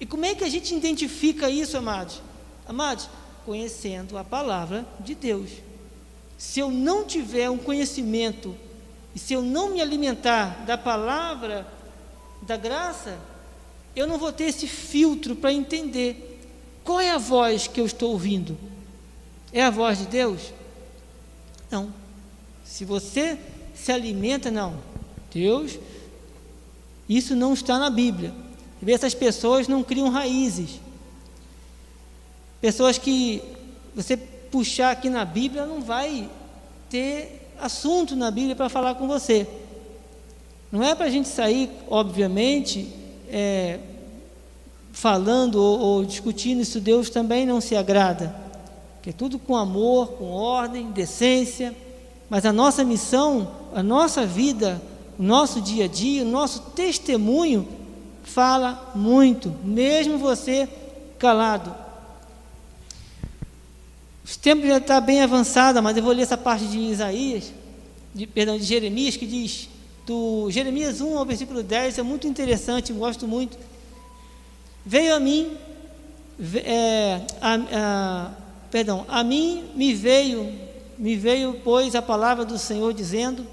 E 0.00 0.06
como 0.06 0.24
é 0.24 0.34
que 0.34 0.44
a 0.44 0.48
gente 0.48 0.74
identifica 0.74 1.50
isso, 1.50 1.76
amados? 1.76 2.22
Amados, 2.66 3.10
conhecendo 3.44 4.16
a 4.16 4.24
palavra 4.24 4.86
de 4.98 5.14
Deus. 5.14 5.50
Se 6.38 6.60
eu 6.60 6.70
não 6.70 7.04
tiver 7.04 7.50
um 7.50 7.58
conhecimento 7.58 8.56
e 9.14 9.18
se 9.18 9.34
eu 9.34 9.42
não 9.42 9.70
me 9.70 9.80
alimentar 9.80 10.64
da 10.64 10.78
palavra 10.78 11.66
da 12.42 12.56
graça, 12.56 13.18
eu 13.94 14.06
não 14.06 14.18
vou 14.18 14.32
ter 14.32 14.44
esse 14.44 14.66
filtro 14.66 15.36
para 15.36 15.52
entender 15.52 16.33
qual 16.84 17.00
é 17.00 17.10
a 17.10 17.18
voz 17.18 17.66
que 17.66 17.80
eu 17.80 17.86
estou 17.86 18.12
ouvindo. 18.12 18.56
É 19.52 19.62
a 19.62 19.70
voz 19.70 19.98
de 19.98 20.06
Deus? 20.06 20.52
Não. 21.70 21.92
Se 22.64 22.84
você 22.84 23.38
se 23.74 23.90
alimenta, 23.90 24.50
não. 24.50 24.78
Deus, 25.32 25.78
isso 27.08 27.34
não 27.34 27.54
está 27.54 27.78
na 27.78 27.90
Bíblia. 27.90 28.32
Vê 28.80 28.92
essas 28.92 29.14
pessoas 29.14 29.66
não 29.66 29.82
criam 29.82 30.10
raízes. 30.10 30.80
Pessoas 32.60 32.98
que 32.98 33.42
você 33.94 34.16
puxar 34.16 34.90
aqui 34.90 35.08
na 35.08 35.24
Bíblia 35.24 35.66
não 35.66 35.80
vai 35.80 36.28
ter 36.90 37.50
assunto 37.58 38.14
na 38.14 38.30
Bíblia 38.30 38.54
para 38.54 38.68
falar 38.68 38.94
com 38.94 39.06
você. 39.06 39.46
Não 40.70 40.82
é 40.82 40.94
para 40.94 41.06
a 41.06 41.10
gente 41.10 41.28
sair, 41.28 41.70
obviamente, 41.88 42.92
é, 43.28 43.78
falando 44.94 45.56
ou, 45.56 45.80
ou 45.80 46.04
discutindo 46.04 46.62
isso, 46.62 46.80
Deus 46.80 47.10
também 47.10 47.44
não 47.44 47.60
se 47.60 47.74
agrada. 47.74 48.34
Que 49.02 49.10
é 49.10 49.12
tudo 49.12 49.38
com 49.38 49.56
amor, 49.56 50.12
com 50.12 50.30
ordem, 50.30 50.92
decência. 50.92 51.74
Mas 52.30 52.46
a 52.46 52.52
nossa 52.52 52.84
missão, 52.84 53.50
a 53.74 53.82
nossa 53.82 54.24
vida, 54.24 54.80
o 55.18 55.22
nosso 55.22 55.60
dia 55.60 55.84
a 55.84 55.88
dia, 55.88 56.22
o 56.22 56.28
nosso 56.28 56.60
testemunho 56.74 57.68
fala 58.22 58.92
muito, 58.94 59.52
mesmo 59.64 60.16
você 60.16 60.68
calado. 61.18 61.74
Os 64.24 64.36
tempos 64.36 64.66
já 64.66 64.78
estão 64.78 64.96
tá 64.96 65.00
bem 65.00 65.20
avançados, 65.20 65.82
mas 65.82 65.96
eu 65.96 66.02
vou 66.02 66.12
ler 66.12 66.22
essa 66.22 66.38
parte 66.38 66.64
de 66.66 66.78
Isaías, 66.78 67.52
de, 68.14 68.26
perdão, 68.26 68.56
de 68.56 68.64
Jeremias, 68.64 69.16
que 69.16 69.26
diz, 69.26 69.68
do 70.06 70.50
Jeremias 70.50 71.00
1 71.00 71.18
ao 71.18 71.26
versículo 71.26 71.62
10, 71.62 71.98
é 71.98 72.02
muito 72.02 72.26
interessante, 72.26 72.92
gosto 72.92 73.28
muito. 73.28 73.58
Veio 74.84 75.14
a 75.16 75.20
mim, 75.20 75.56
é, 76.56 77.20
a, 77.40 77.54
a, 77.54 78.30
perdão, 78.70 79.04
a 79.08 79.24
mim 79.24 79.70
me 79.74 79.94
veio 79.94 80.64
me 80.98 81.16
veio, 81.16 81.60
pois, 81.64 81.94
a 81.94 82.02
palavra 82.02 82.44
do 82.44 82.58
Senhor 82.58 82.92
dizendo: 82.92 83.46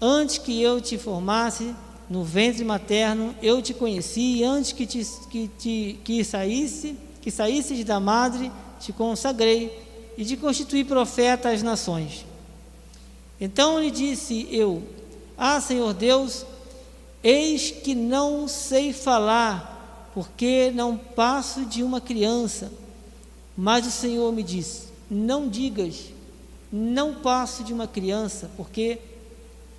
Antes 0.00 0.38
que 0.38 0.60
eu 0.60 0.80
te 0.80 0.98
formasse 0.98 1.74
no 2.08 2.24
ventre 2.24 2.64
materno, 2.64 3.34
eu 3.42 3.62
te 3.62 3.72
conheci, 3.72 4.38
e 4.38 4.44
antes 4.44 4.72
que, 4.72 4.86
te, 4.86 5.06
que, 5.30 5.48
te, 5.58 5.98
que 6.04 6.24
saísse, 6.24 6.96
que 7.20 7.84
da 7.84 8.00
madre, 8.00 8.50
te 8.80 8.92
consagrei 8.92 9.78
e 10.16 10.24
te 10.24 10.36
constituí 10.36 10.84
profeta 10.84 11.50
às 11.50 11.62
nações. 11.62 12.26
Então 13.40 13.80
lhe 13.80 13.90
disse 13.90 14.48
eu: 14.50 14.82
Ah, 15.36 15.60
Senhor 15.60 15.94
Deus, 15.94 16.44
eis 17.22 17.70
que 17.70 17.94
não 17.94 18.46
sei 18.46 18.92
falar, 18.92 19.71
porque 20.14 20.70
não 20.74 20.96
passo 20.96 21.64
de 21.64 21.82
uma 21.82 22.00
criança. 22.00 22.70
Mas 23.56 23.86
o 23.86 23.90
Senhor 23.90 24.32
me 24.32 24.42
disse: 24.42 24.88
Não 25.10 25.48
digas, 25.48 26.10
não 26.70 27.14
passo 27.14 27.62
de 27.64 27.72
uma 27.72 27.86
criança, 27.86 28.50
porque 28.56 28.98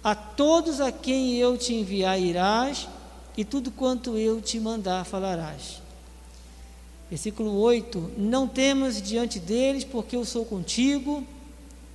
a 0.03 0.13
todos 0.13 0.81
a 0.81 0.91
quem 0.91 1.35
eu 1.35 1.57
te 1.57 1.73
enviar 1.73 2.19
irás, 2.19 2.87
e 3.35 3.43
tudo 3.43 3.71
quanto 3.71 4.17
eu 4.17 4.41
te 4.41 4.59
mandar 4.59 5.05
falarás. 5.05 5.81
Versículo 7.09 7.57
8: 7.59 8.11
Não 8.17 8.47
temas 8.47 9.01
diante 9.01 9.39
deles, 9.39 9.83
porque 9.83 10.15
eu 10.15 10.25
sou 10.25 10.45
contigo, 10.45 11.23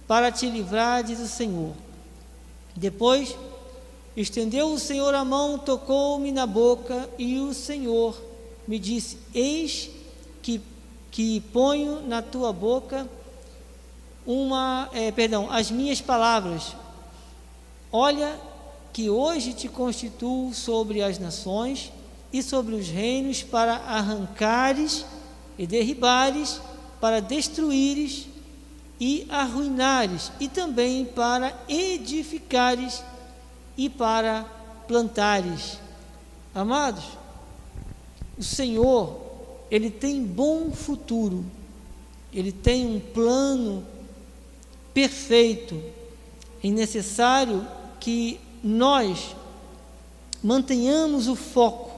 para 0.07 0.33
te 0.33 0.49
livrar, 0.49 1.05
diz 1.05 1.21
o 1.21 1.29
Senhor. 1.29 1.75
Depois, 2.75 3.37
estendeu 4.17 4.73
o 4.73 4.79
Senhor 4.79 5.15
a 5.15 5.25
mão, 5.25 5.59
tocou-me 5.59 6.33
na 6.33 6.47
boca, 6.47 7.09
e 7.19 7.39
o 7.39 7.53
Senhor 7.53 8.28
me 8.69 8.79
disse: 8.79 9.17
Eis 9.35 9.91
que, 10.43 10.61
que 11.11 11.41
ponho 11.53 12.07
na 12.07 12.21
tua 12.21 12.53
boca 12.53 13.09
uma, 14.27 14.91
é, 14.93 15.11
perdão, 15.11 15.51
as 15.51 15.71
minhas 15.71 16.03
palavras. 16.03 16.77
Olha 17.91 18.39
que 18.93 19.09
hoje 19.09 19.55
te 19.55 19.69
constituo 19.69 20.53
sobre 20.53 21.03
as 21.03 21.19
nações 21.19 21.91
e 22.31 22.43
sobre 22.43 22.75
os 22.75 22.89
reinos 22.89 23.43
para 23.43 23.77
arrancares 23.77 25.07
e 25.57 25.67
derribares, 25.67 26.61
para 27.01 27.21
destruíres 27.21 28.27
e 29.01 29.27
arruinares, 29.31 30.31
e 30.39 30.47
também 30.47 31.07
para 31.07 31.57
edificares 31.67 33.03
e 33.79 33.89
para 33.89 34.45
plantares. 34.87 35.79
Amados, 36.55 37.18
o 38.39 38.43
Senhor, 38.43 39.21
Ele 39.71 39.91
tem 39.91 40.23
bom 40.25 40.71
futuro, 40.71 41.45
Ele 42.33 42.53
tem 42.53 42.87
um 42.87 43.01
plano 43.01 43.85
perfeito. 44.95 45.83
É 46.63 46.69
necessário 46.69 47.67
que 48.01 48.39
nós 48.63 49.35
mantenhamos 50.43 51.29
o 51.29 51.35
foco, 51.35 51.91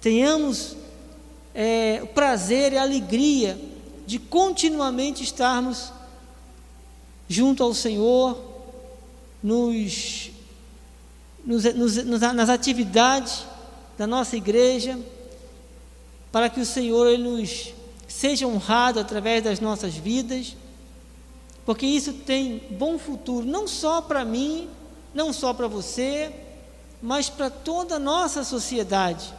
tenhamos 0.00 0.76
é, 1.54 2.00
o 2.02 2.06
prazer 2.08 2.72
e 2.72 2.78
a 2.78 2.82
alegria 2.82 3.58
de 4.06 4.18
continuamente 4.18 5.22
estarmos 5.22 5.92
junto 7.28 7.62
ao 7.62 7.72
Senhor, 7.72 8.38
nos, 9.42 10.30
nos, 11.44 11.64
nos, 11.64 12.20
nas 12.20 12.48
atividades 12.48 13.44
da 13.96 14.06
nossa 14.06 14.36
igreja, 14.36 14.98
para 16.34 16.50
que 16.50 16.58
o 16.58 16.66
Senhor 16.66 17.16
nos 17.16 17.72
seja 18.08 18.44
honrado 18.44 18.98
através 18.98 19.40
das 19.44 19.60
nossas 19.60 19.94
vidas, 19.94 20.56
porque 21.64 21.86
isso 21.86 22.12
tem 22.12 22.60
bom 22.70 22.98
futuro, 22.98 23.46
não 23.46 23.68
só 23.68 24.02
para 24.02 24.24
mim, 24.24 24.68
não 25.14 25.32
só 25.32 25.54
para 25.54 25.68
você, 25.68 26.32
mas 27.00 27.30
para 27.30 27.48
toda 27.48 27.94
a 27.94 27.98
nossa 28.00 28.42
sociedade. 28.42 29.32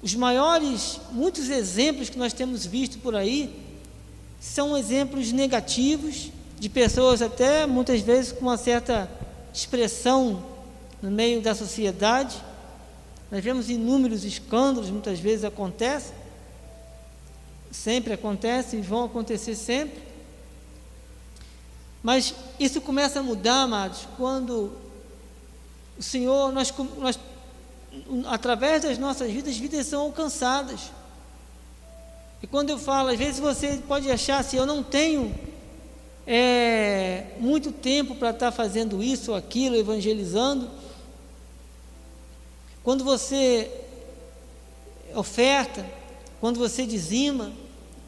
Os 0.00 0.14
maiores, 0.14 1.00
muitos 1.10 1.50
exemplos 1.50 2.08
que 2.08 2.16
nós 2.16 2.32
temos 2.32 2.64
visto 2.64 3.00
por 3.00 3.16
aí, 3.16 3.60
são 4.38 4.78
exemplos 4.78 5.32
negativos 5.32 6.30
de 6.60 6.68
pessoas 6.68 7.22
até 7.22 7.66
muitas 7.66 8.02
vezes 8.02 8.30
com 8.30 8.42
uma 8.42 8.56
certa 8.56 9.10
expressão 9.52 10.44
no 11.02 11.10
meio 11.10 11.40
da 11.40 11.56
sociedade. 11.56 12.36
Nós 13.30 13.44
vemos 13.44 13.68
inúmeros 13.68 14.24
escândalos, 14.24 14.90
muitas 14.90 15.20
vezes 15.20 15.44
acontecem, 15.44 16.14
sempre 17.70 18.14
acontecem 18.14 18.80
e 18.80 18.82
vão 18.82 19.04
acontecer 19.04 19.54
sempre. 19.54 20.02
Mas 22.02 22.34
isso 22.58 22.80
começa 22.80 23.20
a 23.20 23.22
mudar, 23.22 23.62
amados, 23.62 24.08
quando 24.16 24.72
o 25.98 26.02
Senhor, 26.02 26.52
nós, 26.52 26.72
nós 26.96 27.18
através 28.26 28.82
das 28.82 28.98
nossas 28.98 29.30
vidas, 29.30 29.56
vidas 29.56 29.86
são 29.86 30.02
alcançadas. 30.02 30.90
E 32.42 32.46
quando 32.46 32.70
eu 32.70 32.78
falo, 32.78 33.08
às 33.08 33.18
vezes 33.18 33.40
você 33.40 33.80
pode 33.88 34.10
achar 34.10 34.38
assim, 34.38 34.56
eu 34.56 34.66
não 34.66 34.82
tenho 34.82 35.34
é, 36.26 37.34
muito 37.40 37.72
tempo 37.72 38.14
para 38.14 38.30
estar 38.30 38.52
fazendo 38.52 39.02
isso 39.02 39.32
ou 39.32 39.36
aquilo, 39.36 39.76
evangelizando. 39.76 40.70
Quando 42.88 43.04
você 43.04 43.70
oferta, 45.14 45.84
quando 46.40 46.58
você 46.58 46.86
dizima, 46.86 47.52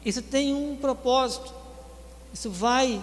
isso 0.03 0.23
tem 0.23 0.55
um 0.55 0.75
propósito. 0.75 1.53
Isso 2.33 2.49
vai 2.49 2.99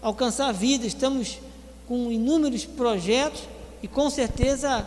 alcançar 0.00 0.46
a 0.46 0.52
vida. 0.52 0.86
Estamos 0.86 1.40
com 1.88 2.12
inúmeros 2.12 2.64
projetos 2.64 3.42
e 3.82 3.88
com 3.88 4.08
certeza 4.08 4.86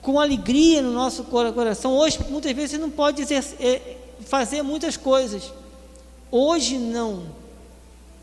com 0.00 0.18
alegria 0.18 0.80
no 0.80 0.94
nosso 0.94 1.24
coração. 1.24 1.92
Hoje, 1.92 2.18
muitas 2.30 2.52
vezes, 2.52 2.70
você 2.70 2.78
não 2.78 2.90
pode 2.90 3.20
exercer, 3.20 3.60
é, 3.60 3.98
fazer 4.20 4.62
muitas 4.62 4.96
coisas. 4.96 5.52
Hoje 6.30 6.78
não. 6.78 7.26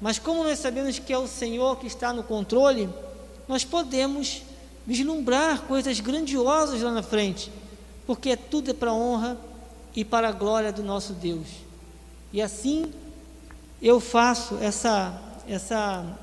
Mas 0.01 0.17
como 0.17 0.43
nós 0.43 0.57
sabemos 0.57 0.97
que 0.97 1.13
é 1.13 1.17
o 1.19 1.27
Senhor 1.27 1.77
que 1.77 1.85
está 1.85 2.11
no 2.11 2.23
controle, 2.23 2.89
nós 3.47 3.63
podemos 3.63 4.41
vislumbrar 4.87 5.63
coisas 5.63 5.99
grandiosas 5.99 6.81
lá 6.81 6.91
na 6.91 7.03
frente, 7.03 7.51
porque 8.05 8.37
tudo 8.37 8.71
é 8.71 8.73
para 8.73 8.91
a 8.91 8.93
honra 8.93 9.37
e 9.93 10.05
para 10.05 10.29
a 10.29 10.31
glória 10.31 10.71
do 10.71 10.81
nosso 10.81 11.11
Deus. 11.11 11.47
E 12.31 12.41
assim 12.41 12.93
eu 13.81 13.99
faço 13.99 14.57
essa 14.61 15.21
essa 15.45 16.17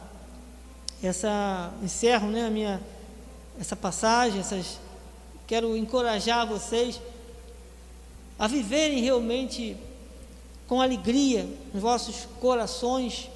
essa 1.03 1.73
encerro, 1.83 2.29
né, 2.29 2.47
a 2.47 2.51
minha 2.51 2.81
essa 3.61 3.77
passagem, 3.77 4.41
essas 4.41 4.81
quero 5.47 5.77
encorajar 5.77 6.47
vocês 6.47 6.99
a 8.39 8.49
viverem 8.49 9.03
realmente 9.03 9.77
com 10.67 10.81
alegria 10.81 11.47
nos 11.73 11.83
vossos 11.83 12.27
corações, 12.41 13.29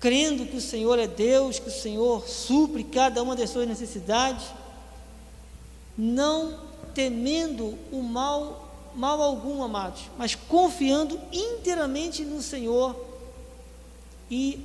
crendo 0.00 0.46
que 0.46 0.56
o 0.56 0.60
Senhor 0.60 0.98
é 0.98 1.06
Deus, 1.06 1.58
que 1.58 1.68
o 1.68 1.72
Senhor 1.72 2.26
supre 2.28 2.84
cada 2.84 3.22
uma 3.22 3.34
das 3.34 3.50
suas 3.50 3.66
necessidades, 3.66 4.46
não 5.96 6.58
temendo 6.94 7.78
o 7.90 8.02
mal, 8.02 8.90
mal 8.94 9.20
algum, 9.20 9.62
amados, 9.62 10.02
mas 10.16 10.34
confiando 10.34 11.20
inteiramente 11.32 12.24
no 12.24 12.40
Senhor 12.42 12.96
e 14.30 14.64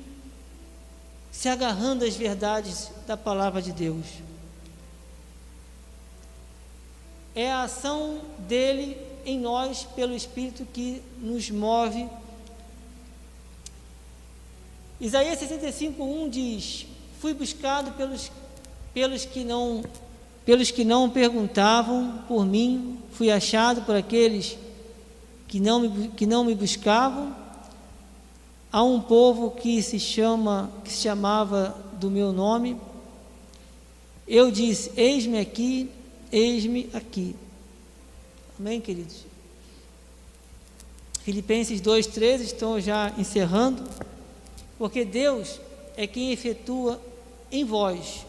se 1.32 1.48
agarrando 1.48 2.04
às 2.04 2.14
verdades 2.14 2.90
da 3.06 3.16
palavra 3.16 3.60
de 3.60 3.72
Deus. 3.72 4.06
É 7.34 7.50
a 7.50 7.64
ação 7.64 8.20
dele 8.38 8.96
em 9.26 9.38
nós 9.38 9.82
pelo 9.96 10.14
Espírito 10.14 10.64
que 10.72 11.02
nos 11.18 11.50
move. 11.50 12.08
Isaías 15.04 15.38
65:1 15.38 16.30
diz: 16.30 16.86
Fui 17.20 17.34
buscado 17.34 17.90
pelos, 17.92 18.32
pelos, 18.94 19.26
que 19.26 19.44
não, 19.44 19.84
pelos 20.46 20.70
que 20.70 20.82
não 20.82 21.10
perguntavam 21.10 22.22
por 22.26 22.46
mim, 22.46 22.98
fui 23.12 23.30
achado 23.30 23.82
por 23.82 23.94
aqueles 23.94 24.56
que 25.46 25.60
não 25.60 25.80
me, 25.80 26.08
que 26.08 26.24
não 26.24 26.42
me 26.42 26.54
buscavam. 26.54 27.36
Há 28.72 28.82
um 28.82 28.98
povo 28.98 29.50
que 29.50 29.82
se 29.82 30.00
chama, 30.00 30.72
que 30.82 30.90
se 30.90 31.02
chamava 31.02 31.76
do 32.00 32.10
meu 32.10 32.32
nome. 32.32 32.80
Eu 34.26 34.50
disse: 34.50 34.90
Eis-me 34.96 35.38
aqui, 35.38 35.90
eis-me 36.32 36.88
aqui. 36.94 37.36
Amém, 38.58 38.80
queridos? 38.80 39.26
Filipenses 41.24 41.82
2,13, 41.82 42.40
estou 42.40 42.80
já 42.80 43.12
encerrando. 43.18 43.84
Porque 44.78 45.04
Deus 45.04 45.60
é 45.96 46.06
quem 46.06 46.32
efetua 46.32 47.00
em 47.50 47.64
vós 47.64 48.24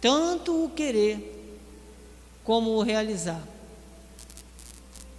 tanto 0.00 0.64
o 0.64 0.70
querer 0.70 1.36
como 2.42 2.70
o 2.70 2.82
realizar. 2.82 3.42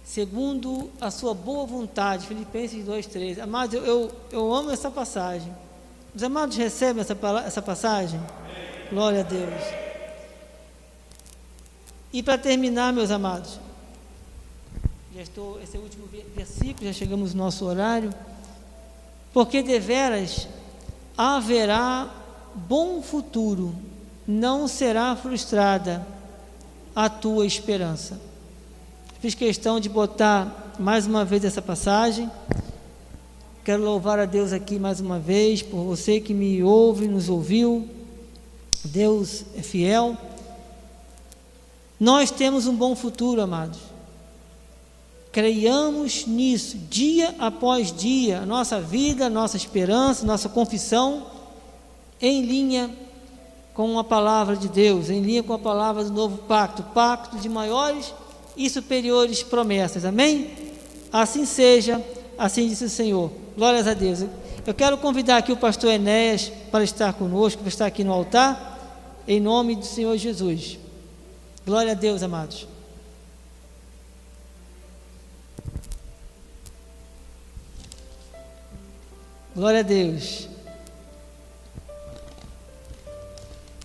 Segundo 0.04 0.90
a 1.00 1.10
sua 1.10 1.32
boa 1.32 1.64
vontade, 1.64 2.26
Filipenses 2.26 2.84
2,13. 2.84 3.40
Amados, 3.40 3.74
eu, 3.74 3.84
eu, 3.84 4.12
eu, 4.30 4.52
amo 4.52 4.70
essa 4.70 4.90
passagem. 4.90 5.54
Os 6.14 6.22
amados 6.22 6.56
recebem 6.56 7.00
essa, 7.00 7.16
essa 7.46 7.62
passagem? 7.62 8.20
Glória 8.90 9.20
a 9.20 9.22
Deus. 9.22 9.62
E 12.12 12.22
para 12.22 12.36
terminar, 12.36 12.92
meus 12.92 13.10
amados, 13.10 13.58
já 15.14 15.22
estou, 15.22 15.62
esse 15.62 15.76
é 15.76 15.80
o 15.80 15.82
último 15.82 16.06
versículo, 16.34 16.86
já 16.86 16.92
chegamos 16.92 17.32
no 17.32 17.42
nosso 17.44 17.64
horário. 17.64 18.12
Porque 19.32 19.62
deveras 19.62 20.48
haverá 21.16 22.10
bom 22.54 23.02
futuro, 23.02 23.74
não 24.26 24.68
será 24.68 25.16
frustrada 25.16 26.06
a 26.94 27.08
tua 27.08 27.46
esperança. 27.46 28.20
Fiz 29.20 29.34
questão 29.34 29.80
de 29.80 29.88
botar 29.88 30.74
mais 30.78 31.06
uma 31.06 31.24
vez 31.24 31.44
essa 31.44 31.62
passagem. 31.62 32.30
Quero 33.64 33.84
louvar 33.84 34.18
a 34.18 34.24
Deus 34.24 34.52
aqui 34.52 34.78
mais 34.78 35.00
uma 35.00 35.18
vez 35.18 35.62
por 35.62 35.84
você 35.84 36.20
que 36.20 36.34
me 36.34 36.62
ouve, 36.62 37.06
nos 37.06 37.28
ouviu. 37.28 37.88
Deus 38.84 39.44
é 39.56 39.62
fiel. 39.62 40.16
Nós 41.98 42.32
temos 42.32 42.66
um 42.66 42.74
bom 42.74 42.96
futuro, 42.96 43.40
amados. 43.40 43.91
Creiamos 45.32 46.26
nisso 46.26 46.76
dia 46.76 47.34
após 47.38 47.90
dia, 47.90 48.44
nossa 48.44 48.78
vida, 48.80 49.30
nossa 49.30 49.56
esperança, 49.56 50.26
nossa 50.26 50.46
confissão 50.46 51.26
em 52.20 52.42
linha 52.42 52.90
com 53.72 53.98
a 53.98 54.04
palavra 54.04 54.54
de 54.54 54.68
Deus, 54.68 55.08
em 55.08 55.22
linha 55.22 55.42
com 55.42 55.54
a 55.54 55.58
palavra 55.58 56.04
do 56.04 56.12
novo 56.12 56.36
pacto, 56.42 56.82
pacto 56.82 57.38
de 57.38 57.48
maiores 57.48 58.12
e 58.56 58.68
superiores 58.68 59.42
promessas. 59.42 60.04
Amém? 60.04 60.50
Assim 61.10 61.46
seja, 61.46 62.04
assim 62.38 62.68
disse 62.68 62.84
o 62.84 62.90
Senhor. 62.90 63.30
Glórias 63.56 63.86
a 63.86 63.94
Deus. 63.94 64.26
Eu 64.66 64.74
quero 64.74 64.98
convidar 64.98 65.38
aqui 65.38 65.50
o 65.50 65.56
pastor 65.56 65.92
Enéas 65.92 66.52
para 66.70 66.84
estar 66.84 67.14
conosco, 67.14 67.62
para 67.62 67.68
estar 67.68 67.86
aqui 67.86 68.04
no 68.04 68.12
altar, 68.12 69.16
em 69.26 69.40
nome 69.40 69.76
do 69.76 69.86
Senhor 69.86 70.16
Jesus. 70.18 70.78
Glória 71.64 71.92
a 71.92 71.94
Deus, 71.94 72.22
amados. 72.22 72.71
Glória 79.54 79.80
a 79.80 79.82
Deus. 79.82 80.48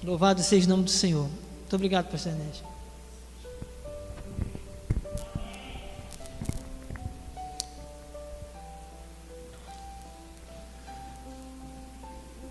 Louvado 0.02 0.42
seja 0.42 0.66
o 0.66 0.70
nome 0.70 0.84
do 0.84 0.90
Senhor. 0.90 1.28
Muito 1.60 1.76
obrigado, 1.76 2.10
pastor 2.10 2.32
Inês. 2.32 2.64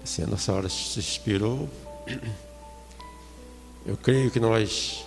Assim, 0.04 0.22
a 0.22 0.26
nossa 0.26 0.52
hora 0.52 0.68
se 0.68 1.00
expirou. 1.00 1.70
Eu 3.86 3.96
creio 3.96 4.30
que 4.30 4.38
nós 4.38 5.06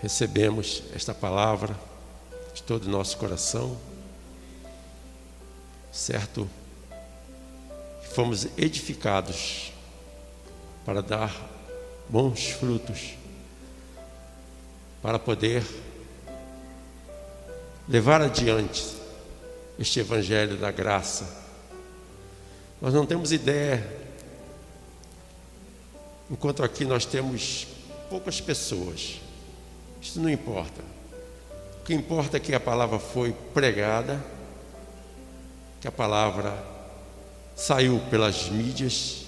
recebemos 0.00 0.84
esta 0.94 1.12
palavra 1.12 1.76
de 2.54 2.62
todo 2.62 2.84
o 2.84 2.90
nosso 2.90 3.16
coração, 3.16 3.76
certo? 5.94 6.50
Fomos 8.12 8.48
edificados 8.58 9.72
para 10.84 11.00
dar 11.00 11.32
bons 12.08 12.48
frutos, 12.48 13.14
para 15.00 15.20
poder 15.20 15.64
levar 17.88 18.20
adiante 18.20 18.84
este 19.78 20.00
Evangelho 20.00 20.56
da 20.56 20.72
graça. 20.72 21.44
Nós 22.82 22.92
não 22.92 23.06
temos 23.06 23.30
ideia, 23.30 23.86
enquanto 26.28 26.64
aqui 26.64 26.84
nós 26.84 27.06
temos 27.06 27.68
poucas 28.10 28.40
pessoas, 28.40 29.20
isso 30.02 30.20
não 30.20 30.28
importa. 30.28 30.82
O 31.80 31.84
que 31.84 31.94
importa 31.94 32.36
é 32.36 32.40
que 32.40 32.54
a 32.54 32.60
palavra 32.60 32.98
foi 32.98 33.32
pregada, 33.52 34.33
que 35.84 35.88
a 35.88 35.92
palavra 35.92 36.56
saiu 37.54 38.00
pelas 38.08 38.48
mídias, 38.48 39.26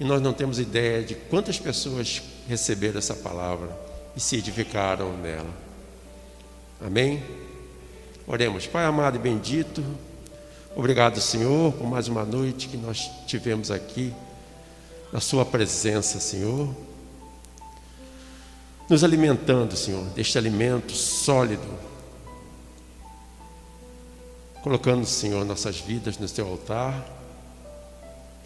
e 0.00 0.02
nós 0.02 0.20
não 0.20 0.32
temos 0.32 0.58
ideia 0.58 1.04
de 1.04 1.14
quantas 1.14 1.56
pessoas 1.56 2.20
receberam 2.48 2.98
essa 2.98 3.14
palavra 3.14 3.70
e 4.16 4.20
se 4.20 4.38
edificaram 4.38 5.16
nela. 5.18 5.54
Amém? 6.84 7.22
Oremos, 8.26 8.66
Pai 8.66 8.84
amado 8.86 9.14
e 9.14 9.20
bendito, 9.20 9.84
obrigado, 10.74 11.20
Senhor, 11.20 11.72
por 11.74 11.86
mais 11.86 12.08
uma 12.08 12.24
noite 12.24 12.66
que 12.66 12.76
nós 12.76 13.08
tivemos 13.24 13.70
aqui, 13.70 14.12
na 15.12 15.20
Sua 15.20 15.46
presença, 15.46 16.18
Senhor, 16.18 16.74
nos 18.90 19.04
alimentando, 19.04 19.76
Senhor, 19.76 20.02
deste 20.06 20.36
alimento 20.36 20.92
sólido, 20.92 21.68
colocando, 24.68 25.06
Senhor, 25.06 25.46
nossas 25.46 25.80
vidas 25.80 26.18
no 26.18 26.28
Teu 26.28 26.46
altar, 26.46 27.02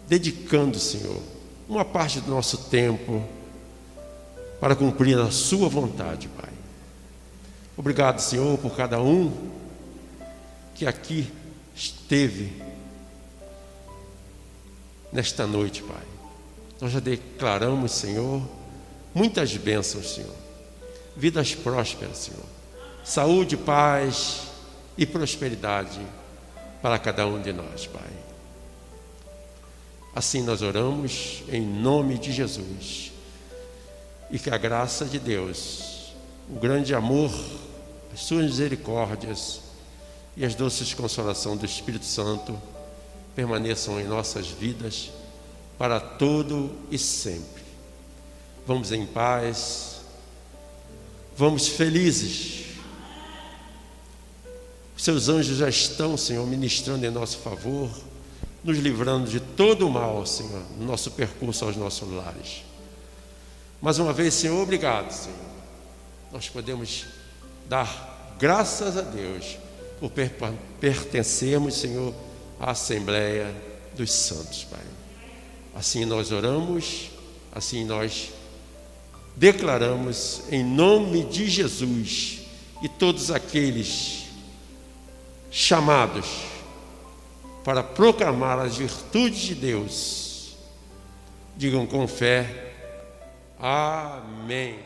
dedicando, 0.07 0.79
Senhor, 0.79 1.21
uma 1.67 1.83
parte 1.83 2.21
do 2.21 2.31
nosso 2.31 2.69
tempo 2.69 3.21
para 4.57 4.73
cumprir 4.73 5.19
a 5.19 5.29
Sua 5.31 5.67
vontade, 5.67 6.29
Pai. 6.29 6.49
Obrigado, 7.75 8.19
Senhor, 8.19 8.57
por 8.57 8.73
cada 8.73 9.01
um 9.01 9.33
que 10.73 10.87
aqui 10.87 11.29
esteve 11.75 12.53
nesta 15.11 15.45
noite, 15.45 15.83
Pai. 15.83 16.03
Nós 16.79 16.93
já 16.93 17.01
declaramos, 17.01 17.91
Senhor, 17.91 18.41
muitas 19.13 19.57
bênçãos, 19.57 20.13
Senhor. 20.13 20.35
Vidas 21.17 21.53
prósperas, 21.53 22.17
Senhor. 22.17 22.45
Saúde, 23.03 23.57
paz 23.57 24.52
e 24.97 25.05
prosperidade 25.05 25.99
para 26.81 26.99
cada 26.99 27.25
um 27.25 27.41
de 27.41 27.53
nós, 27.53 27.87
Pai. 27.87 28.11
Assim 30.15 30.43
nós 30.43 30.61
oramos 30.61 31.43
em 31.49 31.65
nome 31.65 32.17
de 32.17 32.31
Jesus. 32.31 33.11
E 34.29 34.37
que 34.37 34.49
a 34.49 34.57
graça 34.57 35.05
de 35.05 35.19
Deus, 35.19 36.13
o 36.49 36.59
grande 36.59 36.93
amor, 36.93 37.31
as 38.13 38.21
suas 38.21 38.45
misericórdias, 38.45 39.61
e 40.35 40.43
as 40.43 40.55
doces 40.55 40.93
consolação 40.93 41.55
do 41.55 41.65
Espírito 41.65 42.05
Santo 42.05 42.59
permaneçam 43.35 43.99
em 43.99 44.05
nossas 44.05 44.47
vidas 44.47 45.11
para 45.77 45.99
todo 45.99 46.71
e 46.89 46.97
sempre. 46.97 47.63
Vamos 48.65 48.91
em 48.91 49.05
paz, 49.05 50.01
vamos 51.35 51.67
felizes. 51.67 52.62
Seus 55.03 55.27
anjos 55.27 55.57
já 55.57 55.67
estão, 55.67 56.15
Senhor, 56.15 56.47
ministrando 56.47 57.05
em 57.05 57.09
nosso 57.11 57.39
favor, 57.39 57.89
nos 58.63 58.77
livrando 58.77 59.29
de 59.29 59.41
todo 59.41 59.85
o 59.85 59.91
mal, 59.91 60.25
Senhor, 60.25 60.63
no 60.79 60.85
nosso 60.85 61.11
percurso 61.11 61.65
aos 61.65 61.75
nossos 61.75 62.09
lares. 62.09 62.63
Mais 63.81 63.99
uma 63.99 64.13
vez, 64.13 64.33
Senhor, 64.33 64.63
obrigado, 64.63 65.11
Senhor. 65.11 65.37
Nós 66.31 66.47
podemos 66.47 67.03
dar 67.67 68.37
graças 68.39 68.95
a 68.95 69.01
Deus 69.01 69.57
por 69.99 70.09
pertencermos, 70.79 71.73
Senhor, 71.73 72.13
à 72.57 72.71
Assembleia 72.71 73.53
dos 73.97 74.09
Santos, 74.09 74.63
Pai. 74.63 74.85
Assim 75.75 76.05
nós 76.05 76.31
oramos, 76.31 77.09
assim 77.51 77.83
nós 77.83 78.29
declaramos 79.35 80.43
em 80.49 80.63
nome 80.63 81.25
de 81.25 81.49
Jesus 81.49 82.39
e 82.81 82.87
todos 82.87 83.31
aqueles 83.31 84.22
chamados 85.53 86.45
para 87.63 87.83
proclamar 87.83 88.57
as 88.57 88.75
virtudes 88.75 89.39
de 89.39 89.53
Deus, 89.53 90.57
digam 91.55 91.85
com 91.85 92.07
fé: 92.07 92.73
Amém. 93.59 94.79